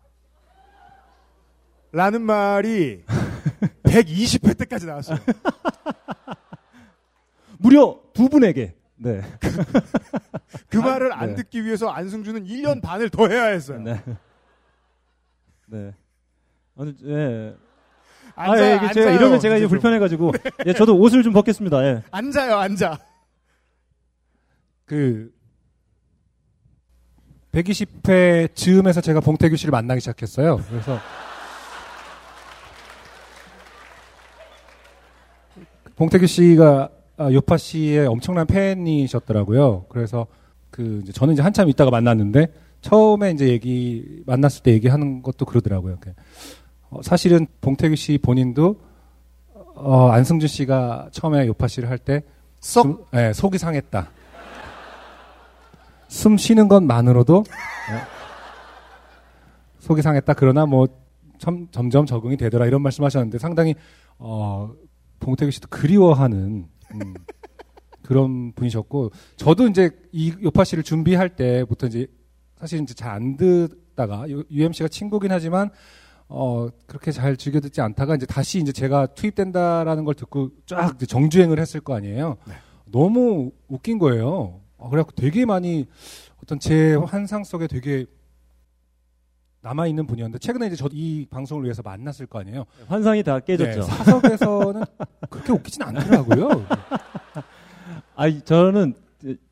[1.92, 3.04] 라는 말이
[3.84, 5.18] 120회 때까지 나왔어요.
[7.58, 8.76] 무려 두 분에게.
[8.96, 9.22] 네.
[10.70, 11.34] 그 말을 안 네.
[11.36, 13.80] 듣기 위해서 안승준은 1년 반을 더 해야 했어요.
[13.80, 14.00] 네.
[15.66, 15.94] 네.
[16.76, 17.54] 아니, 예.
[17.56, 17.71] 아,
[18.34, 19.14] 앉아요, 예, 이게 제가 앉아요.
[19.14, 19.66] 이러면 제가 이제.
[19.66, 20.32] 불편해가지고.
[20.66, 21.84] 예, 저도 옷을 좀 벗겠습니다.
[21.84, 22.02] 예.
[22.10, 22.98] 앉아요, 앉아.
[24.84, 25.32] 그
[27.52, 30.60] 120회 즈음에서 제가 봉태규 씨를 만나기 시작했어요.
[30.68, 30.98] 그래서
[35.96, 39.86] 봉태규 씨가 아, 요파 씨의 엄청난 팬이셨더라고요.
[39.90, 40.26] 그래서
[40.70, 45.98] 그 이제 저는 이제 한참 있다가 만났는데 처음에 이제 얘기 만났을 때 얘기하는 것도 그러더라고요.
[46.92, 48.76] 그, 어, 사실은 봉태규 씨 본인도
[49.74, 52.22] 어, 안승준 씨가 처음에 요파 씨를 할때
[52.60, 54.10] 속, 예, 속이 상했다.
[56.08, 58.02] 숨 쉬는 것만으로도 예,
[59.80, 60.34] 속이 상했다.
[60.34, 60.86] 그러나 뭐
[61.38, 63.74] 점, 점점 적응이 되더라 이런 말씀하셨는데 상당히
[64.18, 64.70] 어,
[65.18, 67.14] 봉태규 씨도 그리워하는 음,
[68.02, 72.06] 그런 분이셨고 저도 이제 이 요파 씨를 준비할 때부터 이제
[72.58, 75.70] 사실 이제 잘 안 듣다가 UMC가 친구긴 하지만
[76.34, 81.58] 어 그렇게 잘 즐겨 듣지 않다가 이제 다시 이제 제가 투입된다라는 걸 듣고 쫙 정주행을
[81.58, 82.38] 했을 거 아니에요.
[82.86, 84.60] 너무 웃긴 거예요.
[84.78, 85.86] 어, 그래갖고 되게 많이
[86.42, 88.06] 어떤 제 환상 속에 되게
[89.60, 92.64] 남아 있는 분이었는데 최근에 이제 저 이 방송을 위해서 만났을 거 아니에요.
[92.88, 93.80] 환상이 다 깨졌죠.
[93.80, 94.82] 네, 사석에서는
[95.28, 96.48] 그렇게 웃기진 않더라고요.
[98.16, 98.94] 아, 저는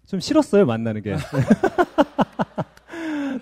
[0.07, 1.15] 좀 싫었어요 만나는 게.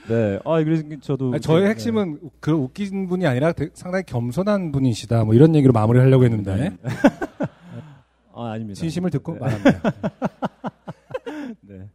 [0.08, 0.38] 네.
[0.44, 1.70] 아, 그래서 저도 아니, 저의 네.
[1.70, 5.24] 핵심은 그 웃긴 분이 아니라 상당히 겸손한 분이시다.
[5.24, 6.76] 뭐 이런 얘기로 마무리 하려고 했는데
[8.34, 8.78] 아, 아닙니다.
[8.78, 9.80] 진심을 듣고 말합니다.
[11.62, 11.88] 네.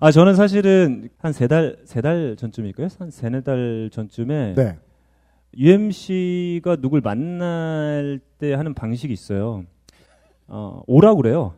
[0.00, 2.88] 아, 저는 사실은 한 세 달, 세 달 전쯤일까요?
[2.98, 4.54] 한 세네 달 전쯤에.
[4.54, 4.78] 네.
[5.56, 9.64] UMC가 누굴 만날 때 하는 방식이 있어요.
[10.46, 11.54] 어, 오라고 그래요.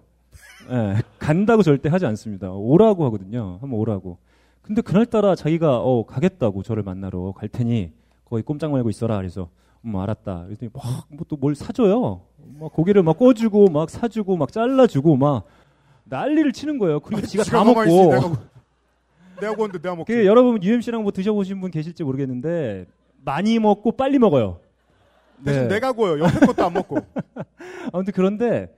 [0.71, 2.51] 예, 간다고 절대 하지 않습니다.
[2.53, 3.59] 오라고 하거든요.
[3.61, 4.17] 한번 오라고.
[4.63, 7.93] 근데 그날따라 자기가 어, 가겠다고 저를 만나러 갈 테니
[8.25, 9.17] 거기 꼼짝 말고 있어라.
[9.17, 9.49] 그래서
[9.85, 10.45] 음, 알았다.
[10.47, 12.23] 그랬더니 막뭐 또 뭘 사줘요.
[12.61, 15.45] 막 고기를 막 꺼주고 막 사주고 막 잘라주고 막
[16.05, 17.01] 난리를 치는 거예요.
[17.01, 17.83] 그리고 지가 다 먹고.
[17.85, 18.21] 내가,
[19.41, 20.05] 내가 구웠는데 내가 먹고.
[20.05, 22.87] 그 여러분 UMC랑 뭐 드셔보신 분 계실지 모르겠는데
[23.25, 24.61] 많이 먹고 빨리 먹어요.
[25.45, 25.75] 대신 네.
[25.75, 26.23] 내가 구워요.
[26.23, 26.99] 옆에 것도 안 먹고.
[27.93, 28.73] 아무튼 그런데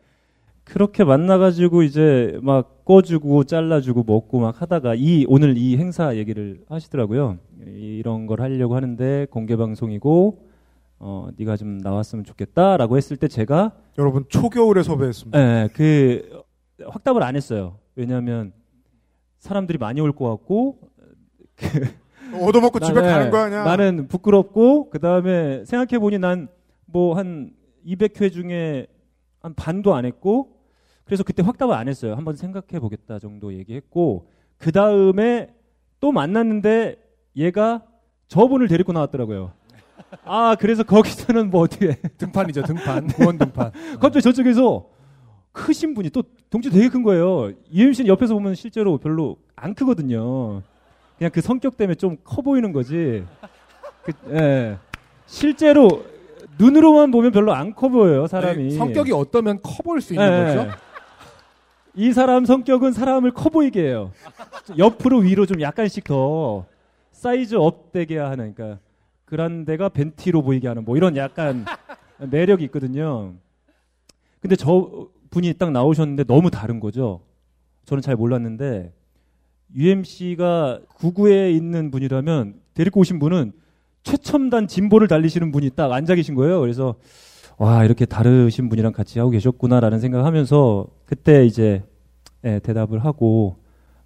[0.65, 7.39] 그렇게 만나가지고 이제 막 꺼주고 잘라주고 먹고 막 하다가 이 오늘 이 행사 얘기를 하시더라고요.
[7.67, 10.49] 이런 걸 하려고 하는데 공개 방송이고
[11.01, 15.39] 어 네가 좀 나왔으면 좋겠다라고 했을 때 제가 여러분 초겨울에 섭외했습니다.
[15.39, 16.43] 예, 그
[16.87, 17.79] 확답을 안 했어요.
[17.95, 18.53] 왜냐하면
[19.39, 20.79] 사람들이 많이 올 것 같고
[22.41, 23.65] 얻어먹고 집에 가는 거 아니야?
[23.65, 26.49] 나는 부끄럽고 그 다음에 생각해 보니 난
[26.87, 27.51] 뭐 한
[27.87, 28.87] 200회 중에
[29.41, 30.54] 한 반도 안 했고
[31.05, 32.15] 그래서 그때 확답을 안 했어요.
[32.15, 34.27] 한번 생각해 보겠다 정도 얘기했고
[34.59, 35.49] 그 다음에
[36.01, 36.97] 또 만났는데
[37.37, 37.83] 얘가
[38.29, 39.53] 저분을 데리고 나왔더라고요.
[40.25, 43.73] 아 그래서 거기서는 뭐 어떻게 등판이죠 등판 구원 등판.
[44.01, 44.87] 갑자기 저쪽에서
[45.53, 47.53] 크신 분이 또 동체 되게 큰 거예요.
[47.71, 50.63] UMC는 옆에서 보면 실제로 별로 안 크거든요.
[51.19, 53.25] 그냥 그 성격 때문에 좀 커 보이는 거지.
[54.03, 54.79] 그, 예.
[55.27, 56.05] 실제로
[56.59, 58.63] 눈으로만 보면 별로 안 커 보여요 사람이.
[58.65, 60.55] 아니, 성격이 어떠면 커 보일 수 있는 예.
[60.55, 60.71] 거죠?
[61.97, 64.11] 이 사람 성격은 사람을 커 보이게 해요.
[64.77, 66.67] 옆으로 위로 좀 약간씩 더
[67.13, 68.81] 사이즈 up되게 하는 그러니까
[69.25, 71.65] 그란데가 벤티로 보이게 하는 뭐 이런 약간
[72.19, 73.35] 매력이 있거든요.
[74.41, 77.21] 근데 저 분이 딱 나오셨는데 너무 다른 거죠.
[77.85, 78.93] 저는 잘 몰랐는데
[79.75, 83.53] UMC가 구구에 있는 분이라면 데리고 오신 분은
[84.03, 86.61] 최첨단 진보를 달리시는 분이 딱 앉아 계신 거예요.
[86.61, 86.97] 그래서
[87.59, 91.85] 와 이렇게 다르신 분이랑 같이 하고 계셨구나라는 생각하면서 그때 이제
[92.45, 93.57] 예, 대답을 하고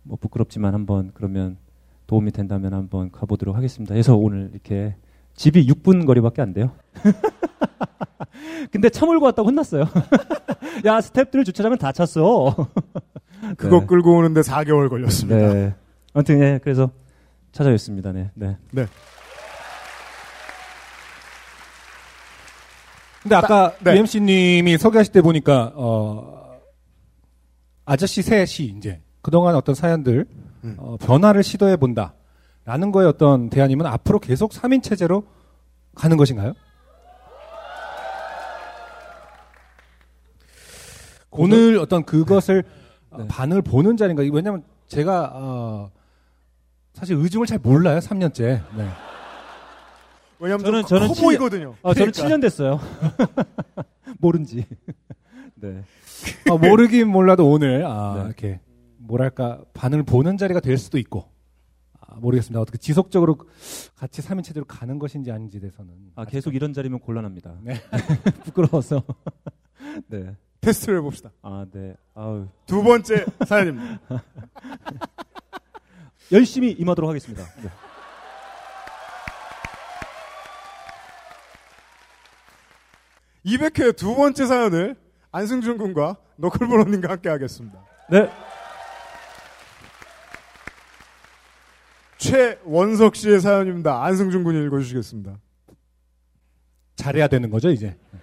[0.03, 1.57] 뭐 부끄럽지만 한번 그러면
[2.07, 3.95] 도움이 된다면 한번 가보도록 하겠습니다.
[3.95, 4.95] 해서 오늘 이렇게
[5.35, 6.73] 집이 6분 거리밖에 안 돼요.
[8.73, 9.83] 근데 차 몰고 왔다고 혼났어요.
[10.87, 12.55] 야, 스탭들 주차장은 다 찼어.
[13.57, 13.87] 그거 네.
[13.87, 15.53] 끌고 오는데 4개월 걸렸습니다.
[15.55, 15.75] 네.
[16.13, 16.91] 아무튼, 예, 그래서
[17.53, 18.13] 찾아뵙습니다.
[18.13, 18.31] 네.
[18.35, 18.57] 네.
[18.73, 18.87] 네.
[23.29, 23.95] 근데 아까 네.
[23.97, 26.59] UMC님이 소개하실 때 보니까 어,
[27.85, 30.25] 아저씨 셋이 이제 그동안 어떤 사연들
[30.65, 30.77] 음.
[30.79, 32.15] 어, 변화를 시도해 본다
[32.65, 35.25] 라는 거에 어떤 대안이면 앞으로 계속 3인 체제로
[35.95, 36.55] 가는 것인가요?
[41.31, 42.65] 오늘 어떤 그것을
[43.11, 44.23] 어, 반을 보는 자리인가?
[44.33, 45.91] 왜냐면 제가 어,
[46.95, 47.99] 사실 의중을 잘 몰라요.
[47.99, 48.63] 3년째.
[48.75, 48.89] 네.
[50.41, 51.75] 왜냐면 저는, 좀 저는 커 7년 보이거든요.
[51.83, 52.37] 어, 저는 그러니까.
[52.37, 52.81] 7년 됐어요.
[54.19, 54.65] 모른지.
[55.57, 55.83] 네.
[56.51, 58.25] 어, 모르긴 몰라도 오늘 아, 네.
[58.27, 58.61] 이렇게
[58.99, 61.29] 뭐랄까 반을 보는 자리가 될 수도 있고
[62.01, 62.61] 아, 모르겠습니다.
[62.61, 63.39] 어떻게 지속적으로
[63.97, 67.57] 같이 3인 체제로 가는 것인지 아닌지 대해서는 아, 계속 이런 자리면 곤란합니다.
[67.63, 67.75] 네.
[68.45, 69.03] 부끄러워서.
[70.07, 70.37] 네.
[70.61, 71.31] 테스트를 해봅시다.
[71.43, 71.95] 아, 네.
[72.15, 72.49] 아우.
[72.67, 74.01] 두 번째 사연입니다.
[76.33, 77.45] 열심히 임하도록 하겠습니다.
[77.63, 77.71] 네.
[83.49, 84.97] 200회 두 번째 사연을
[85.33, 87.83] 안승준 군과 너클브로님과 함께 하겠습니다.
[88.11, 88.31] 네.
[92.19, 94.05] 최원석 씨의 사연입니다.
[94.05, 95.39] 안승준 군이 읽어주시겠습니다.
[96.97, 97.97] 잘해야 되는 거죠 이제.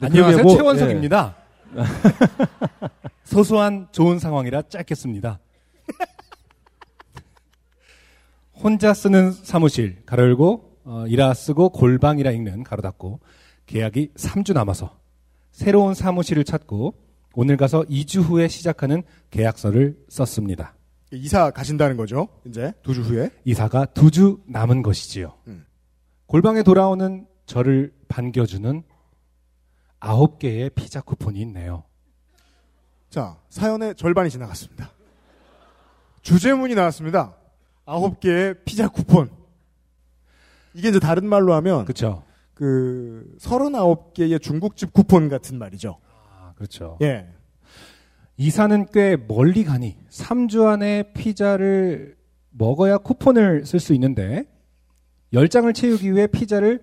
[0.00, 1.36] 네, 안녕하세요 뭐, 최원석입니다.
[3.24, 5.38] 소소한 좋은 상황이라 짧겠습니다.
[8.54, 13.20] 혼자 쓰는 사무실 가로 열고 어, 이라 쓰고 골방이라 읽는 가로 닫고
[13.66, 14.98] 계약이 3주 남아서
[15.52, 16.94] 새로운 사무실을 찾고
[17.34, 20.74] 오늘 가서 2주 후에 시작하는 계약서를 썼습니다.
[21.12, 22.28] 이사 가신다는 거죠.
[22.46, 23.30] 이제 두 주 후에.
[23.44, 25.34] 이사가 두 주 남은 것이지요.
[25.48, 25.66] 음.
[26.26, 28.82] 골방에 돌아오는 저를 반겨주는
[30.00, 31.84] 아홉 개의 피자 쿠폰이 있네요.
[33.10, 34.90] 자, 사연의 절반이 지나갔습니다.
[36.22, 37.34] 주제문이 나왔습니다.
[37.84, 39.30] 아홉 개의 피자 쿠폰.
[40.78, 42.22] 이게 이제 다른 말로 하면 그렇죠.
[42.54, 45.98] 그 39개의 중국집 쿠폰 같은 말이죠.
[46.30, 46.96] 아, 그렇죠.
[47.02, 47.28] 예.
[48.36, 52.16] 이사는 꽤 멀리 가니 3주 안에 피자를
[52.50, 54.44] 먹어야 쿠폰을 쓸 수 있는데
[55.32, 56.80] 10장을 채우기 위해 피자를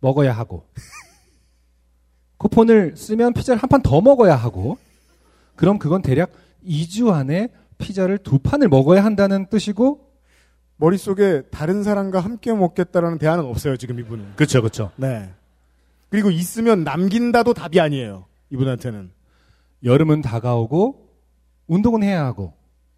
[0.00, 0.66] 먹어야 하고
[2.36, 4.76] 쿠폰을 쓰면 피자를 한 판 더 먹어야 하고
[5.56, 6.32] 그럼 그건 대략
[6.66, 7.48] 2주 안에
[7.78, 10.00] 피자를 두 판을 먹어야 한다는 뜻이고
[10.76, 14.36] 머릿속에 다른 사람과 함께 먹겠다라는 대안은 없어요, 지금 이분은.
[14.36, 14.60] 그렇죠.
[14.60, 14.90] 그렇죠.
[14.96, 15.32] 네.
[16.08, 18.26] 그리고 있으면 남긴다도 답이 아니에요.
[18.50, 19.10] 이분한테는.
[19.84, 21.08] 여름은 다가오고
[21.66, 22.54] 운동은 해야 하고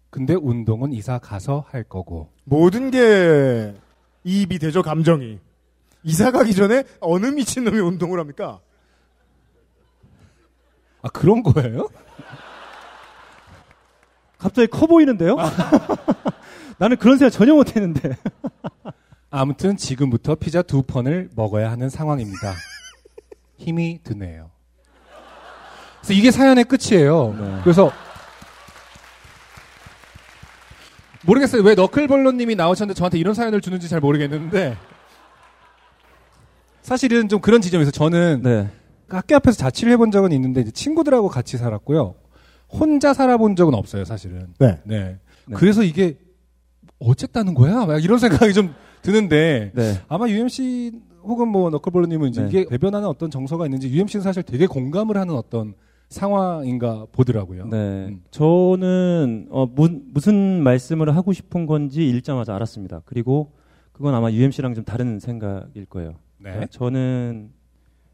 [0.09, 3.73] 근데 운동은 이사 가서 할 거고 모든 게
[4.23, 5.39] 이입이 되죠, 감정이.
[6.03, 8.59] 이사 가기 전에 어느 미친놈이 운동을 합니까?
[11.01, 11.89] 아 그런 거예요?
[14.37, 15.35] 갑자기 커 보이는데요?
[16.77, 18.15] 나는 그런 생각 전혀 못 했는데.
[19.29, 22.53] 아무튼 지금부터 피자 두 판을 먹어야 하는 상황입니다.
[23.57, 24.51] 힘이 드네요.
[25.99, 27.35] 그래서 이게 사연의 끝이에요.
[27.37, 27.59] 네.
[27.63, 27.91] 그래서
[31.25, 31.61] 모르겠어요.
[31.63, 34.77] 왜 너클볼러님이 나오셨는데 저한테 이런 사연을 주는지 잘 모르겠는데
[36.81, 38.69] 사실은 좀 그런 지점에서 저는 네.
[39.09, 42.15] 학교 앞에서 자취를 해본 적은 있는데 친구들하고 같이 살았고요.
[42.69, 44.53] 혼자 살아본 적은 없어요, 사실은.
[44.59, 44.79] 네.
[44.83, 45.19] 네.
[45.53, 46.17] 그래서 이게
[46.99, 47.85] 어쨌다는 거야?
[47.85, 50.01] 막 이런 생각이 좀 드는데 네.
[50.07, 50.91] 아마 UMC
[51.23, 52.47] 혹은 뭐 너클볼러님은 이제 네.
[52.47, 55.73] 이게 대변하는 어떤 정서가 있는지 UMC는 사실 되게 공감을 하는 어떤
[56.09, 57.67] 상황인가 보더라고요.
[57.67, 58.17] 네.
[58.31, 63.01] 저는 어, 무, 무슨 말씀을 하고 싶은 건지 읽자마자 알았습니다.
[63.05, 63.51] 그리고
[63.91, 66.11] 그건 아마 UMC랑 좀 다른 생각일 거예요.
[66.37, 66.51] 네.
[66.51, 67.51] 그러니까 저는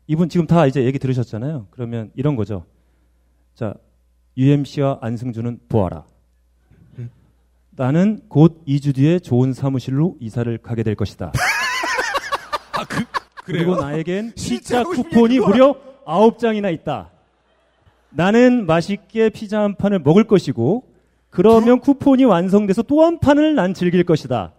[0.07, 1.67] 이분 지금 다 이제 얘기 들으셨잖아요.
[1.69, 2.65] 그러면 이런 거죠.
[3.53, 3.75] 자,
[4.37, 6.05] UMC와 안승준은 보아라.
[7.75, 11.31] 나는 곧 2주 뒤에 좋은 사무실로 이사를 가게 될 것이다.
[13.45, 17.09] 그리고 나에겐 피자 쿠폰이 무려 9장이나 있다.
[18.11, 20.83] 나는 맛있게 피자 한 판을 먹을 것이고
[21.31, 24.53] 그러면 쿠폰이 완성돼서 또 한 판을 난 즐길 것이다.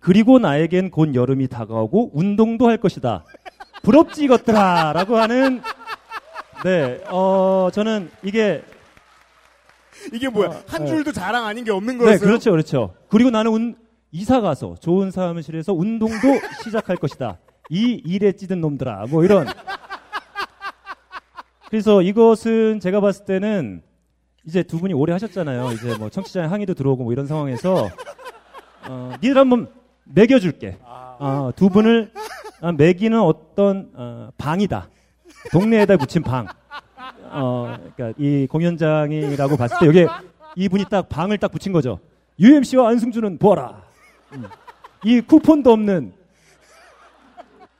[0.00, 3.24] 그리고 나에겐 곧 여름이 다가오고 운동도 할 것이다.
[3.82, 5.60] 부럽지 이것들아 라고 하는
[6.64, 8.62] 네, 어, 저는 이게
[10.12, 10.48] 이게 뭐야?
[10.48, 10.90] 어, 한 네.
[10.90, 12.26] 줄도 자랑 아닌 게 없는 네, 거였어요?
[12.26, 12.94] 그렇죠, 그렇죠.
[13.08, 13.76] 그리고 나는 운,
[14.12, 16.16] 이사 가서 좋은 사무실에서 운동도
[16.64, 17.38] 시작할 것이다.
[17.70, 19.06] 이 일에 찌든 놈들아.
[19.08, 19.46] 뭐 이런.
[21.68, 23.82] 그래서 이것은 제가 봤을 때는
[24.44, 25.72] 이제 두 분이 오래 하셨잖아요.
[25.72, 27.90] 이제 뭐 청취자의 항의도 들어오고 뭐 이런 상황에서
[28.88, 29.68] 어, 니들 한번
[30.04, 30.78] 매겨줄게.
[30.84, 32.12] 어, 두 분을
[32.60, 34.88] 아, 매기는 어떤 어, 방이다.
[35.52, 36.46] 동네에다 붙인 방.
[37.24, 40.06] 어, 그러니까 이 공연장이라고 봤을 때 여기에
[40.56, 41.98] 이분이 딱 방을 딱 붙인 거죠.
[42.38, 43.82] UMC와 안승준은 보아라.
[44.32, 44.44] 음.
[45.04, 46.12] 이 쿠폰도 없는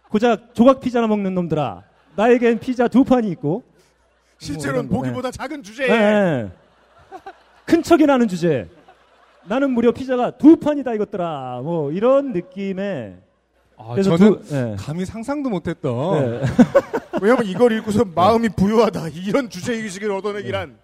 [0.08, 1.82] 고작 조각 피자나 먹는 놈들아.
[2.16, 3.64] 나에겐 피자 두 판이 있고.
[4.38, 5.98] 실제로는 뭐 보기보다 작은 주제에 네.
[5.98, 6.50] 네.
[7.64, 8.68] 큰 척이 나는 주제.
[9.44, 11.60] 나는 무려 피자가 두 판이다 이것들아.
[11.62, 13.25] 뭐 이런 느낌의.
[13.78, 14.76] 아, 그래서 저는 두- 네.
[14.78, 15.92] 감히 상상도 못했던.
[16.40, 16.40] 네.
[17.22, 20.76] 왜냐면 이걸 읽고서 마음이 부유하다 이런 주제 의식을 얻어내기란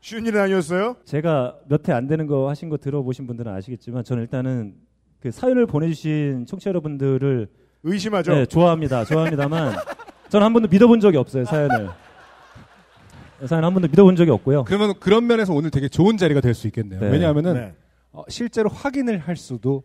[0.00, 0.96] 쉬운 일은 아니었어요.
[1.04, 4.74] 제가 몇회안 되는 거 하신 거 들어보신 분들은 아시겠지만 저는 일단은
[5.20, 7.48] 그 사연을 보내주신 청취자 여러분들을
[7.82, 8.34] 의심하죠.
[8.34, 9.04] 네, 좋아합니다.
[9.04, 9.76] 좋아합니다만
[10.30, 11.88] 저는 한 번도 믿어본 적이 없어요 사연을.
[13.46, 14.64] 사연 한 번도 믿어본 적이 없고요.
[14.64, 17.00] 그러면 그런 면에서 오늘 되게 좋은 자리가 될 수 있겠네요.
[17.00, 17.10] 네.
[17.10, 17.74] 왜냐하면은 네.
[18.12, 19.82] 어, 실제로 확인을 할 수도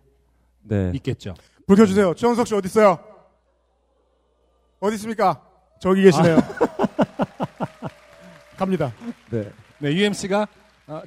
[0.64, 0.92] 네.
[0.96, 1.34] 있겠죠.
[1.72, 2.14] 불 켜주세요.
[2.16, 3.00] 최원석 씨 어디 있어요?
[4.82, 5.42] 어디 있습니까?
[5.80, 6.38] 저기 계시네요.
[8.60, 8.92] 갑니다.
[9.30, 9.50] 네.
[9.80, 10.50] 네, UMC가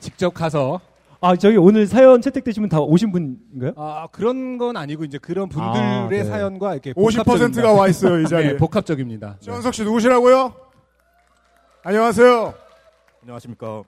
[0.01, 0.81] 직접 가서
[1.21, 3.73] 아 저기 오늘 사연 채택되시면 다 오신 분인가요?
[3.77, 6.25] 아 그런 건 아니고 이제 그런 분들의 아, 네.
[6.25, 8.53] 사연과 이렇게 50%가 와 있어요, 이 자리에.
[8.53, 9.37] 네, 복합적입니다.
[9.41, 10.55] 최원석 씨 누구시라고요?
[11.83, 12.55] 안녕하세요.
[13.21, 13.83] 안녕하십니까.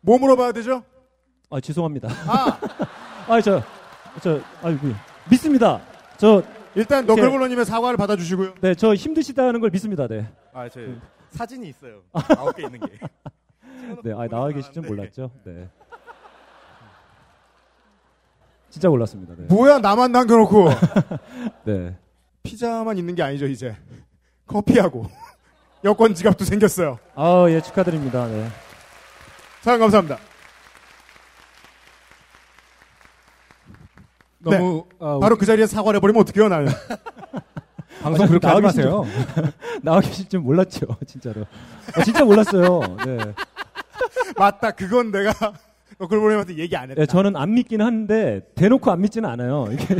[0.00, 0.84] 뭐 물어봐야 되죠?
[1.50, 2.08] 아 죄송합니다.
[2.28, 2.56] 아,
[3.34, 3.60] 아 저
[4.22, 4.78] 저 아유
[5.30, 5.80] 믿습니다.
[6.16, 6.42] 저
[6.74, 8.54] 일단 너클볼러님의 사과를 받아주시고요.
[8.60, 10.06] 네, 저 힘드시다는 걸 믿습니다.
[10.06, 10.30] 네.
[10.52, 10.80] 아, 저
[11.30, 12.02] 사진이 있어요.
[12.12, 12.86] 아홉 개 있는 게.
[14.04, 15.30] 네, 아 나와 계실 줄 몰랐죠.
[15.44, 15.68] 네.
[18.70, 19.34] 진짜 몰랐습니다.
[19.36, 19.46] 네.
[19.46, 20.68] 뭐야 나만 남겨놓고
[21.64, 21.96] 네.
[22.42, 23.74] 피자만 있는 게 아니죠 이제
[24.46, 25.06] 커피하고
[25.84, 26.98] 여권 지갑도 생겼어요.
[27.14, 28.26] 아, 예, 축하드립니다.
[28.26, 28.48] 네.
[29.62, 30.18] 사연 감사합니다.
[34.50, 34.96] 너무 네.
[35.00, 36.68] 아, 바로 그 자리에 사과를 해버리면 어떡해요 나는.
[38.02, 38.70] 방송 그렇게 나와.
[38.70, 38.84] 줄-
[39.82, 41.44] 나와 계실 줄 몰랐죠, 진짜로.
[41.94, 42.80] 아, 진짜 몰랐어요.
[43.04, 43.18] 네.
[44.36, 45.32] 맞다 그건 내가
[45.98, 47.00] 너클볼러님한테 얘기 안 했다.
[47.00, 49.66] 네, 저는 안 믿긴 하는데 대놓고 안 믿지는 않아요.
[49.72, 49.96] 이게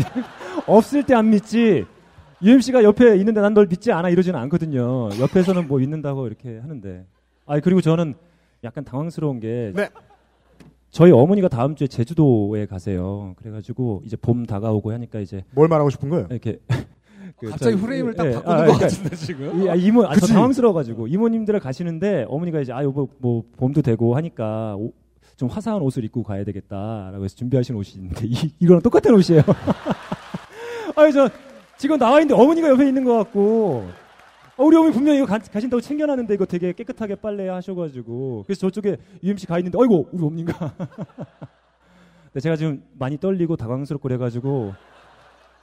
[0.67, 1.85] 없을 때 안 믿지.
[2.43, 5.09] UMC가 옆에 있는데 난 널 믿지 않아 이러지는 않거든요.
[5.19, 7.07] 옆에서는 뭐 믿는다고 이렇게 하는데.
[7.47, 8.15] 아 그리고 저는
[8.63, 9.89] 약간 당황스러운 게 네.
[10.97, 13.35] 저희 어머니가 다음 주에 제주도에 가세요.
[13.37, 16.27] 그래가지고 이제 봄 다가오고 하니까 이제 뭘 말하고 싶은 거예요?
[16.31, 16.59] 이렇게
[17.39, 19.63] 그 갑자기 저- 프레임을 딱 예, 바꾸는 아, 것 그러니까 같은데 지금.
[19.63, 20.27] 이- 아, 이모 아, 저?
[20.27, 24.95] 당황스러워가지고 이모님들 가시는데 어머니가 이제 아 여보 뭐 봄도 되고 하니까 오-
[25.37, 29.43] 좀 화사한 옷을 입고 가야 되겠다라고 해서 준비하신 옷이 있는데 이, 이거랑 똑같은 옷이에요.
[30.97, 31.29] 아니 저
[31.77, 33.87] 지금 나와 있는데 어머니가 옆에 있는 것 같고
[34.57, 38.97] 어, 우리 어머니 분명히 이거 가, 가신다고 챙겨놨는데 이거 되게 깨끗하게 빨래 하셔가지고 그래서 저쪽에
[39.23, 40.75] UMC 가 있는데 아이고 우리 어머니가
[42.33, 44.75] 근데 제가 지금 많이 떨리고 당황스럽고 그래가지고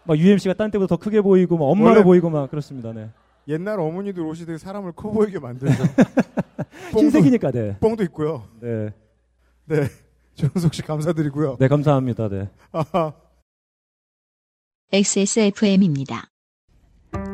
[0.05, 2.91] 막 UMC가 딴 때보다 더 크게 보이고 막 엄마로 보이고 막 그렇습니다.
[2.93, 3.09] 네.
[3.47, 5.83] 옛날 어머니들 옷이 되게 사람을 커 보이게 만들죠.
[6.93, 7.77] 흰색이니까 네.
[7.79, 8.43] 뽕도 있고요.
[8.59, 8.91] 네.
[9.65, 9.87] 네.
[10.35, 11.57] 최원석 씨 감사드리고요.
[11.59, 12.27] 네, 감사합니다.
[12.29, 12.49] 네.
[12.71, 13.13] 아하.
[14.91, 16.32] XSFM입니다.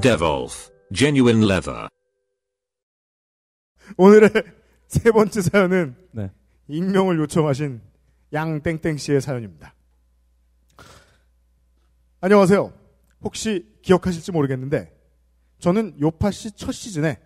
[0.00, 1.88] Devolf, genuine leather.
[3.96, 4.30] 오늘의
[4.88, 6.30] 세 번째 사연은 네.
[6.68, 7.80] 익명을 요청하신
[8.32, 9.74] 양땡땡 씨의 사연입니다.
[12.20, 12.72] 안녕하세요.
[13.22, 14.92] 혹시 기억하실지 모르겠는데
[15.58, 17.18] 저는 요파 씨 첫 시즌에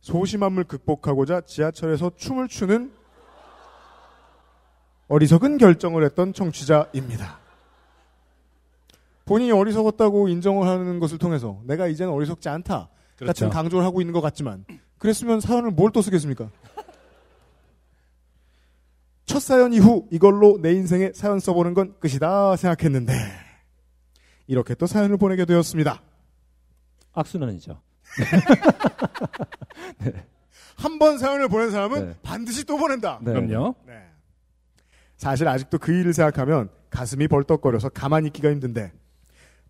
[0.00, 2.92] 소심함을 극복하고자 지하철에서 춤을 추는
[5.08, 7.41] 어리석은 결정을 했던 청취자입니다.
[9.24, 13.46] 본인이 어리석었다고 인정을 하는 것을 통해서 내가 이제는 어리석지 않다 그렇죠.
[13.46, 14.64] 같은 강조를 하고 있는 것 같지만
[14.98, 16.50] 그랬으면 사연을 뭘 또 쓰겠습니까?
[19.24, 23.12] 첫 사연 이후 이걸로 내 인생에 사연 써보는 건 끝이다 생각했는데
[24.46, 26.02] 이렇게 또 사연을 보내게 되었습니다.
[27.12, 27.80] 악순환이죠.
[30.76, 32.14] 한번 사연을 보낸 사람은 네.
[32.22, 33.20] 반드시 또 보낸다.
[33.22, 33.32] 네.
[33.32, 33.74] 그럼요.
[33.86, 34.02] 네.
[35.16, 38.92] 사실 아직도 그 일을 생각하면 가슴이 벌떡거려서 가만히 있기가 힘든데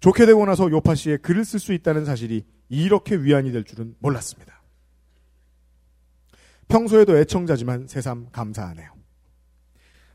[0.02, 4.60] 좋게 되고 나서 요파 씨의 글을 쓸 수 있다는 사실이 이렇게 위안이 될 줄은 몰랐습니다.
[6.66, 8.90] 평소에도 애청자지만 새삼 감사하네요.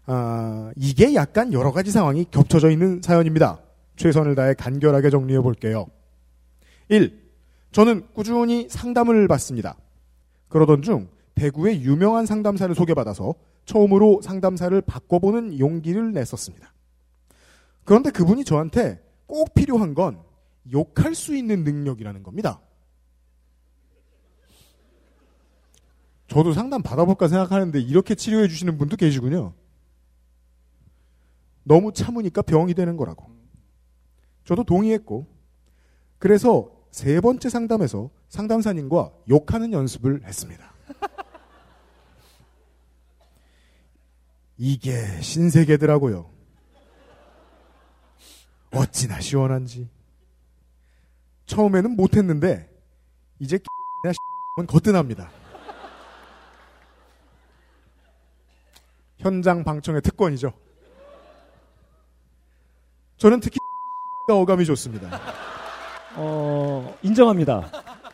[0.07, 3.61] 아, 이게 약간 여러 가지 상황이 겹쳐져 있는 사연입니다.
[3.95, 5.87] 최선을 다해 간결하게 정리해 볼게요.
[6.89, 7.23] 1.
[7.71, 9.77] 저는 꾸준히 상담을 받습니다.
[10.49, 16.73] 그러던 중 대구의 유명한 상담사를 소개받아서 처음으로 상담사를 바꿔보는 용기를 냈었습니다.
[17.85, 20.23] 그런데 그분이 저한테 꼭 필요한 건
[20.71, 22.61] 욕할 수 있는 능력이라는 겁니다.
[26.27, 29.53] 저도 상담 받아볼까 생각하는데 이렇게 치료해 주시는 분도 계시군요.
[31.63, 33.29] 너무 참으니까 병이 되는 거라고.
[34.45, 35.27] 저도 동의했고,
[36.17, 40.73] 그래서 세 번째 상담에서 상담사님과 욕하는 연습을 했습니다.
[44.57, 46.36] 이게 신세계더라고요.
[48.77, 49.87] 어찌나 시원한지.
[51.45, 52.69] 처음에는 못했는데,
[53.39, 53.59] 이제
[54.03, 55.29] 나은 거뜬합니다.
[59.17, 60.53] 현장 방청의 특권이죠.
[63.17, 63.57] 저는 특히
[64.29, 65.19] 어감이 좋습니다.
[66.15, 67.71] 어, 인정합니다.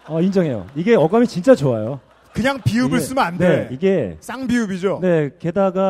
[0.07, 0.67] 어, 인정해요.
[0.75, 1.99] 이게 어감이 진짜 좋아요.
[2.33, 3.67] 그냥 비읍을 이게- 쓰면 안 돼.
[3.67, 4.99] 네, 이게 쌍비읍이죠.
[5.01, 5.81] 네, 게다가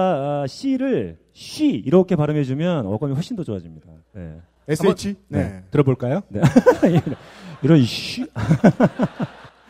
[0.43, 3.89] 아, C를 쉬 이렇게 발음해주면 어감이 훨씬 더 좋아집니다.
[4.13, 4.41] 네.
[4.67, 5.07] SH?
[5.07, 5.63] 한번- 네.
[5.71, 6.21] 들어볼까요?
[6.29, 6.41] 네.
[7.63, 8.25] 이런 쉬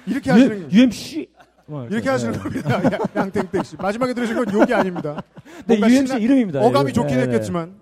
[0.05, 1.27] 이렇게 하시는 UMC
[1.89, 2.83] 이렇게 하시는 겁니다.
[2.83, 3.75] 양- 양땡땡 씨.
[3.77, 5.21] 마지막에 들으신 건 욕이 아닙니다.
[5.65, 6.59] 네, UMC 신나- 이름입니다.
[6.61, 7.01] 어감이 이거.
[7.01, 7.75] 좋긴 네, 했겠지만.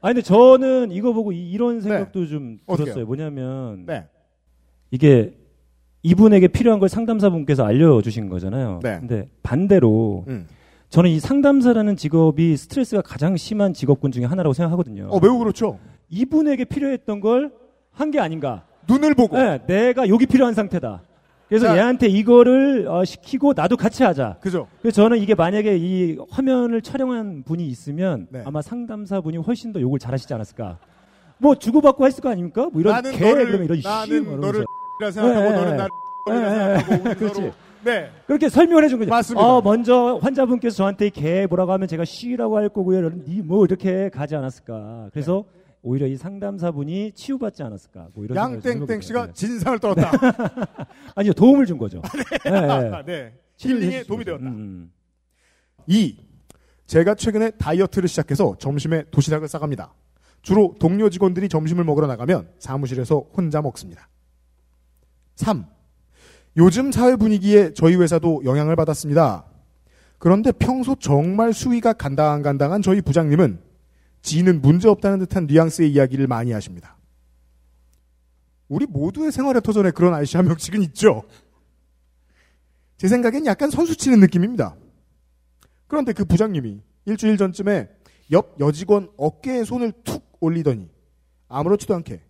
[0.00, 2.84] 아니 근데 저는 이거 보고 이, 런 생각도 좀 어떻게요?
[2.86, 3.06] 들었어요.
[3.06, 4.06] 뭐냐면 네.
[4.90, 5.34] 이게
[6.02, 8.80] 이분에게 필요한 걸 상담사분께서 알려주신 거잖아요.
[8.82, 8.98] 네.
[8.98, 10.48] 근데 반대로 음.
[10.88, 15.06] 저는 이 상담사라는 직업이 스트레스가 가장 심한 직업군 중에 하나라고 생각하거든요.
[15.10, 15.78] 어, 매우 그렇죠.
[16.12, 17.50] 이분에게 필요했던 걸
[17.94, 18.64] 한 게 아닌가.
[18.88, 19.36] 눈을 보고.
[19.36, 21.02] 네, 내가 욕이 필요한 상태다.
[21.48, 21.76] 그래서 자.
[21.76, 24.38] 얘한테 이거를 어, 시키고 나도 같이 하자.
[24.40, 24.66] 그죠.
[24.80, 28.42] 그래서 저는 이게 만약에 이 화면을 촬영한 분이 있으면 네.
[28.46, 30.78] 아마 상담사 분이 훨씬 더 욕을 잘하시지 않았을까.
[31.36, 32.70] 뭐 주고받고 했을 거 아닙니까?
[32.72, 34.64] 뭐 이런 나는 개 너를 그러면 이런 씨 나는 뭐 너를.
[35.02, 35.76] 라 생각하고 네, 너는 네.
[35.76, 35.90] 나를
[36.26, 37.34] 네, 라 네, 생각하고 우리 그렇지.
[37.34, 37.52] 서로
[37.84, 38.10] 네.
[38.26, 39.10] 그렇게 설명을 해준 거죠.
[39.10, 39.46] 맞습니다.
[39.46, 43.10] 어, 먼저 환자분께서 저한테 개 뭐라고 하면 제가 쉬라고 할 거고요.
[43.26, 45.10] 이뭐 이렇게 가지 않았을까.
[45.12, 45.44] 그래서
[45.82, 48.08] 오히려 이 상담사분이 치유받지 않았을까.
[48.14, 49.34] 뭐 이런 양땡땡 씨가 돼요.
[49.34, 50.12] 진상을 떨었다.
[51.16, 52.00] 아니요 도움을 준 거죠.
[52.44, 52.50] 네.
[52.50, 53.02] 네.
[53.04, 53.34] 네.
[53.56, 54.24] 치유를 힐링에 도움이.
[54.24, 54.44] 되었다.
[54.44, 54.92] 음.
[55.88, 56.16] 2.
[56.86, 59.92] 제가 최근에 다이어트를 시작해서 점심에 도시락을 싸갑니다.
[60.42, 64.08] 주로 동료 직원들이 점심을 먹으러 나가면 사무실에서 혼자 먹습니다.
[65.36, 65.66] 3.
[66.58, 69.46] 요즘 사회 분위기에 저희 회사도 영향을 받았습니다.
[70.18, 73.58] 그런데 평소 정말 수위가 간당간당한 저희 부장님은
[74.22, 76.96] 지는 문제없다는 듯한 뉘앙스의 이야기를 많이 하십니다.
[78.68, 81.24] 우리 모두의 생활의 터전에 그런 아저씨 한 명씩은 있죠.
[82.96, 84.76] 제 생각엔 약간 선수 치는 느낌입니다.
[85.88, 87.90] 그런데 그 부장님이 일주일 전쯤에
[88.30, 90.88] 옆 여직원 어깨에 손을 툭 올리더니
[91.48, 92.22] 아무렇지도 않게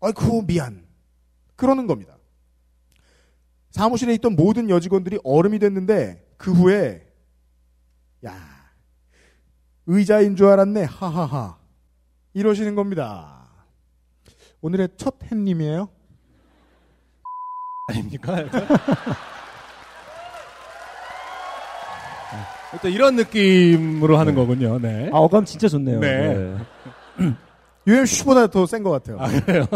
[0.00, 0.86] 아이쿠 미안
[1.56, 2.16] 그러는 겁니다.
[3.70, 7.06] 사무실에 있던 모든 여직원들이 얼음이 됐는데 그 후에
[8.24, 8.49] 야
[9.94, 11.56] 의자인 줄 알았네 하하하
[12.32, 13.48] 이러시는 겁니다.
[14.60, 15.88] 오늘의 첫 햇님이에요.
[17.88, 18.36] 아닙니까?
[22.82, 24.78] 또 이런 느낌으로 하는 거군요.
[24.78, 25.10] 네.
[25.12, 25.98] 아 어감 진짜 좋네요.
[25.98, 26.56] 네.
[27.88, 29.18] UMC보다 더 센 것 같아요.
[29.18, 29.66] 아, 그래요?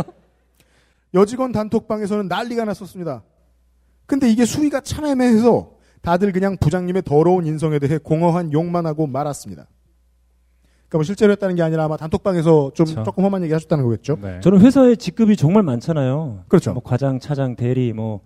[1.12, 3.24] 여직원 단톡방에서는 난리가 났었습니다.
[4.06, 5.72] 근데 이게 수위가 참 애매해서
[6.02, 9.66] 다들 그냥 부장님의 더러운 인성에 대해 공허한 욕만 하고 말았습니다.
[10.94, 13.02] 그러니까 뭐 실제로 했다는 게 아니라 아마 단톡방에서 좀 그렇죠.
[13.02, 14.16] 조금 험한 얘기 하셨다는 거겠죠.
[14.40, 16.44] 저는 회사에 직급이 정말 많잖아요.
[16.46, 16.72] 그렇죠.
[16.72, 18.20] 뭐 과장, 차장, 대리, 뭐,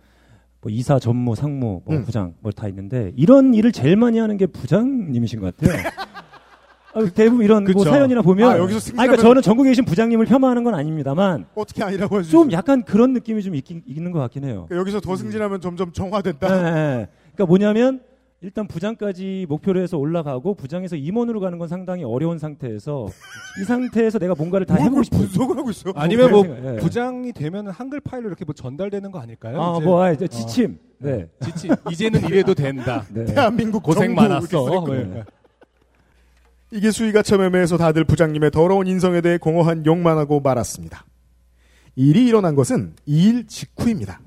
[0.61, 2.05] 뭐 이사, 전무, 상무, 뭐 음.
[2.05, 5.78] 부장, 뭐 다 있는데 이런 일을 제일 많이 하는 게 부장님이신 것 같아요.
[6.95, 7.90] 아, 대부분 이런 뭐 그렇죠.
[7.90, 12.19] 사연이나 보면, 아, 여기서 아니, 그러니까 저는 전국에 계신 부장님을 폄하하는 건 아닙니다만 어떻게 아니라고
[12.19, 12.31] 하지?
[12.31, 14.66] 좀 약간 그런 느낌이 좀 있긴, 있는 것 같긴 해요.
[14.69, 16.49] 그러니까 여기서 더 승진하면 점점 정화된다.
[16.49, 17.09] 네, 네.
[17.35, 18.01] 그러니까 뭐냐면
[18.40, 23.09] 일단 부장까지 목표로 해서 올라가고 부장에서 임원으로 가는 건 상당히 어려운 상태에서
[23.60, 25.93] 이 상태에서 내가 뭔가를 다 해보고 싶은 분석을 하고 있어.
[25.97, 26.77] 아니면 뭐 생각, 예.
[26.77, 29.60] 부장이 되면 한글 파일로 이렇게 뭐 전달되는 거 아닐까요?
[29.60, 29.85] 아, 이제?
[29.85, 30.78] 뭐, 아, 이제 지침.
[30.98, 31.27] 네.
[31.44, 31.74] 지침.
[31.90, 33.05] 이제는 이래도 된다.
[33.12, 33.24] 네.
[33.24, 34.85] 대한민국 고생 많았어.
[34.86, 35.24] 네.
[36.70, 41.05] 이게 수위가 참 애매해서 다들 부장님의 더러운 인성에 대해 공허한 욕만 하고 말았습니다.
[41.97, 44.20] 일이 일어난 것은 이 일 직후입니다.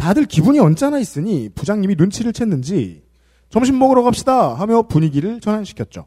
[0.00, 3.02] 다들 기분이 언짢아 있으니 부장님이 눈치를 챘는지
[3.50, 6.06] 점심 먹으러 갑시다 하며 분위기를 전환시켰죠.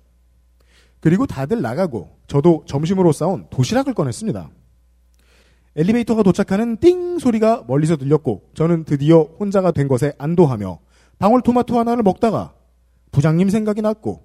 [1.00, 4.50] 그리고 다들 나가고 저도 점심으로 싸온 도시락을 꺼냈습니다.
[5.76, 10.80] 엘리베이터가 도착하는 띵 소리가 멀리서 들렸고 저는 드디어 혼자가 된 것에 안도하며
[11.20, 12.56] 방울토마토 하나를 먹다가
[13.12, 14.24] 부장님 생각이 났고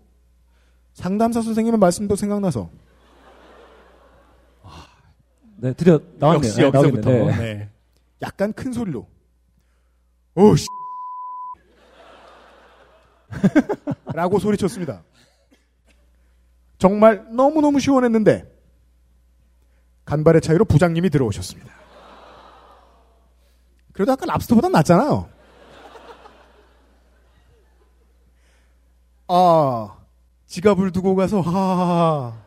[0.94, 2.70] 상담사 선생님의 말씀도 생각나서
[5.56, 6.46] 네, 드디어 나왔네요.
[6.46, 7.36] 역시 네, 여기서부터 나오겠네.
[7.36, 7.54] 네.
[7.54, 7.68] 네.
[8.22, 9.06] 약간 큰 소리로
[10.38, 10.68] 오 씨.
[14.14, 15.02] 라고 소리쳤습니다.
[16.78, 18.48] 정말 너무너무 시원했는데
[20.04, 21.72] 간발의 차이로 부장님이 들어오셨습니다.
[23.92, 25.28] 그래도 아까 랍스터보단 낫잖아요.
[29.26, 29.98] 아,
[30.46, 32.40] 지갑을 두고 가서 하하하.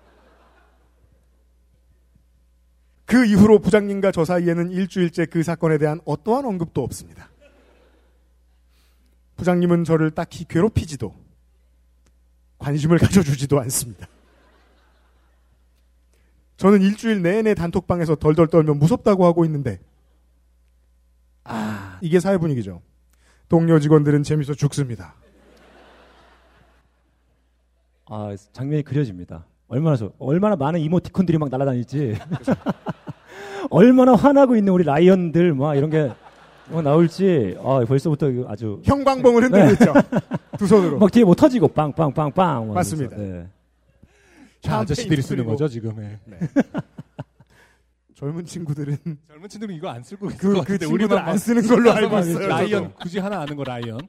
[3.05, 7.30] 그 이후로 부장님과 저 사이에는 일주일째 그 사건에 대한 어떠한 언급도 없습니다.
[9.41, 11.15] 부장님은 저를 딱히 괴롭히지도
[12.59, 14.07] 관심을 가져주지도 않습니다.
[16.57, 19.79] 저는 일주일 내내 단톡방에서 덜덜 떨면 무섭다고 하고 있는데
[21.43, 22.83] 아 이게 사회 분위기죠.
[23.49, 25.15] 동료 직원들은 재밌어 죽습니다.
[28.05, 29.47] 아, 장면이 그려집니다.
[29.67, 32.15] 얼마나 저, 얼마나 많은 이모티콘들이 막 날아다닐지.
[33.71, 36.11] 얼마나 화나고 있는 우리 라이언들, 막 이런 게,
[36.71, 38.81] 막 나올지, 아, 벌써부터 아주.
[38.85, 39.73] 형광봉을 흔들고 네.
[39.73, 39.93] 있죠.
[40.57, 40.97] 두 손으로.
[40.99, 42.67] 막 뒤에 뭐 터지고, 빵빵빵빵.
[42.67, 43.15] 막 맞습니다.
[43.17, 43.47] 네.
[44.61, 45.95] 자, 아저씨들이 쓰는 거죠, 지금.
[46.01, 46.19] 예.
[48.15, 52.19] 젊은 친구들은 젊은 친구들은 이거 안 쓰고 그- 것그 친구들 우리만 안 쓰는 걸로 알고
[52.19, 52.93] 있어요, 라이언 저도.
[53.01, 53.99] 굳이 하나 아는 거 라이언.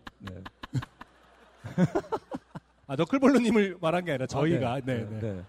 [2.87, 5.19] 아 너클볼로님을 말한 게 아니라 저희가 아, 네, 네.
[5.21, 5.41] 네.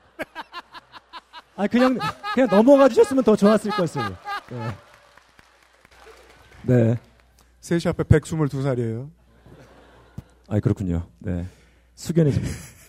[1.58, 2.00] 아, 그냥,
[2.34, 4.02] 그냥 넘어가 주셨으면 더 좋았을 것을.
[4.50, 4.70] 네.
[6.66, 6.98] 네.
[7.60, 9.10] 셋이 앞에 122살이에요.
[10.48, 11.08] 아, 그렇군요.
[11.20, 11.46] 네.
[11.96, 12.54] 숙연해집니다.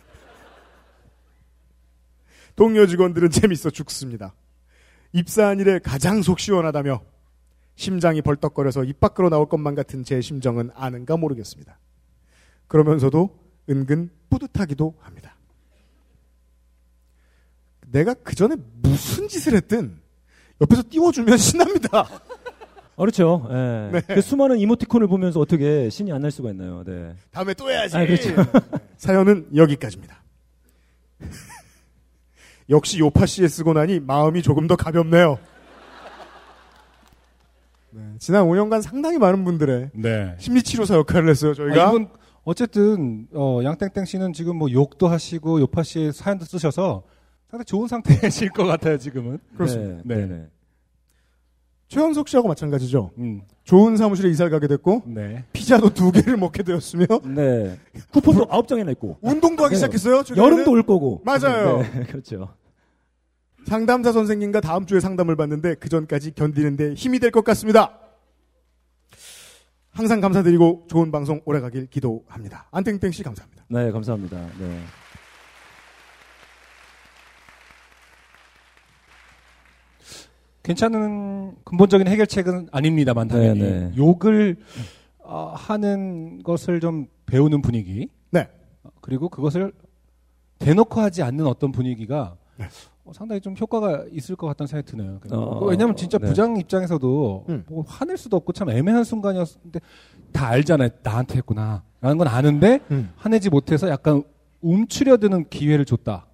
[2.56, 4.34] 동료 직원들은 재밌어 죽습니다.
[5.12, 7.02] 입사한 일에 가장 속 시원하다며
[7.76, 11.78] 심장이 벌떡거려서 입 밖으로 나올 것만 같은 제 심정은 아는가 모르겠습니다.
[12.68, 13.38] 그러면서도
[13.68, 15.36] 은근 뿌듯하기도 합니다.
[17.86, 20.00] 내가 그 전에 무슨 짓을 했든
[20.60, 22.08] 옆에서 띄워주면 신납니다.
[22.96, 23.46] 그렇죠.
[23.50, 23.90] 예.
[23.92, 24.00] 네.
[24.14, 26.82] 그 수많은 이모티콘을 보면서 어떻게 신이 안 날 수가 있나요?
[26.86, 27.14] 네.
[27.32, 27.96] 다음에 또 해야지.
[27.96, 28.30] 아, 그렇죠.
[28.96, 30.22] 사연은 여기까지입니다.
[32.70, 35.38] 역시 요파 씨에 쓰고 나니 마음이 조금 더 가볍네요.
[37.90, 40.34] 네, 지난 5년간 상당히 많은 분들의 네.
[40.38, 41.54] 심리치료사 역할을 했어요.
[41.54, 42.08] 저희가 아, 이분
[42.42, 47.02] 어쨌든 어, 양땡땡 씨는 지금 뭐 욕도 하시고 요파 씨의 사연도 쓰셔서
[47.50, 49.38] 상당히 좋은 상태이실 것 같아요 지금은.
[49.56, 50.02] 그렇습니다.
[50.04, 50.26] 네.
[50.26, 50.46] 네.
[51.88, 53.10] 최현석 씨하고 마찬가지죠.
[53.18, 53.42] 음.
[53.64, 55.44] 좋은 사무실에 이사를 가게 됐고 네.
[55.52, 57.78] 피자도 두 개를 먹게 되었으며 네.
[58.12, 59.18] 쿠폰도 아홉 장이나 있고.
[59.20, 59.76] 운동도 하기 네.
[59.76, 60.22] 시작했어요.
[60.22, 60.52] 최근에는.
[60.52, 61.22] 여름도 올 거고.
[61.24, 61.82] 맞아요.
[61.82, 62.54] 네, 그렇죠.
[63.66, 67.98] 상담사 선생님과 다음 주에 상담을 받는데 그 전까지 견디는데 힘이 될 것 같습니다.
[69.90, 72.68] 항상 감사드리고 좋은 방송 오래 가길 기도합니다.
[72.72, 73.64] 안땡땡 씨 감사합니다.
[73.70, 74.36] 네, 감사합니다.
[74.58, 74.80] 네.
[80.64, 83.92] 괜찮은 근본적인 해결책은 아닙니다만 당연히 네, 네.
[83.96, 84.56] 욕을
[85.18, 88.08] 어, 하는 것을 좀 배우는 분위기.
[88.30, 88.48] 네.
[88.82, 89.72] 어, 그리고 그것을
[90.58, 92.36] 대놓고 하지 않는 어떤 분위기가
[93.04, 95.20] 어, 상당히 좀 효과가 있을 것 같다는 생각이 드네요.
[95.32, 96.26] 어, 왜냐하면 진짜 네.
[96.26, 97.64] 부장 입장에서도 음.
[97.68, 99.80] 뭐 화낼 수도 없고 참 애매한 순간이었는데
[100.32, 100.88] 다 알잖아요.
[101.02, 101.82] 나한테 했구나.
[102.00, 103.12] 라는 건 아는데 음.
[103.16, 104.22] 화내지 못해서 약간
[104.62, 106.24] 움츠려드는 기회를 줬다.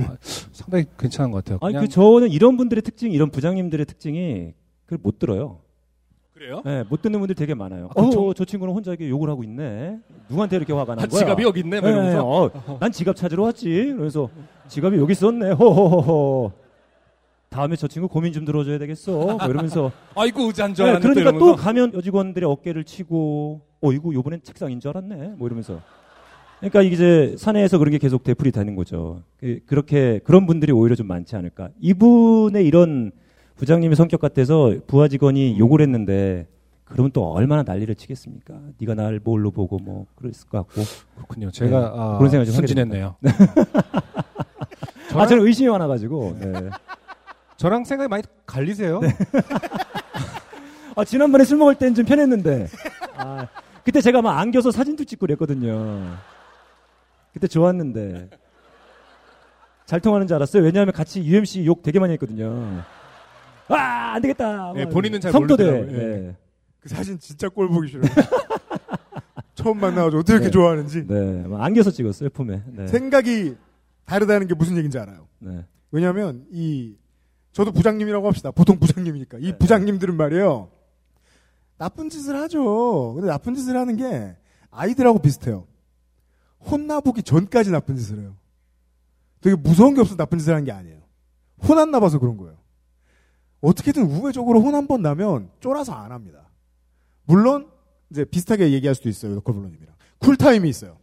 [0.00, 1.58] 아, 상당히 괜찮은 것 같아요.
[1.62, 4.52] 아니, 그 저는 이런 분들의 특징, 이런 부장님들의 특징이
[4.84, 5.60] 그걸 못 들어요.
[6.32, 6.62] 그래요?
[6.64, 7.90] 네, 못 듣는 분들 되게 많아요.
[7.96, 9.98] 아, 어, 저- 저 친구는 혼자 이렇게 욕을 하고 있네.
[10.28, 11.18] 누구한테 이렇게 화가 난 아, 거야?
[11.20, 12.26] 지갑이 여기 있네, 막 이러면서?
[12.28, 12.50] 어,
[12.80, 13.94] 난 지갑 찾으러 왔지.
[13.96, 14.28] 그래서
[14.68, 15.52] 지갑이 여기 있었네.
[15.52, 16.52] 호호호호.
[17.50, 19.12] 다음에 저 친구 고민 좀 들어줘야 되겠어.
[19.12, 19.92] 뭐 이러면서.
[20.16, 21.62] 아이고 의자인 줄 네, 알았는데 그러니까 또 이러면서.
[21.62, 25.34] 가면 여직원들의 어깨를 치고, 어, 이거 요번엔 책상인 줄 알았네.
[25.36, 25.80] 뭐 이러면서.
[26.60, 29.22] 그러니까 이제 사내에서 그런 게 계속 되풀이 되는 거죠.
[29.38, 31.68] 그- 그렇게 그런 분들이 오히려 좀 많지 않을까.
[31.80, 33.12] 이분의 이런
[33.56, 36.46] 부장님의 성격 같아서 부하 직원이 욕을 했는데
[36.84, 38.54] 그러면 또 얼마나 난리를 치겠습니까?
[38.78, 40.82] 네가 날 뭘로 보고 뭐 그랬을 것 같고.
[41.16, 41.50] 그렇군요.
[41.50, 43.16] 제가, 아, 그런 생각을 좀 순진했네요.
[43.20, 43.54] 됩니다.
[45.12, 46.36] 아 저랑- 저는 의심이 많아가지고.
[46.40, 46.52] 네.
[47.56, 49.00] 저랑 생각이 많이 갈리세요.
[50.96, 52.68] 아 지난번에 술 먹을 땐좀 편했는데.
[53.16, 53.46] 아,
[53.84, 56.02] 그때 제가 막 안겨서 사진도 찍고 그랬거든요.
[57.34, 58.30] 그때 좋았는데.
[59.84, 60.62] 잘 통하는 줄 알았어요.
[60.62, 62.82] 왜냐하면 같이 UMC 욕 되게 많이 했거든요.
[63.68, 64.72] 아, 안 되겠다.
[64.74, 65.64] 네, 막 본인은 잘 성도대.
[65.64, 65.98] 모르더라고요.
[65.98, 66.36] 네.
[66.80, 68.04] 그 사진 진짜 꼴 보기 싫어요.
[69.54, 70.50] 처음 만나가지고 어떻게 이렇게 네.
[70.50, 71.06] 좋아하는지.
[71.06, 72.62] 네, 막 안겨서 찍었어요, 품에.
[72.66, 72.86] 네.
[72.86, 73.56] 생각이
[74.04, 75.28] 다르다는 게 무슨 얘기인지 알아요.
[75.38, 75.64] 네.
[75.90, 76.96] 왜냐하면 이
[77.52, 78.50] 저도 부장님이라고 합시다.
[78.52, 80.70] 보통 부장님이니까 이 부장님들은 말이에요.
[81.78, 83.14] 나쁜 짓을 하죠.
[83.14, 84.34] 근데 나쁜 짓을 하는 게
[84.70, 85.66] 아이들하고 비슷해요.
[86.70, 88.36] 혼나보기 전까지 나쁜 짓을 해요.
[89.40, 91.02] 되게 무서운 게 없어서 나쁜 짓을 하는 게 아니에요.
[91.68, 92.58] 혼안 나봐서 그런 거예요.
[93.60, 96.50] 어떻게든 우회적으로 혼 한 번 나면 쫄아서 안 합니다.
[97.24, 97.70] 물론
[98.10, 99.34] 이제 비슷하게 얘기할 수도 있어요.
[99.34, 100.98] 너클블러님이랑 쿨타임이 있어요.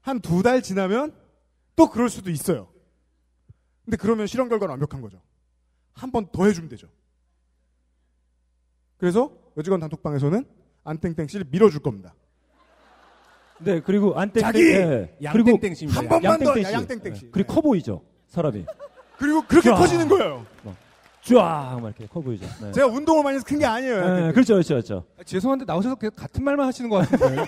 [0.00, 1.14] 한 두 달 지나면
[1.74, 2.68] 또 그럴 수도 있어요.
[3.84, 5.20] 근데 그러면 실험 결과는 완벽한 거죠.
[5.92, 6.88] 한 번 더 해주면 되죠.
[8.98, 10.44] 그래서 여직원 단톡방에서는
[10.84, 12.14] 안땡땡 씨를 밀어줄 겁니다.
[13.58, 14.60] 네, 그리고 안땡땡 자기!
[14.72, 15.10] 예.
[15.32, 15.58] 그리고.
[15.90, 17.24] 한 번만 더, 양땡땡 씨.
[17.26, 17.28] 예.
[17.32, 18.64] 그리고 커 보이죠, 사람이.
[19.18, 19.76] 그리고 그렇게 쫙.
[19.76, 20.44] 커지는 거예요.
[21.22, 22.46] 쫙, 막 이렇게 커 보이죠.
[22.60, 22.70] 네.
[22.72, 24.14] 제가 운동을 많이 해서 큰 게 아니에요.
[24.26, 25.04] 네, 그렇죠, 그렇죠, 그렇죠.
[25.18, 27.44] 아, 죄송한데 나오셔서 계속 같은 말만 하시는 것 같은데.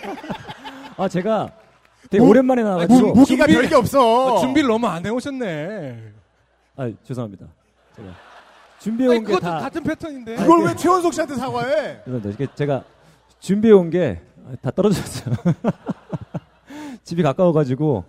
[0.97, 1.53] 아, 제가
[2.11, 2.99] 되게 무- 오랜만에 나와가지고.
[3.09, 4.35] 무- 무기가 준비- 별게 없어.
[4.35, 4.39] 어.
[4.41, 6.03] 준비를 너무 안 해오셨네.
[6.77, 7.47] 아, 죄송합니다.
[7.97, 8.09] 제가
[8.81, 9.59] 준비해온 게 그것도 다.
[9.61, 10.37] 같은 패턴인데.
[10.37, 12.01] 그걸 왜 최원석 씨한테 사과해?
[12.05, 12.55] 죄송합니다.
[12.55, 12.85] 제가
[13.41, 14.21] 준비해온 게
[14.63, 15.35] 다 떨어졌어요.
[17.09, 18.05] 집이 가까워가지고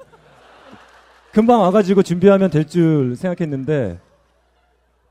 [1.32, 3.98] 금방 와가지고 준비하면 될 줄 생각했는데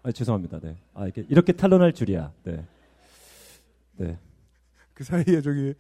[0.03, 0.59] 아, 죄송합니다.
[0.63, 0.77] 네.
[0.95, 2.31] 아 이렇게 이렇게 탄론할 줄이야.
[2.45, 2.65] 네.
[3.97, 4.19] 네.
[4.95, 5.75] 그 사이에 저기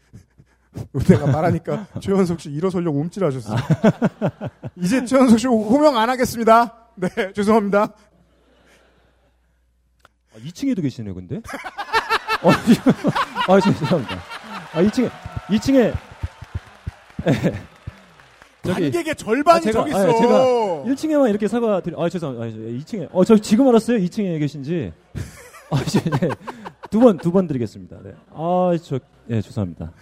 [1.09, 3.59] 내가 말하니까 최원석 씨 일어서려고 움찔하셨어요.
[4.77, 6.89] 이제 최원석 씨 호명 안 하겠습니다.
[6.97, 7.83] 네, 죄송합니다.
[7.83, 7.93] 아,
[10.39, 11.37] 2층에도 계시네요, 근데.
[12.43, 12.51] 어,
[13.53, 14.17] 아, 죄송합니다.
[14.73, 15.11] 아, 2층에
[15.49, 15.95] 2층에
[18.63, 20.21] 관객의 절반이 제가, 저기 아, 있어.
[20.21, 20.35] 제가
[20.87, 21.95] 1층에만 이렇게 사과 드리.
[21.99, 22.45] 아 죄송합니다.
[22.47, 23.09] 아, 2층에.
[23.13, 23.99] 어 저 지금 알았어요.
[23.99, 24.93] 2층에 계신지.
[25.71, 26.01] 아 이제
[26.91, 27.99] 두번 두 번 드리겠습니다.
[28.03, 28.13] 네.
[28.33, 28.99] 아저
[29.31, 29.93] 예, 죄송합니다.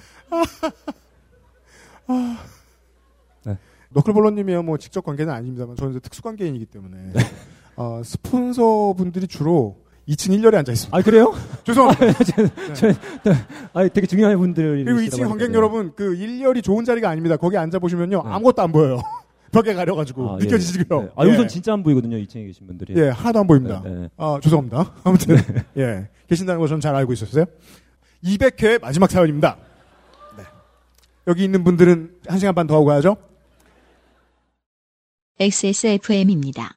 [3.44, 3.58] 네.
[3.90, 7.20] 너클볼러님이야 뭐 직접 관계는 아닙니다만 저는 이제 특수 관계인이기 때문에 네.
[7.76, 9.76] 어, 스폰서 분들이 주로
[10.08, 10.96] 2층 1열에 앉아 있습니다.
[10.96, 11.34] 아 그래요?
[11.64, 12.12] 죄송합니다.
[12.24, 13.30] 저, 저, 저,
[13.72, 17.36] 아 되게 중요한 분들이 그리고 2층 관객 여러분 그 1열이 좋은 자리가 아닙니다.
[17.36, 19.00] 거기 앉아 보시면요 아무것도 안 보여요.
[19.52, 20.28] 벽에 가려가지고 네.
[20.30, 20.44] 아, 예.
[20.44, 21.02] 느껴지시고요.
[21.02, 21.08] 네.
[21.16, 22.16] 아 우선 진짜 안 보이거든요.
[22.18, 22.94] 2층에 계신 분들이.
[22.96, 23.80] 예, 하나도 안 보입니다.
[23.84, 24.08] 네, 네.
[24.16, 24.92] 아, 죄송합니다.
[25.04, 25.36] 아무튼,
[25.78, 26.08] 예.
[26.28, 27.44] 계신다는 거 저는 잘 알고 있었어요.
[28.24, 29.56] 200회 마지막 사연입니다.
[30.36, 30.42] 네.
[31.28, 33.16] 여기 있는 분들은 한 시간 반 더 하고 가야죠?
[35.38, 36.76] XSFM입니다.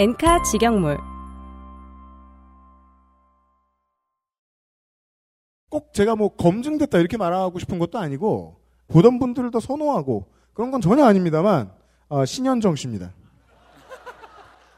[0.00, 0.96] 엔카 직영몰
[5.68, 8.56] 꼭 제가 뭐 검증됐다 이렇게 말하고 싶은 것도 아니고,
[8.88, 10.24] 보던 분들을 더 선호하고,
[10.54, 11.70] 그런 건 전혀 아닙니다만,
[12.08, 13.12] 어, 신현정 씨입니다.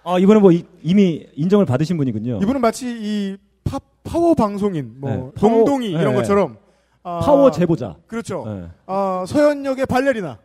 [0.02, 2.40] 아 이번에 뭐 이, 이미 인정을 받으신 분이군요.
[2.42, 6.14] 이분은 마치 이 파, 파워 방송인, 뭐, 네, 파워- 동동이 이런 네.
[6.14, 6.58] 것처럼,
[7.04, 7.94] 아, 파워 제보자.
[8.08, 8.42] 그렇죠.
[8.44, 8.68] 네.
[8.86, 10.38] 아, 서현역의 발레리나.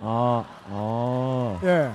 [0.00, 1.60] 아, 아.
[1.62, 1.90] 예.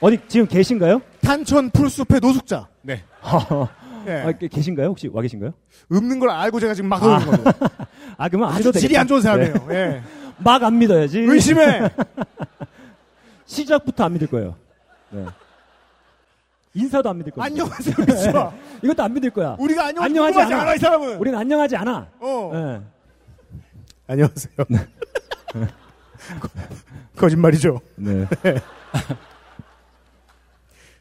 [0.00, 1.02] 어디 지금 계신가요?
[1.22, 2.68] 탄천 풀숲의 노숙자.
[2.82, 3.02] 네.
[4.06, 4.12] 예.
[4.22, 4.88] 아, 계- 계신가요?
[4.88, 5.52] 혹시 와 계신가요?
[5.92, 7.44] 없는 걸 알고 제가 지금 막 하는 거예요.
[8.16, 8.96] 아, 그러면 안 아주 질이.
[8.96, 9.54] 안 좋은 사람이에요.
[9.68, 9.74] 네.
[9.74, 10.02] 예.
[10.42, 11.20] 막안 믿어야지.
[11.20, 11.82] 의심해.
[13.44, 14.56] 시작부터 안 믿을 거예요.
[15.10, 15.26] 네.
[16.72, 17.44] 인사도 안 믿을 거예요.
[17.44, 18.54] 안녕하세요, 그렇죠.
[18.82, 19.56] 이것도 안 믿을 거야.
[19.58, 20.62] 우리가 안녕 안녕하지 않아.
[20.62, 21.16] 않아, 이 사람은.
[21.18, 22.06] 우리는 안녕하지 않아.
[22.20, 22.50] 어.
[22.54, 22.80] 네.
[24.06, 24.54] 안녕하세요.
[26.40, 26.48] 거-
[27.16, 27.80] 거짓말이죠.
[27.96, 28.24] 네.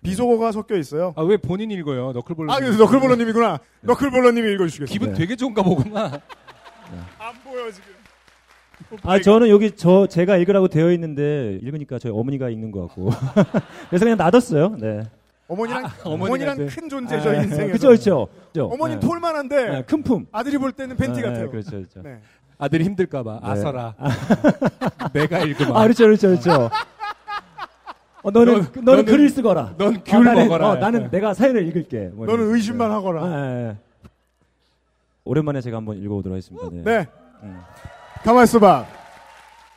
[0.02, 1.14] 비속어가 섞여 있어요.
[1.16, 2.12] 아, 왜 본인이 읽어요?
[2.14, 2.54] 너클볼러.
[2.54, 3.60] 아, 그래서 너클볼러님이구나.
[3.82, 4.94] 너클볼러님이 읽어주시겠어요.
[4.94, 6.22] 기분 되게 좋은가 보구나.
[7.20, 7.90] 안 보여, 지금.
[9.04, 13.10] 아, 저는 여기 저 제가 읽으라고 되어 있는데 읽으니까 저희 어머니가 읽는 것 같고.
[13.90, 14.78] 그래서 그냥 놔뒀어요.
[14.80, 15.04] 네.
[15.50, 16.68] 어머니랑, 아, 어머니랑.
[16.68, 17.72] 큰 존재죠, 아, 인생에서.
[17.74, 18.28] 그쵸, 그쵸.
[18.48, 18.70] 그쵸.
[18.72, 19.00] 어머니 네.
[19.00, 20.28] 톨만한데, 네, 큰 품.
[20.32, 21.50] 아들이 볼 때는 팬티 네, 같아요.
[21.50, 22.02] 그렇죠, 그렇죠.
[22.04, 22.20] 네.
[22.60, 23.40] 아들이 힘들까봐.
[23.44, 23.50] 네.
[23.50, 23.96] 아서라.
[25.14, 25.76] 내가 읽으면.
[25.76, 26.70] 아, 그렇죠, 그렇죠, 그렇죠.
[28.22, 29.76] 어, 너는, 넌- 너는, 너는- 글을 쓰거라.
[29.78, 30.70] 넌 어, 귤 나는, 먹어라.
[30.70, 31.10] 어, 나는 네.
[31.12, 32.10] 내가 사연을 읽을게.
[32.14, 32.54] 뭐 너는.
[32.54, 33.24] 의심만 하거라.
[33.24, 33.78] 아, 예, 예.
[35.24, 36.68] 오랜만에 제가 한번 읽어보도록 하겠습니다.
[36.72, 36.82] 네.
[36.84, 37.08] 네.
[37.44, 37.62] 음.
[38.24, 38.86] 가만 있어봐.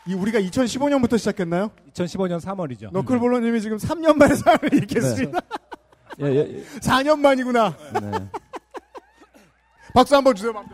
[0.06, 1.70] 이 우리가 2015년부터 시작했나요?
[1.94, 2.90] 2015년 3월이죠.
[2.92, 5.38] 너클볼러님이 지금 3년 만에 사연을 읽겠습니다.
[6.20, 6.64] 예, 예, 예.
[6.80, 7.76] 4년 만이구나.
[8.00, 8.10] 네.
[9.94, 10.52] 박수 한번 주세요.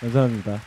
[0.00, 0.58] 감사합니다.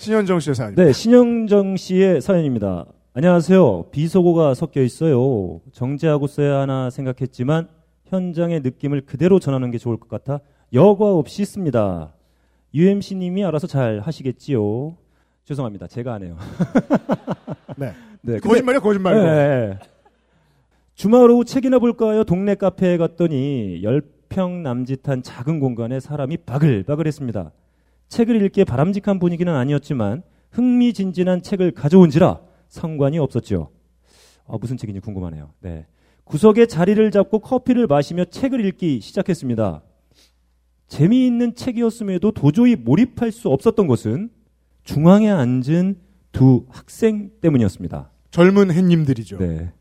[0.00, 0.82] 신현정 씨의 사연입니다.
[0.82, 2.86] 네, 신영정 씨의 사연입니다.
[3.12, 3.90] 안녕하세요.
[3.90, 5.60] 비속어가 섞여 있어요.
[5.72, 7.68] 정제하고 써야 하나 생각했지만
[8.06, 10.40] 현장의 느낌을 그대로 전하는 게 좋을 것 같아
[10.72, 12.14] 여과 없이 씁니다.
[12.72, 14.96] UMC님이 알아서 잘 하시겠지요.
[15.44, 15.86] 죄송합니다.
[15.86, 16.38] 제가 안 해요.
[17.76, 17.92] 네.
[18.22, 19.22] 네, 거짓말이야, 거짓말이고.
[19.22, 19.78] 네, 네.
[20.94, 22.24] 주말 오후 책이나 볼까요?
[22.24, 27.52] 동네 카페에 갔더니 열평 남짓한 작은 공간에 사람이 바글바글 했습니다.
[28.10, 33.70] 책을 읽기에 바람직한 분위기는 아니었지만 흥미진진한 책을 가져온지라 상관이 없었죠.
[34.46, 35.52] 아, 무슨 책인지 궁금하네요.
[35.60, 35.86] 네.
[36.24, 39.82] 구석에 자리를 잡고 커피를 마시며 책을 읽기 시작했습니다.
[40.88, 44.30] 재미있는 책이었음에도 도저히 몰입할 수 없었던 것은
[44.82, 45.96] 중앙에 앉은
[46.32, 48.10] 두 학생 때문이었습니다.
[48.32, 49.38] 젊은 햇님들이죠.
[49.38, 49.72] 네.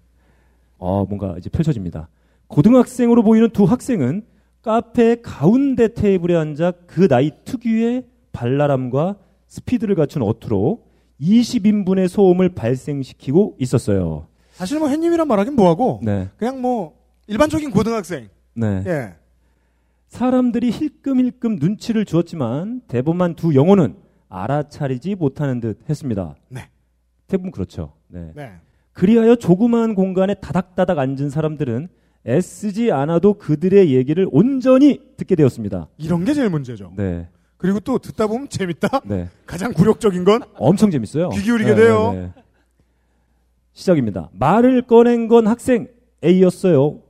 [0.78, 2.10] 어, 뭔가 이제 펼쳐집니다.
[2.48, 4.24] 고등학생으로 보이는 두 학생은
[4.62, 8.06] 카페 가운데 테이블에 앉아 그 나이 특유의
[8.40, 9.18] 발랄함과
[9.48, 10.86] 스피드를 갖춘 어투로
[11.20, 14.28] 20인분의 소음을 발생시키고 있었어요.
[14.54, 16.30] 사실 뭐 햇님이란 말하긴 뭐하고 네.
[16.38, 16.98] 그냥 뭐
[17.28, 18.30] 일반적인 고등학생.
[18.54, 18.84] 네.
[18.88, 19.16] 예.
[20.08, 23.96] 사람들이 힐끔힐끔 눈치를 주었지만 대부분 두 영혼은
[24.30, 26.36] 알아차리지 못하는 듯 했습니다.
[26.48, 26.70] 네.
[27.28, 27.94] 대부분 그렇죠.
[28.08, 28.32] 네.
[28.36, 28.54] 네.
[28.94, 31.90] 그리하여 조그마한 공간에 다닥다닥 앉은 사람들은
[32.26, 35.90] 애쓰지 않아도 그들의 얘기를 온전히 듣게 되었습니다.
[35.98, 36.94] 이런 게 제일 문제죠.
[36.96, 37.28] 네.
[37.60, 39.02] 그리고 또 듣다 보면 재밌다.
[39.04, 39.30] 네.
[39.46, 41.28] 가장 굴욕적인 건 엄청 재밌어요.
[41.32, 42.14] 귀 기울이게 네, 돼요.
[42.14, 42.34] 네, 네.
[43.74, 44.30] 시작입니다.
[44.32, 45.90] 말을 꺼낸 건 학생
[46.24, 47.02] A였어요.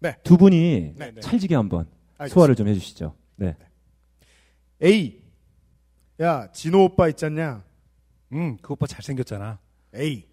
[0.00, 0.14] 네.
[0.22, 1.20] 두 분이 네, 네.
[1.22, 1.86] 찰지게 한번
[2.18, 2.34] 알겠습니다.
[2.34, 3.14] 소화를 좀 해주시죠.
[3.36, 3.56] 네.
[4.84, 5.22] A.
[6.20, 7.64] 야, 진호 오빠 있잖냐?
[8.32, 9.58] 음, 그 오빠 잘생겼잖아.
[9.96, 10.26] A.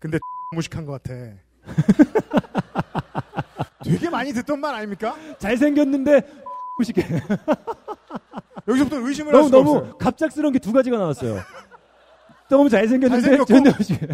[0.00, 0.18] 근데
[0.56, 1.14] 무식한 것 같아.
[3.84, 5.14] 되게 많이 듣던 말 아닙니까?
[5.38, 6.42] 잘생겼는데
[6.78, 7.02] 무식해.
[8.68, 9.98] 여기서부터 의심을 할 너무 너무 없어요.
[9.98, 11.38] 갑작스러운 게 두 가지가 나왔어요.
[12.50, 14.06] 너무 잘생겼는데 잘생겼고 전혀 무식해.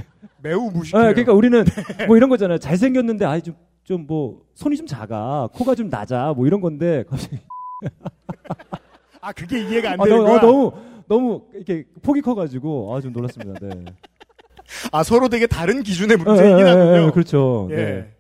[0.42, 1.02] 매우 무식해요.
[1.02, 1.64] 아, 그러니까 우리는
[2.06, 2.58] 뭐 이런 거잖아요.
[2.58, 3.54] 잘생겼는데 아이 좀
[3.84, 7.38] 좀 뭐 손이 좀 작아, 코가 좀 낮아, 뭐 이런 건데 갑자기
[9.22, 10.36] 아, 그게 이해가 안 아, 되는 너무, 거야?
[10.36, 10.72] 아, 너무
[11.08, 13.58] 너무 이렇게 폭이 커가지고 아 좀 놀랐습니다.
[13.66, 13.84] 네.
[14.92, 17.06] 아, 서로 되게 다른 기준의 예, 문제이긴 예, 예, 하군요.
[17.06, 17.68] 예, 그렇죠.
[17.70, 17.76] 예.
[17.76, 18.14] 네.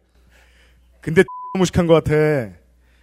[1.02, 1.22] 근데
[1.58, 2.14] 무식한 것 같아.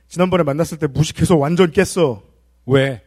[0.08, 2.22] 지난번에 만났을 때 무식해서 완전 깼어.
[2.66, 3.04] 왜?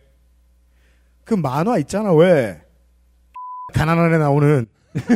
[1.24, 2.60] 그 만화 있잖아, 왜?
[3.74, 4.66] 가난한 애 나오는.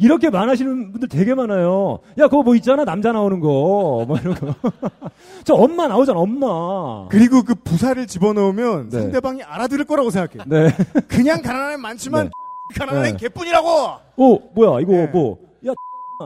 [0.00, 2.00] 이렇게 말하시는 분들 되게 많아요.
[2.18, 4.04] 야, 그거 뭐 있잖아, 남자 나오는 거.
[4.06, 4.54] 뭐 이런 거.
[5.44, 7.06] 저 엄마 나오잖아, 엄마.
[7.08, 9.00] 그리고 그 부사를 집어넣으면 네.
[9.00, 10.44] 상대방이 알아들을 거라고 생각해.
[10.46, 10.70] 네.
[11.06, 12.30] 그냥 가난한 애 많지만
[12.76, 13.08] 가난한 네.
[13.10, 13.68] 애 개뿐이라고!
[13.68, 15.06] 어, 뭐야, 이거 네.
[15.06, 15.38] 뭐.
[15.66, 15.72] 야,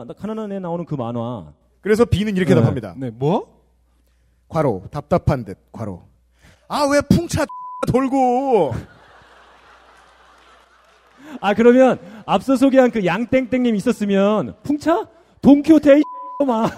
[0.05, 1.53] 나 가난한 애 나오는 그 만화.
[1.81, 2.59] 그래서 B는 이렇게 네.
[2.59, 2.95] 답합니다.
[2.97, 3.58] 네, 뭐?
[4.49, 6.03] 과로, 답답한 듯, 과로.
[6.67, 7.45] 아, 왜 풍차
[7.91, 8.73] 돌고!
[11.39, 15.07] 아, 그러면 앞서 소개한 그 양땡땡님 있었으면, 풍차?
[15.41, 16.03] 돈키호테, 이
[16.45, 16.65] 마.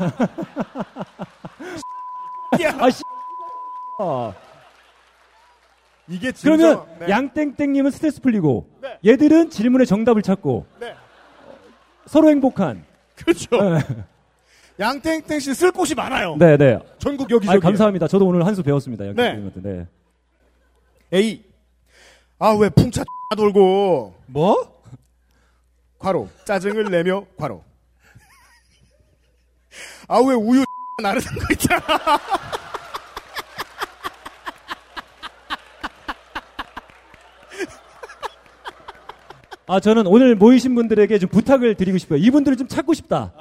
[2.80, 3.02] 아, 씨.
[4.00, 4.34] 아.
[6.08, 6.58] 이게 진짜.
[6.58, 7.10] 그러면 네.
[7.10, 8.68] 양땡땡님은 스트레스 풀리고,
[9.06, 10.94] 얘들은 질문의 정답을 찾고, 네.
[12.06, 12.84] 서로 행복한.
[13.16, 13.48] 그렇죠.
[14.80, 16.36] 양땡땡 씨 쓸 곳이 많아요.
[16.38, 16.80] 네, 네.
[16.98, 17.58] 전국 여기저기.
[17.58, 18.08] 아, 감사합니다.
[18.08, 19.04] 저도 오늘 한 수 배웠습니다.
[19.04, 19.10] 네.
[19.10, 19.62] 양땡땡님한테.
[19.62, 19.88] 네.
[21.14, 21.44] A.
[22.40, 23.04] 아, 왜 풍차
[23.38, 24.16] 돌고.
[24.28, 24.82] 뭐?
[26.00, 26.28] 과로.
[26.46, 27.64] 짜증을 내며 과로.
[30.08, 30.64] 아, 왜 우유
[31.02, 31.82] 나르는 거 있잖아.
[39.68, 42.20] 아, 저는 오늘 모이신 분들에게 좀 부탁을 드리고 싶어요.
[42.20, 43.32] 이분들을 좀 찾고 싶다.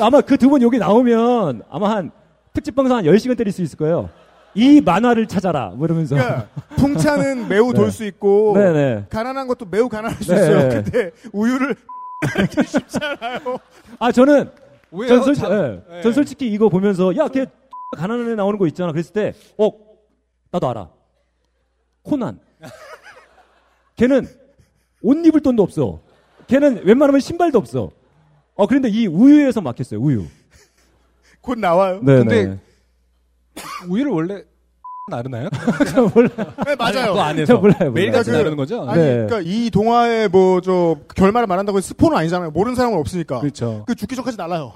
[0.00, 2.10] 아마 그 두 분 여기 나오면 아마 한
[2.52, 4.08] 특집 방송 한 10시간 때릴 수 있을 거예요.
[4.54, 5.70] 이 만화를 찾아라.
[5.70, 6.14] 뭐 이러면서.
[6.14, 7.74] 그러니까 풍차는 매우 네.
[7.78, 9.06] 돌수 있고 네네.
[9.08, 10.36] 가난한 것도 매우 가난할 수 네.
[10.36, 10.68] 있어요.
[10.68, 11.74] 근데 우유를
[12.36, 13.58] 하기 쉽지 않아요.
[13.98, 14.50] 아, 저는
[14.90, 15.08] 왜요?
[15.08, 15.82] 전, 솔직, 참- 예.
[15.98, 16.02] 예.
[16.02, 17.46] 전 솔직히 이거 보면서 야, 걔
[17.96, 18.92] 가난한 애 나오는 거 있잖아.
[18.92, 19.70] 그랬을 때 어,
[20.50, 20.88] 나도 알아.
[22.02, 22.38] 코난.
[23.96, 24.26] 걔는
[25.02, 26.00] 옷 입을 돈도 없어.
[26.46, 27.90] 걔는 웬만하면 신발도 없어.
[28.62, 29.98] 어, 그런데 이 우유에서 막혔어요.
[30.00, 30.24] 우유.
[31.42, 31.98] 곧 나와요.
[32.00, 32.58] 네, 근데 네.
[33.88, 34.42] 우유를 원래
[35.10, 35.48] 나르나요?
[35.92, 36.52] 저 몰라요.
[36.64, 37.14] 네, 맞아요.
[37.14, 38.38] 그 안에서 저 몰라요, 매일같이 몰라요.
[38.44, 38.88] 나르는 거죠?
[38.88, 39.26] 아니, 네.
[39.26, 42.52] 그러니까 이 동화의 뭐저 결말을 말한다고 해서 스포는 아니잖아요.
[42.52, 43.40] 모르는 사람은 없으니까.
[43.40, 43.82] 그렇죠.
[43.84, 44.72] 그 죽기 전까지 날라요.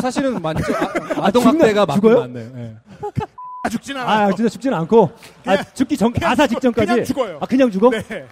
[0.00, 0.64] 사실은 많죠.
[0.74, 2.20] 아, 아, 동학대가 죽어요?
[2.20, 2.50] 맞네요.
[2.56, 2.76] 예.
[3.70, 4.28] 죽진 않아요.
[4.28, 5.10] 아, 진짜 죽지는 않고
[5.44, 7.38] 아, 죽기 전 가사 직전까지 그냥 죽어요.
[7.42, 7.90] 아, 그냥 죽어?
[7.90, 8.26] 네.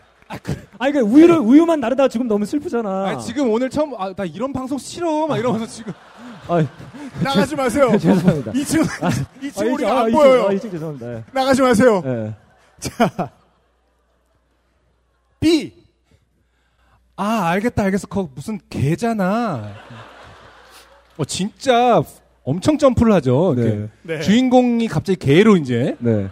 [0.78, 3.04] 아, 그 우유를 우유만 나르다가 지금 너무 슬프잖아.
[3.04, 3.14] 네.
[3.14, 3.16] 어.
[3.16, 5.92] 아, 지금 오늘 처음 아, 나 이런 방송 싫어 막 이러면서 지금
[6.48, 6.66] 아,
[7.22, 7.90] 나가지 마세요.
[7.98, 8.52] 죄송합니다.
[8.52, 9.10] 2층 아,
[9.40, 10.46] 2층 아, 우리가 아, 안 이층, 보여요.
[10.48, 11.14] 아, 이층 죄송합니다.
[11.14, 11.24] 예.
[11.32, 12.02] 나가지 마세요.
[12.04, 12.34] 예.
[12.80, 13.30] 자
[15.40, 15.82] B
[17.16, 18.06] 아, 알겠다, 알겠어.
[18.08, 19.74] 거 무슨 개잖아.
[21.16, 22.02] 어, 진짜
[22.42, 23.54] 엄청 점프를 하죠.
[23.56, 23.62] 네.
[23.62, 23.88] 이렇게.
[24.02, 24.20] 네.
[24.20, 25.96] 주인공이 갑자기 개로 이제.
[26.00, 26.28] 네.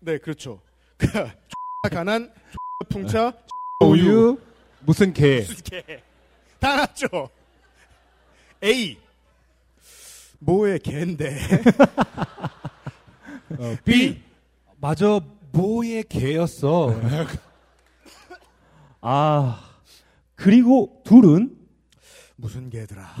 [0.00, 0.60] 네 그렇죠.
[1.90, 2.30] 가난
[2.88, 3.32] 풍차
[3.80, 4.38] 우유,
[4.80, 5.40] 무슨 개.
[5.40, 5.84] 무슨 개.
[6.58, 7.28] 다 났죠.
[8.62, 8.98] A
[10.38, 11.36] 뭐의 개인데.
[13.58, 14.20] 어, B.
[14.78, 15.20] 맞아,
[15.52, 16.94] 뭐의 개였어.
[19.02, 19.60] 아,
[20.34, 21.56] 그리고 둘은
[22.36, 23.14] 무슨 개더라.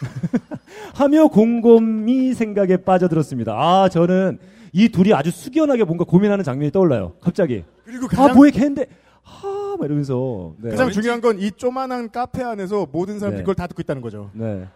[0.94, 3.52] 하며 곰곰이 생각에 빠져들었습니다.
[3.52, 4.40] 아, 저는
[4.72, 7.14] 이 둘이 아주 숙연하게 뭔가 고민하는 장면이 떠올라요.
[7.20, 7.64] 갑자기.
[7.84, 8.86] 그리고 아, 가장- 뭐의 개인데.
[9.22, 10.54] 하, 막 이러면서.
[10.58, 10.70] 네.
[10.70, 13.42] 가장 중요한 건 이 조만한 카페 안에서 모든 사람들이 네.
[13.42, 14.30] 그걸 다 듣고 있다는 거죠.
[14.32, 14.66] 네.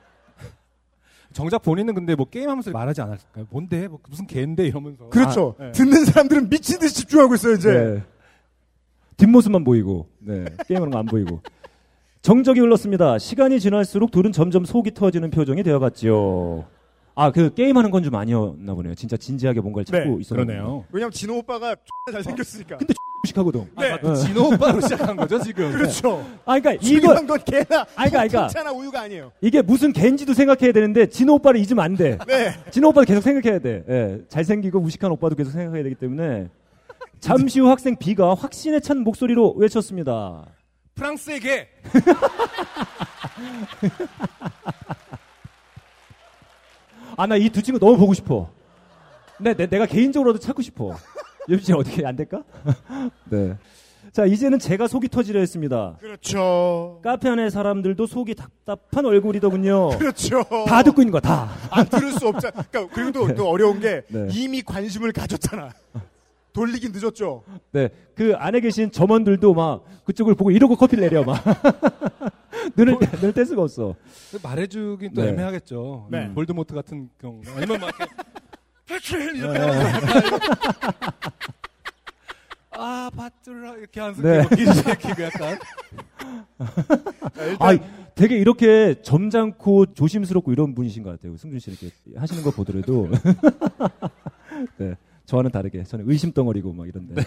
[1.32, 3.46] 정작 본인은 근데 뭐 게임하면서 말하지 않았을까요?
[3.50, 3.88] 뭔데?
[3.88, 5.08] 뭐 무슨 개인데 이러면서.
[5.08, 5.56] 그렇죠.
[5.58, 5.72] 아, 네.
[5.72, 7.72] 듣는 사람들은 미친 듯이 집중하고 있어요 이제.
[7.72, 8.02] 네.
[9.16, 10.44] 뒷모습만 보이고, 네.
[10.66, 11.40] 게임하는 거 안 보이고.
[12.22, 13.18] 정적이 흘렀습니다.
[13.18, 16.64] 시간이 지날수록 둘은 점점 속이 터지는 표정이 되어갔지요.
[17.16, 18.94] 아, 그 게임하는 건 좀 아니었나 보네요.
[18.94, 20.84] 진짜 진지하게 뭔가를 찾고 있었네요.
[20.92, 21.74] 왜냐면 진호 오빠가
[22.12, 22.76] 잘 생겼으니까.
[22.76, 22.92] 근데
[23.22, 23.70] 무식하거든.
[23.78, 23.92] 네.
[23.92, 24.14] 아, 맞다.
[24.16, 25.70] 진호 오빠로 시작한 거죠, 지금.
[25.72, 26.26] 그렇죠.
[26.44, 28.46] 아, 그러니까 이거 건 개나 아, 그러니까, 그러니까.
[28.48, 29.30] 풍차나 우유가 아니에요.
[29.40, 32.18] 이게 무슨 갠지도 생각해야 되는데 진호 오빠를 잊으면 안 돼.
[32.26, 32.52] 네.
[32.70, 33.84] 진호 오빠도 계속 생각해야 돼.
[33.88, 34.18] 예.
[34.28, 36.48] 잘생기고 무식한 오빠도 계속 생각해야 되기 때문에
[37.20, 40.44] 잠시 후 학생 B가 확신에 찬 목소리로 외쳤습니다.
[40.96, 41.68] 프랑스의 개.
[47.16, 48.48] 아, 나 이 두 친구 너무 보고 싶어.
[49.38, 50.96] 네, 내, 내가 개인적으로도 찾고 싶어.
[51.48, 52.42] 유빈 씨 어떻게 안 될까?
[53.30, 53.56] 네.
[54.12, 55.96] 자, 이제는 제가 속이 터지려 했습니다.
[56.00, 57.00] 그렇죠.
[57.02, 59.98] 카페 안의 사람들도 속이 답답한 얼굴이더군요.
[59.98, 60.44] 그렇죠.
[60.66, 61.50] 다 듣고 있는 거야, 다.
[61.70, 62.62] 안 들을 수 없잖아.
[62.70, 64.28] 그러니까 그리고 또, 또 어려운 게 네.
[64.30, 65.70] 이미 관심을 가졌잖아.
[66.54, 67.42] 돌리긴 늦었죠.
[67.72, 67.88] 네.
[68.14, 71.42] 그 안에 계신 점원들도 막 그쪽을 보고 이러고 커피를 내려 막.
[72.76, 73.94] 눈을, 떼- 눈을 뗄 수가 없어.
[74.42, 75.28] 말해주긴 또 네.
[75.30, 76.08] 애매하겠죠.
[76.10, 76.26] 네.
[76.26, 77.42] 음, 볼드모트 같은 경우.
[77.54, 78.14] 아니면 막 이렇게
[78.86, 79.66] 패트린 이렇게 네.
[82.76, 84.42] 아 바트라 이렇게 하면서 네.
[84.42, 84.48] 네.
[84.56, 85.58] 기르시키고 약간
[87.60, 87.78] 아,
[88.14, 91.36] 되게 이렇게 점잖고 조심스럽고 이런 분이신 것 같아요.
[91.36, 93.08] 승준 씨 이렇게 하시는 거 보더라도.
[94.78, 94.94] 네.
[95.26, 95.84] 저와는 다르게.
[95.84, 97.14] 저는 의심 덩어리고 막 이런데.
[97.14, 97.22] 네.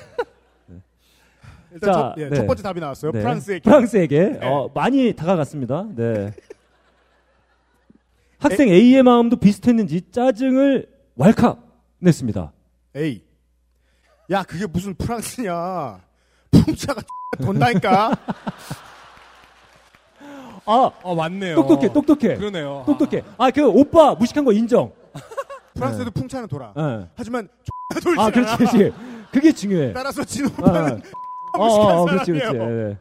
[1.74, 3.12] 일단 첫, 예, 첫 번째 답이 나왔어요.
[3.12, 3.20] 네.
[3.22, 3.62] 프랑스에게.
[3.62, 4.24] 프랑스에게.
[4.40, 4.48] 네.
[4.48, 5.88] 어, 많이 다가갔습니다.
[5.96, 6.32] 네.
[8.40, 11.60] 학생 A의 마음도 비슷했는지 짜증을 왈칵
[12.00, 12.54] 냈습니다.
[12.96, 13.22] A.
[14.30, 16.00] 야, 그게 무슨 프랑스냐.
[16.52, 17.02] 풍차가
[17.42, 18.12] 돈다니까.
[20.66, 21.56] 아, 어 맞네요.
[21.56, 22.36] 똑똑해, 똑똑해.
[22.36, 22.84] 그러네요.
[22.86, 23.24] 똑똑해.
[23.38, 24.92] 아, 그 오빠 무식한 거 인정.
[25.78, 26.74] 프랑스에도 풍차는 돌아.
[26.76, 27.08] 네.
[27.16, 27.48] 하지만
[28.04, 28.58] 돌지 아, 그렇지.
[28.58, 28.94] 그렇지.
[29.32, 29.94] 그게 중요해.
[29.94, 31.02] 따라서 진호 어, 오빠는
[31.54, 32.52] 어, 무식한 어, 그렇지, 사람이에요.
[32.52, 32.74] 그렇지.
[32.74, 32.98] 예, 예.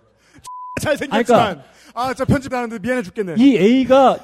[0.82, 1.62] 잘생겼지만
[1.94, 3.34] 아, 저 편집 하는데 미안해 죽겠네.
[3.38, 4.18] 이 A가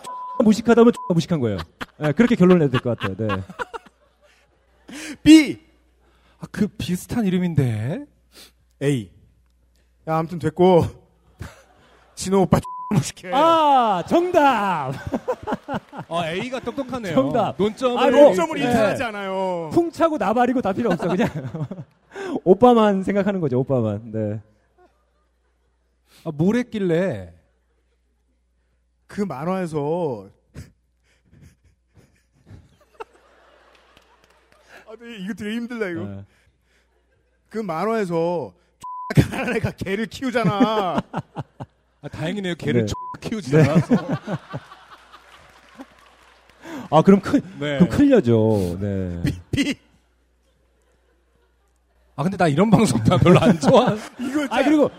[0.44, 1.58] 무식하다면 무식한 거예요.
[2.04, 3.16] 예, 그렇게 결론을 내야 될 것 같아요.
[3.16, 3.42] 네.
[5.22, 5.60] B.
[6.40, 8.04] 아, 그 비슷한 이름인데.
[8.82, 9.10] A.
[10.08, 11.01] 야, 아무튼 됐고.
[12.22, 12.60] 진호 오빠
[12.92, 13.32] 무식해.
[13.34, 14.92] 아, 정답!
[16.08, 17.14] 아 A가 똑똑하네요.
[17.14, 17.56] 정답.
[17.58, 18.64] 논점을 아, 뭐, 점을 네.
[18.64, 19.70] 인사하지 않아요.
[19.72, 21.08] 풍차고 나발이고 다 필요 없어.
[21.08, 21.28] 그냥
[22.44, 23.58] 오빠만 생각하는 거죠.
[23.58, 24.12] 오빠만.
[24.12, 24.40] 네.
[26.24, 27.34] 아, 뭘 했길래
[29.08, 30.28] 그 만화에서
[34.86, 36.04] 아, 근데 이거 되게 힘들다 이거.
[36.04, 36.24] 네.
[37.48, 38.52] 그 만화에서
[39.16, 41.00] 가난한 애가 개를 키우잖아.
[42.02, 42.54] 아, 다행이네요.
[42.56, 42.92] 개를 네.
[43.20, 43.62] 키우지 네.
[43.62, 43.94] 않아서.
[46.90, 47.78] 아, 그럼 큰, 네.
[47.78, 48.76] 그럼 큰일 나죠.
[48.80, 49.22] 네.
[49.50, 49.74] B.
[52.16, 53.96] 아 근데 나 이런 방송 다 별로 안 좋아.
[54.20, 54.90] 이거 아, 그리고,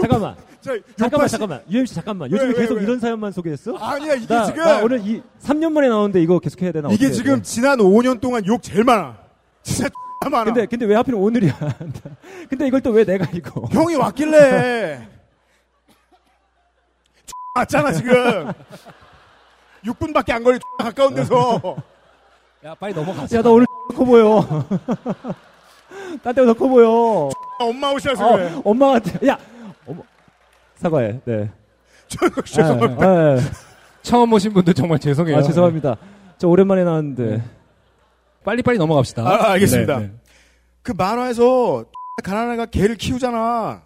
[0.00, 0.34] 잠깐만.
[0.60, 1.62] 자, 잠깐만, 잠깐만.
[1.68, 2.30] UMC 잠깐만.
[2.30, 2.82] 왜, 요즘에 왜, 계속 왜?
[2.84, 3.76] 이런 사연만 소개했어?
[3.76, 6.88] 아니야 이게 나, 지금 나 오늘 이 3년 만에 나오는데 이거 계속 해야 되나?
[6.90, 7.42] 이게 지금 돼?
[7.42, 9.18] 지난 5년 동안 욕 제일 많아.
[9.62, 9.90] 진짜
[10.30, 10.44] 많아.
[10.44, 11.58] 근데, 근데 왜 하필 오늘이야?
[12.48, 13.66] 근데 이걸 또 왜 내가 이거?
[13.70, 15.08] 형이 왔길래
[17.54, 18.52] 왔잖아 지금.
[19.84, 21.76] 6분밖에 안 걸리 가까운 데서.
[22.64, 23.38] 야 빨리 넘어가자.
[23.38, 24.40] 야, 나 오늘 커 보여.
[26.22, 27.28] 딴 때보다 커 보여.
[27.60, 28.52] 엄마 오셔서 어, 그래.
[28.64, 29.26] 엄마 같아.
[29.26, 29.38] 야,
[29.86, 30.02] 어머.
[30.76, 31.20] 사과해.
[31.24, 31.50] 네.
[32.44, 33.06] 죄송합니다.
[33.06, 33.36] 아, 아,
[34.02, 35.36] 처음 오신 분들 정말 죄송해요.
[35.36, 35.96] 아, 죄송합니다.
[36.38, 37.42] 저 오랜만에 나왔는데.
[38.44, 39.22] 빨리빨리 넘어갑시다.
[39.22, 39.98] 아, 알겠습니다.
[39.98, 40.12] 네, 네.
[40.82, 41.84] 그 만화에서
[42.22, 43.82] 가난한 애가 개를 키우잖아.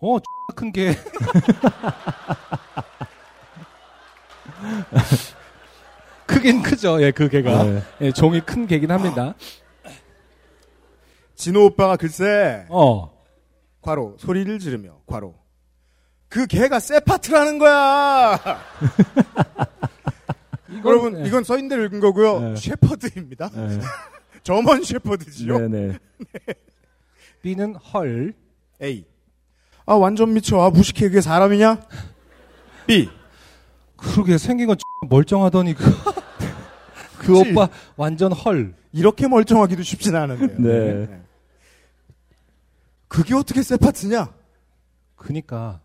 [0.00, 0.16] 어,
[0.54, 0.94] 큰 개.
[6.26, 7.00] 크긴 크죠.
[7.02, 7.64] 예, 그 개가.
[7.64, 7.82] 네.
[8.02, 9.34] 예, 종이 큰 개긴 합니다.
[11.34, 13.16] 진호 오빠가 글쎄 어.
[13.80, 15.36] 과로 소리를 지르며 과로
[16.28, 18.38] 그 개가 세파트라는 거야.
[20.84, 22.56] 여러분 이건 써 있는 대로 읽은 거고요.
[22.56, 23.50] 셰퍼드입니다.
[24.42, 25.58] 점원 셰퍼드지요.
[25.68, 25.98] 네네.
[27.42, 28.34] B는 헐.
[28.82, 29.04] A.
[29.86, 30.60] 아 완전 미쳐.
[30.60, 31.80] 아 무식해 그게 사람이냐?
[32.86, 33.08] B.
[33.98, 34.76] 그러게 생긴 건
[35.08, 35.84] 멀쩡하더니 그,
[37.18, 37.38] 그?
[37.38, 38.74] 오빠 완전 헐.
[38.92, 40.58] 이렇게 멀쩡하기도 쉽진 않은데요.
[41.06, 41.22] 네.
[43.08, 44.32] 그게 어떻게 세파트냐?
[45.16, 45.80] 그니까.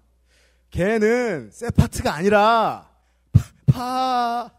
[0.72, 2.88] 걔는 세파트가 아니라
[3.32, 4.50] 파, 파,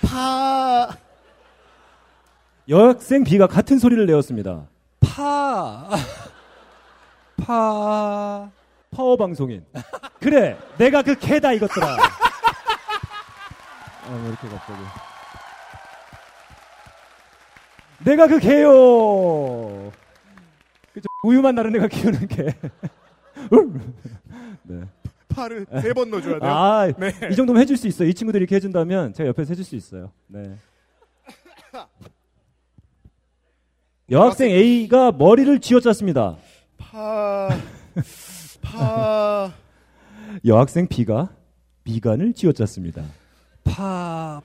[0.00, 0.96] 파.
[2.68, 4.66] 여학생 B가 같은 소리를 내었습니다.
[5.00, 5.90] 파.
[7.44, 8.50] 파.
[8.92, 9.64] 파워 방송인.
[10.20, 11.86] 그래, 내가 그 개다 이것들아.
[14.04, 14.82] 아, 왜 이렇게 갑자기.
[18.04, 19.90] 내가 그 개요.
[20.92, 21.06] 그죠?
[21.24, 22.44] 우유만 나는 애가 키우는 개.
[24.64, 24.82] 네.
[25.28, 26.50] 파를 세번 넣어줘야 돼요.
[26.50, 27.12] 아, 네.
[27.30, 28.08] 이 정도면 해줄 수 있어요.
[28.08, 30.12] 이 친구들이 이렇게 해준다면 제가 옆에서 해줄 수 있어요.
[30.26, 30.54] 네.
[34.10, 36.36] 여학생 A가 머리를 쥐어짰습니다.
[36.76, 37.48] 파,
[38.72, 39.52] 파.
[40.44, 41.28] 여학생 B가
[41.84, 43.02] 미간을 쥐어짰습니다.
[43.64, 44.40] 파,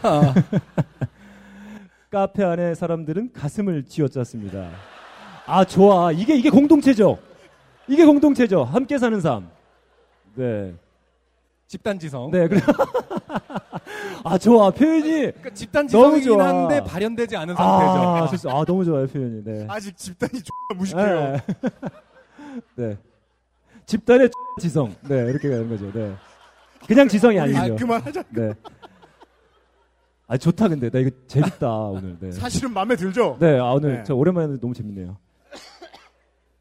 [0.00, 0.34] 파.
[2.10, 4.70] 카페 안에 사람들은 가슴을 쥐어짰습니다.
[5.46, 6.12] 아, 좋아.
[6.12, 7.18] 이게, 이게 공동체죠.
[7.88, 8.64] 이게 공동체죠.
[8.64, 9.48] 함께 사는 삶.
[10.34, 10.74] 네.
[11.66, 12.30] 집단지성.
[12.30, 12.60] 네, 그래.
[14.22, 14.70] 아, 좋아.
[14.70, 15.10] 표현이.
[15.10, 16.40] 그러니까 집단지성이긴.
[16.40, 18.50] 한데 발현되지 않은 상태죠.
[18.50, 19.42] 아, 아, 너무 좋아요, 표현이.
[19.44, 19.66] 네.
[19.68, 21.32] 아직 집단이 X가 무식해요.
[21.32, 21.42] 네.
[22.76, 22.98] 네.
[23.86, 24.30] 집단의
[24.60, 24.94] 지성.
[25.08, 25.92] 네, 이렇게 가는 거죠.
[25.92, 26.14] 네.
[26.86, 27.74] 그냥 지성이 아니죠.
[27.74, 28.22] 아, 그만하자.
[28.30, 28.52] 네.
[30.26, 30.90] 아, 좋다, 근데.
[30.90, 32.16] 나 이거 재밌다, 오늘.
[32.18, 32.32] 네.
[32.32, 33.36] 사실은 마음에 들죠?
[33.40, 34.02] 네, 아, 오늘 네.
[34.04, 35.18] 저 오랜만에 너무 재밌네요.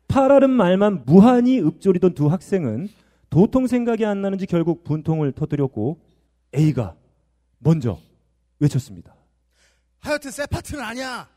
[0.08, 2.88] 파라는 말만 무한히 읊조리던 두 학생은
[3.30, 6.00] 도통 생각이 안 나는지 결국 분통을 터뜨렸고
[6.56, 6.96] A가
[7.58, 8.00] 먼저
[8.60, 9.16] 외쳤습니다.
[10.00, 11.28] 하여튼 세파트는 아니야.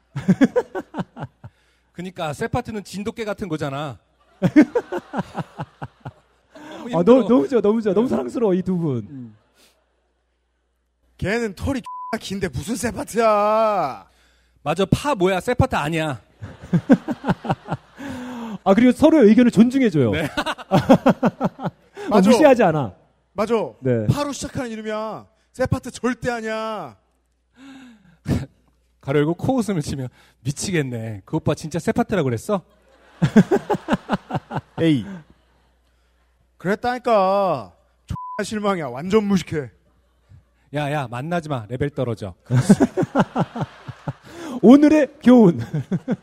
[1.92, 3.98] 그니까 세파트는 진돗개 같은 거잖아.
[6.94, 7.92] 아, 너무, 너무 좋아, 너무 좋아.
[7.94, 9.34] 너무 사랑스러워, 이 두 분.
[11.18, 14.06] 걔는 털이 X가 긴데 무슨 세파트야.
[14.62, 15.40] 맞아, 파 뭐야?
[15.40, 16.20] 세파트 아니야.
[18.64, 20.10] 아, 그리고 서로의 의견을 존중해줘요.
[20.10, 20.22] 네.
[20.68, 22.28] 어, 맞아.
[22.30, 22.94] 무시하지 않아.
[23.32, 23.54] 맞아.
[23.80, 24.06] 네.
[24.08, 25.26] 파로 시작하는 이름이야.
[25.52, 26.96] 세파트 절대 아니야.
[29.00, 30.08] 가로 열고 코 웃음을 치며
[30.40, 31.22] 미치겠네.
[31.24, 32.62] 그 오빠 진짜 세파트라고 그랬어?
[34.82, 35.04] A.
[36.58, 37.72] 그랬다니까.
[38.38, 38.88] X가 실망이야.
[38.88, 39.70] 완전 무식해.
[40.74, 41.64] 야, 야, 만나지 마.
[41.68, 42.34] 레벨 떨어져.
[44.62, 45.60] 오늘의 교훈.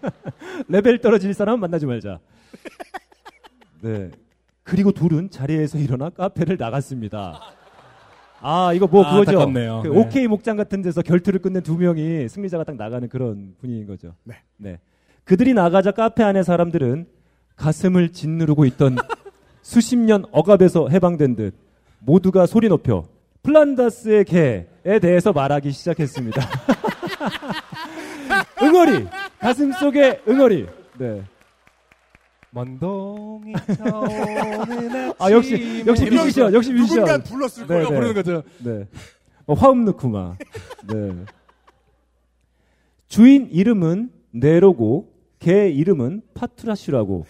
[0.68, 2.20] 레벨 떨어질 사람 만나지 말자.
[3.82, 4.12] 네.
[4.64, 7.40] 그리고 둘은 자리에서 일어나 카페를 나갔습니다.
[8.42, 9.32] 아, 이거 뭐 아, 그거죠.
[9.40, 9.82] 안타깝네요.
[9.84, 9.98] 그 네.
[9.98, 14.16] 오케이 목장 같은 데서 결투를 끝낸 두 명이 승리자가 딱 나가는 그런 분위기인 거죠.
[14.58, 14.80] 네.
[15.26, 17.08] 그들이 나가자 카페 안의 사람들은
[17.56, 18.98] 가슴을 짓누르고 있던
[19.62, 21.54] 수십 년 억압에서 해방된 듯
[22.00, 23.08] 모두가 소리 높여
[23.44, 26.42] 플란다스의 개에 대해서 말하기 시작했습니다.
[28.62, 29.06] 응어리
[29.40, 30.68] 가슴 속에 응어리.
[30.98, 31.24] 네.
[32.52, 33.54] 먼동이
[35.18, 37.88] 아 역시 역시 뮤지션 역시 뮤지션 누군가 불렀을 거예요.
[37.88, 38.44] 부르는 거죠.
[38.60, 38.88] 네.
[39.46, 40.38] 뭐 화음 막.
[40.88, 41.26] 네.
[43.08, 45.13] 주인 이름은 네로고
[45.44, 47.26] 개 이름은 파트라슈라고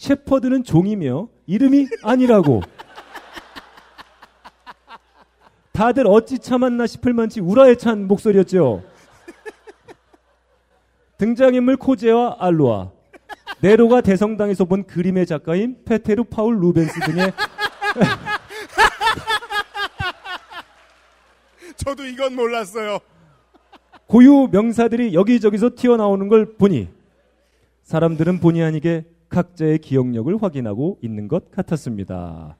[0.00, 2.62] 셰퍼드는 종이며 이름이 아니라고.
[5.70, 8.82] 다들 어찌 참았나 싶을 만치 우라에 찬 목소리였죠.
[11.16, 12.90] 등장인물 코제와 알로아,
[13.60, 17.32] 네로가 대성당에서 본 그림의 작가인 페테르 파울 루벤스 등의
[21.76, 22.98] 저도 이건 몰랐어요.
[24.08, 27.03] 고유 명사들이 여기저기서 튀어나오는 걸 보니
[27.84, 32.56] 사람들은 본의 아니게 각자의 기억력을 확인하고 있는 것 같았습니다.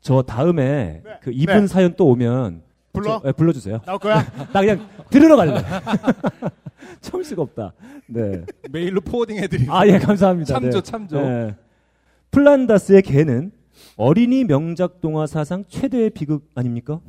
[0.00, 1.66] 저 다음에 그 이분 네.
[1.66, 2.62] 사연 또 오면
[2.92, 3.20] 불러?
[3.20, 3.80] 저- 네, 불러주세요.
[3.84, 4.24] 나올 거야?
[4.52, 5.60] 나 그냥 들으러 갈래.
[7.00, 7.72] 참을 수가 없다.
[8.06, 8.42] 네.
[8.70, 9.72] 메일로 forwarding 해드리고.
[9.74, 10.54] 아, 예, 감사합니다.
[10.54, 10.82] 참조, 네.
[10.82, 11.20] 참조.
[11.20, 11.54] 네.
[12.30, 13.52] 플란다스의 개는
[13.96, 17.00] 어린이 명작 동화 사상 최대의 비극 아닙니까?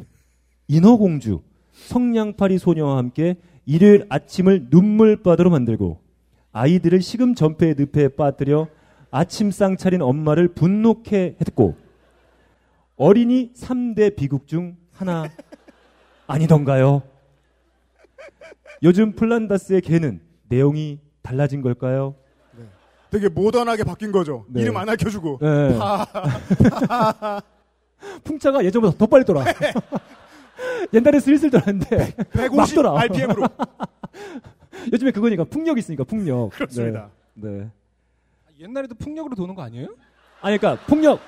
[0.68, 1.42] 인어공주,
[1.72, 6.00] 성냥팔이 소녀와 함께 일요일 아침을 눈물바다로 만들고
[6.58, 8.68] 아이들을 식음 전폐의 늪에 빠뜨려
[9.12, 11.76] 아침상 차린 엄마를 분노케 했고
[12.96, 15.26] 어린이 3대 비극 중 하나
[16.26, 17.04] 아니던가요?
[18.82, 20.20] 요즘 플란다스의 개는
[20.50, 22.16] 내용이 달라진 걸까요?
[23.12, 24.46] 되게 모던하게 바뀐 거죠.
[24.50, 24.62] 네.
[24.62, 25.40] 이름 안 알려주고.
[25.42, 25.78] 네.
[25.78, 26.06] 파.
[28.26, 29.46] 풍차가 예전보다 더 빨리 돌아.
[30.92, 33.00] 옛날에 슬슬 돌았는데 150 막 돌아.
[33.00, 33.44] RPM 으로.
[34.92, 36.50] 요즘에 그거니까 풍력 있으니까 풍력.
[36.52, 37.10] 그렇습니다.
[37.34, 37.50] 네.
[37.50, 37.70] 네.
[38.60, 39.88] 옛날에도 풍력으로 도는 거 아니에요?
[40.42, 41.20] 아니 그러니까 풍력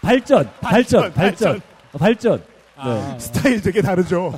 [0.00, 1.60] 발전, 발전, 발전, 발전,
[1.92, 2.44] 어, 발전.
[2.76, 3.18] 아, 네.
[3.18, 4.32] 스타일 되게 다르죠.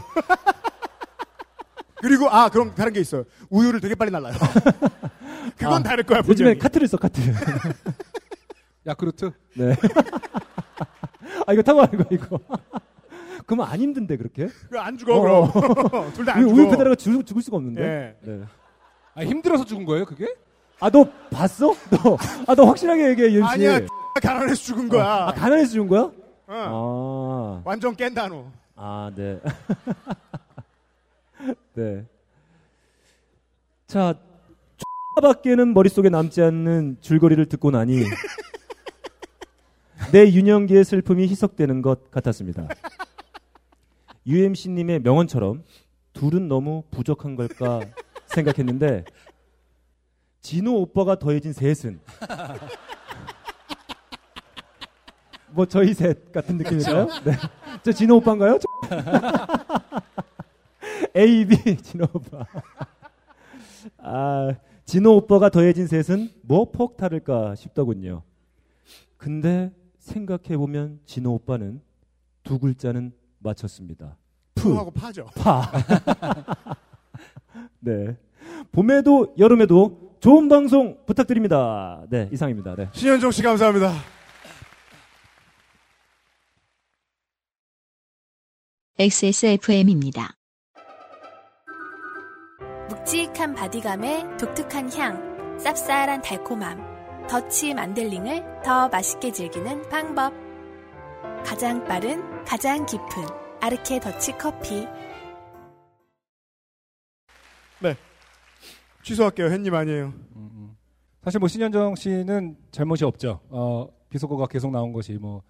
[2.01, 3.25] 그리고 아 그럼 다른 게 있어요.
[3.51, 4.35] 우유를 되게 빨리 날라요.
[5.57, 6.19] 그건 아, 다를 거야.
[6.19, 6.59] 요즘에 분명히.
[6.59, 7.21] 카트를 써 카트.
[8.87, 9.31] 야크루트.
[9.55, 9.77] 네.
[11.47, 12.41] 아 이거 타고 하는 거 이거.
[13.47, 14.49] 그러면 안 힘든데 그렇게?
[14.77, 15.53] 안 죽어, 그럼.
[16.15, 16.61] 둘 다안 우유, 죽어.
[16.63, 17.83] 우유 페달가 죽, 죽을 수가 없는데.
[17.83, 18.17] 예.
[18.31, 18.41] 네.
[19.15, 20.27] 아 힘들어서 죽은 거예요, 그게?
[20.81, 21.75] 아 너 봤어?
[21.91, 22.17] 너,
[22.47, 23.53] 아 너 확실하게 얘기해 유임 씨.
[23.53, 23.81] 아니야,
[24.23, 25.05] 가난해서 죽은 거야.
[25.29, 26.11] 아 가난해서 죽은 거야?
[26.49, 27.61] 어.
[27.61, 27.63] 아.
[27.65, 28.51] 완전 깬다노.
[28.77, 29.39] 아, 네.
[31.75, 32.05] 네.
[33.87, 34.15] 자,
[35.21, 38.03] 밖에는 머릿속에 남지 않는 줄거리를 듣고 나니
[40.13, 42.67] 내 윤영기의 슬픔이 희석되는 것 같았습니다.
[44.27, 45.65] UMC님의 명언처럼
[46.13, 47.81] 둘은 너무 부족한 걸까
[48.27, 49.05] 생각했는데
[50.41, 52.01] 진호 오빠가 더해진 셋은
[55.51, 57.07] 뭐 저희 셋 같은 느낌일까요?
[57.25, 57.33] 네.
[57.83, 58.59] 저 진호 오빠인가요?
[58.59, 58.69] 저-
[61.15, 62.47] A, B 진호 오빠.
[63.99, 64.55] 아,
[64.87, 68.23] 진호 오빠가 더해진 셋은 뭐 폭탈을까 싶더군요.
[69.19, 71.83] 근데 생각해 보면 진호 오빠는
[72.43, 73.13] 두 글자는
[73.43, 74.17] 맞췄습니다.
[74.55, 75.27] 푸하고 파죠.
[75.37, 75.71] 파.
[77.81, 78.17] 네.
[78.71, 82.05] 봄에도 여름에도 좋은 방송 부탁드립니다.
[82.09, 82.77] 네, 이상입니다.
[82.77, 82.89] 네.
[82.93, 83.93] 신현정 씨 감사합니다.
[88.99, 90.35] XSFM입니다.
[92.89, 100.42] 묵직한 바디감에 독특한 향, 쌉쌀한 달콤함, 더치 만델링을 더 맛있게 즐기는 방법.
[101.45, 103.07] 가장 빠른, 가장 깊은
[103.61, 104.87] 아르케 더치 커피.
[107.81, 107.97] 네.
[109.03, 109.51] 취소할게요.
[109.51, 110.13] 햇님 아니에요.
[111.23, 113.41] 사실 뭐 신현정 씨는 잘못이 없죠.
[113.49, 115.43] 어, 비속어가 계속 나온 것이 뭐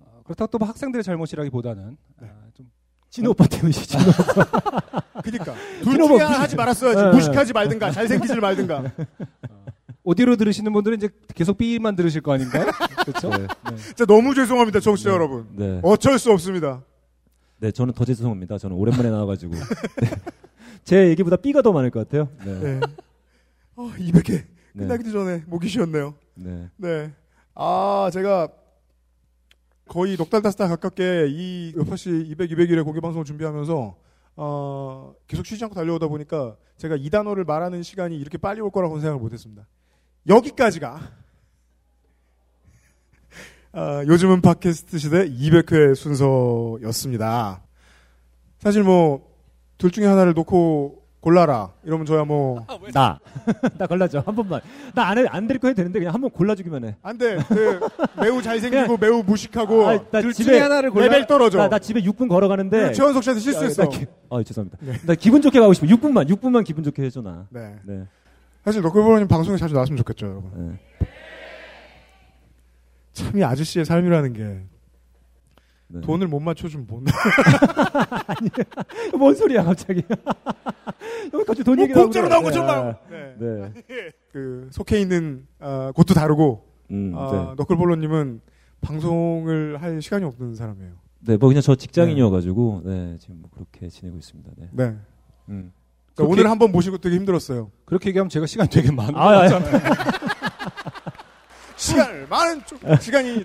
[0.00, 2.70] 어, 그렇다고 또뭐 학생들의 잘못이라기보다는 아, 좀
[3.10, 3.86] 진호 오빠 때문이지.
[3.88, 5.00] 진호 오빠.
[5.22, 5.54] 그니까.
[5.82, 7.02] 둘 중에 하나 하지 말았어야지.
[7.02, 7.10] 네.
[7.10, 8.92] 무식하지 말든가, 잘생기질 말든가.
[10.04, 12.66] 오디오로 들으시는 분들은 이제 계속 B만 들으실 거 아닌가요?
[13.06, 13.30] 그렇죠?
[13.30, 13.46] 네.
[13.76, 15.46] 진짜 너무 죄송합니다, 청취자 여러분.
[15.52, 15.80] 네.
[15.82, 16.82] 어쩔 수 없습니다.
[17.58, 18.58] 네, 저는 더 죄송합니다.
[18.58, 19.54] 저는 오랜만에 나와가지고.
[19.54, 20.10] 네.
[20.82, 22.28] 제 얘기보다 B가 더 많을 것 같아요.
[22.44, 22.60] 네.
[22.60, 22.80] 네.
[23.76, 24.86] 어, 200회 네.
[24.86, 26.14] 끝나기도 전에 목이 쉬었네요.
[26.34, 26.68] 네.
[26.76, 27.12] 네.
[27.54, 28.48] 아, 제가
[29.86, 33.96] 거의 넉 달 다섯 달 가깝게 이 요파시 200, 201회 공개 방송을 준비하면서
[34.34, 39.00] 어, 계속 쉬지 않고 달려오다 보니까 제가 이 단어를 말하는 시간이 이렇게 빨리 올 거라고는
[39.02, 39.66] 생각을 못했습니다.
[40.28, 41.00] 여기까지가
[43.74, 47.62] 아, 요즘은 팟캐스트 시대 200회 순서였습니다.
[48.58, 49.32] 사실 뭐
[49.78, 53.18] 둘 중에 하나를 놓고 골라라 이러면 저야 뭐 나.
[53.78, 54.22] 나 골라줘.
[54.24, 54.60] 한 번만.
[54.94, 56.96] 나 안 해, 안 드릴 거 해도 되는데 그냥 한 번 골라주기만 해.
[57.02, 57.38] 안 돼.
[57.48, 57.80] 그
[58.20, 61.58] 매우 잘생기고 매우 무식하고 아, 나 둘 집에 중에 하나를 골라 레벨 떨어져.
[61.58, 62.86] 나, 나 집에 6분 걸어가는데.
[62.88, 63.82] 네, 최원석 씨한테 실수했어.
[63.82, 64.78] 아, 나 기- 아, 죄송합니다.
[65.06, 65.86] 나 기분 좋게 가고 싶어.
[65.88, 67.46] 6분만, 6분만 기분 좋게 해줘 나.
[67.50, 67.74] 네.
[67.84, 68.04] 네.
[68.64, 70.78] 사실 너클보러님 방송에 자주 나왔으면 좋겠죠, 여러분.
[73.12, 74.62] 참이 아저씨의 삶이라는 게
[75.88, 76.00] 네.
[76.00, 77.02] 돈을 못 맞춰주면 못.
[79.18, 80.02] 뭔 소리야 갑자기?
[81.32, 82.28] 왜 갑자기 돈 뭐 얘기 공짜로?
[82.28, 82.96] 나온 거잖아요.
[83.10, 83.34] 네.
[83.38, 83.72] 네.
[83.88, 84.10] 네.
[84.32, 87.54] 그 속해 있는 어, 곳도 다르고 음, 어, 네.
[87.56, 88.40] 너클볼러님은
[88.80, 90.92] 방송을 할 시간이 없는 사람이에요.
[91.20, 94.50] 네, 뭐 그냥 저 직장인이어가지고 네, 지금 뭐 그렇게 지내고 있습니다.
[94.56, 94.68] 네.
[94.72, 94.96] 네.
[95.50, 95.72] 음.
[96.14, 97.70] 그러니까 오늘 한번 모시고 되게 힘들었어요.
[97.84, 99.82] 그렇게 얘기하면 제가 시간 되게 많은 것 아, 아, 같잖아요.
[101.76, 103.44] 시간을 많은 쪽 시간이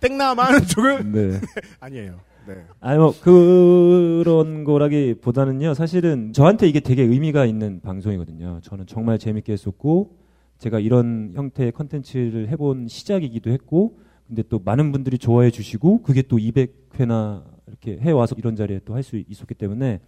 [0.00, 1.40] 땡나 많은 쪽은 네.
[1.80, 2.20] 아니에요.
[2.46, 2.54] 네.
[2.80, 10.16] 아니 뭐 그런 거라기보다는요 사실은 저한테 이게 되게 의미가 있는 방송이거든요 저는 정말 재밌게 했었고
[10.58, 16.38] 제가 이런 형태의 컨텐츠를 해본 시작이기도 했고 근데 또 많은 분들이 좋아해 주시고 그게 또
[16.38, 20.00] 200회나 이렇게 해 와서 이런 자리에 또 할 수 있었기 때문에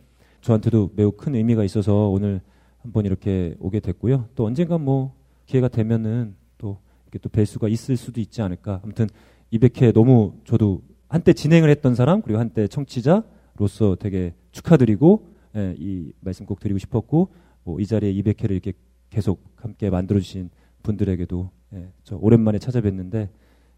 [0.43, 2.40] 저한테도 매우 큰 의미가 있어서 오늘
[2.82, 5.14] 한번 이렇게 오게 됐고요 또 언젠가 뭐
[5.47, 9.09] 기회가 되면은 또 이렇게 또 뵐 수가 있을 수도 있지 않을까 아무튼
[9.52, 16.47] 200회 너무 저도 한때 진행을 했던 사람 그리고 한때 청취자로서 되게 축하드리고 예, 이 말씀
[16.47, 17.28] 꼭 드리고 싶었고
[17.64, 18.73] 뭐 이 자리에 200회를 이렇게
[19.10, 20.51] 계속 함께 만들어 주신
[20.82, 23.28] 분들에게도 예, 저 오랜만에 찾아뵀는데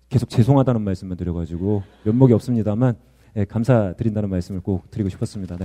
[0.08, 2.94] 계속 죄송하다는 말씀만 드려가지고 면목이 없습니다만
[3.36, 5.56] 예, 감사드린다는 말씀을 꼭 드리고 싶었습니다.
[5.56, 5.64] 네.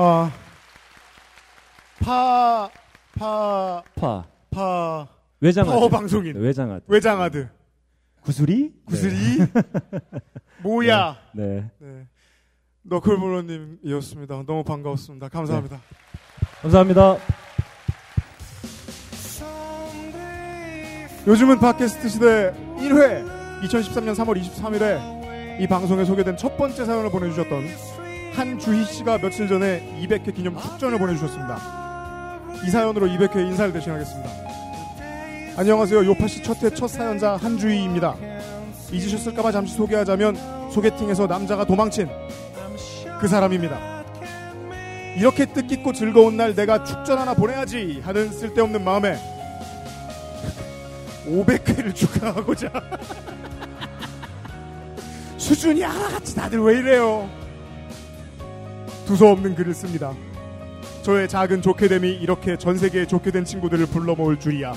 [0.00, 0.30] 아,
[1.98, 2.70] 파,
[3.18, 4.24] 파, 파.
[4.48, 5.08] 파,
[5.40, 5.76] 외장하드.
[5.76, 6.34] 파워 방송인.
[6.34, 6.84] 네, 외장하드.
[6.86, 7.48] 외장하드.
[8.20, 8.72] 구슬이?
[8.84, 9.38] 구슬이?
[9.38, 9.46] 네.
[10.62, 11.16] 뭐야?
[11.34, 11.68] 네.
[11.78, 12.06] 네.
[12.82, 14.44] 너클브로님이었습니다.
[14.46, 15.28] 너무 반가웠습니다.
[15.30, 15.80] 감사합니다.
[16.62, 17.16] 감사합니다.
[21.26, 27.97] 요즘은 팟캐스트 시대 1회 2013년 3월 23일에 이 방송에 소개된 첫 번째 사연을 보내주셨던
[28.38, 32.38] 한주희 씨가 며칠 전에 200회 기념 축전을 보내주셨습니다.
[32.64, 34.30] 이 사연으로 200회 인사를 대신하겠습니다.
[35.56, 36.06] 안녕하세요.
[36.06, 38.14] 요파 씨 첫 회 첫 사연자 한주희입니다.
[38.92, 42.08] 잊으셨을까봐 잠시 소개하자면 소개팅에서 남자가 도망친
[43.20, 44.04] 그 사람입니다.
[45.16, 49.18] 이렇게 뜻깊고 즐거운 날 내가 축전 하나 보내야지 하는 쓸데없는 마음에
[51.26, 52.70] 500회를 축하하고자
[55.36, 57.37] 수준이 하나같이 다들 왜 이래요
[59.08, 60.12] 두서없는 글을 씁니다.
[61.02, 64.74] 저의 작은 좋게 됨이 이렇게 전 세계에 좋게 된 친구들을 불러 모을 줄이야.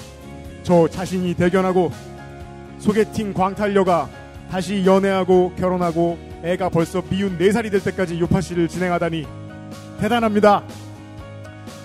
[0.63, 1.91] 저 자신이 대견하고
[2.79, 4.09] 소개팅 광탈녀가
[4.49, 9.27] 다시 연애하고 결혼하고 애가 벌써 미운 4살이 될 때까지 요파씨를 진행하다니
[9.99, 10.63] 대단합니다.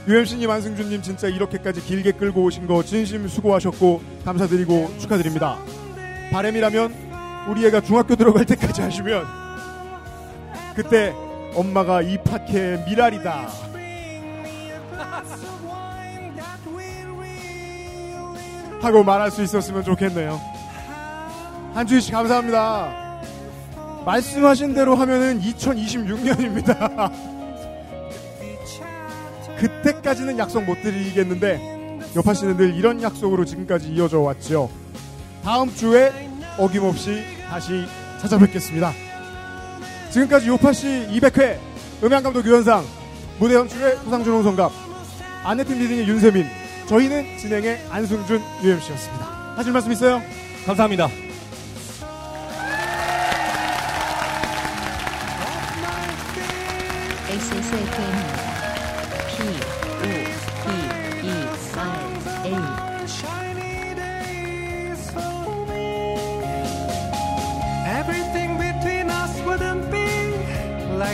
[0.06, 5.58] UMC님, 안승준님 진짜 이렇게까지 길게 끌고 오신 거 진심 수고하셨고 감사드리고 축하드립니다.
[6.30, 6.94] 바램이라면
[7.50, 9.24] 우리 애가 중학교 들어갈 때까지 하시면
[10.76, 11.12] 그때
[11.56, 13.48] 엄마가 이 팟캐의 미랄이다.
[18.82, 20.38] 하고 말할 수 있었으면 좋겠네요.
[21.74, 23.20] 한주희 씨 감사합니다.
[24.04, 27.10] 말씀하신 대로 하면은 2026년입니다.
[29.58, 34.70] 그때까지는 약속 못 드리겠는데 여파 씨는 늘 이런 약속으로 지금까지 이어져 왔죠.
[35.42, 36.12] 다음 주에
[36.58, 37.84] 어김없이 다시
[38.20, 39.05] 찾아뵙겠습니다.
[40.10, 41.58] 지금까지 요파 씨 200회
[42.02, 42.84] 음향감독 유현상
[43.38, 44.72] 무대 연출의 소상준 홍성갑
[45.44, 46.46] 안내팀 리딩의 윤세민
[46.86, 49.54] 저희는 진행의 안승준 UMC였습니다.
[49.56, 50.22] 하실 말씀 있어요?
[50.66, 51.08] 감사합니다.
[57.28, 58.15] XSFM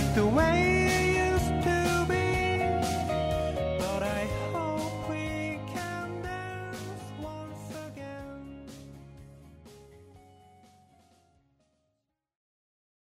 [0.02, 0.81] like the way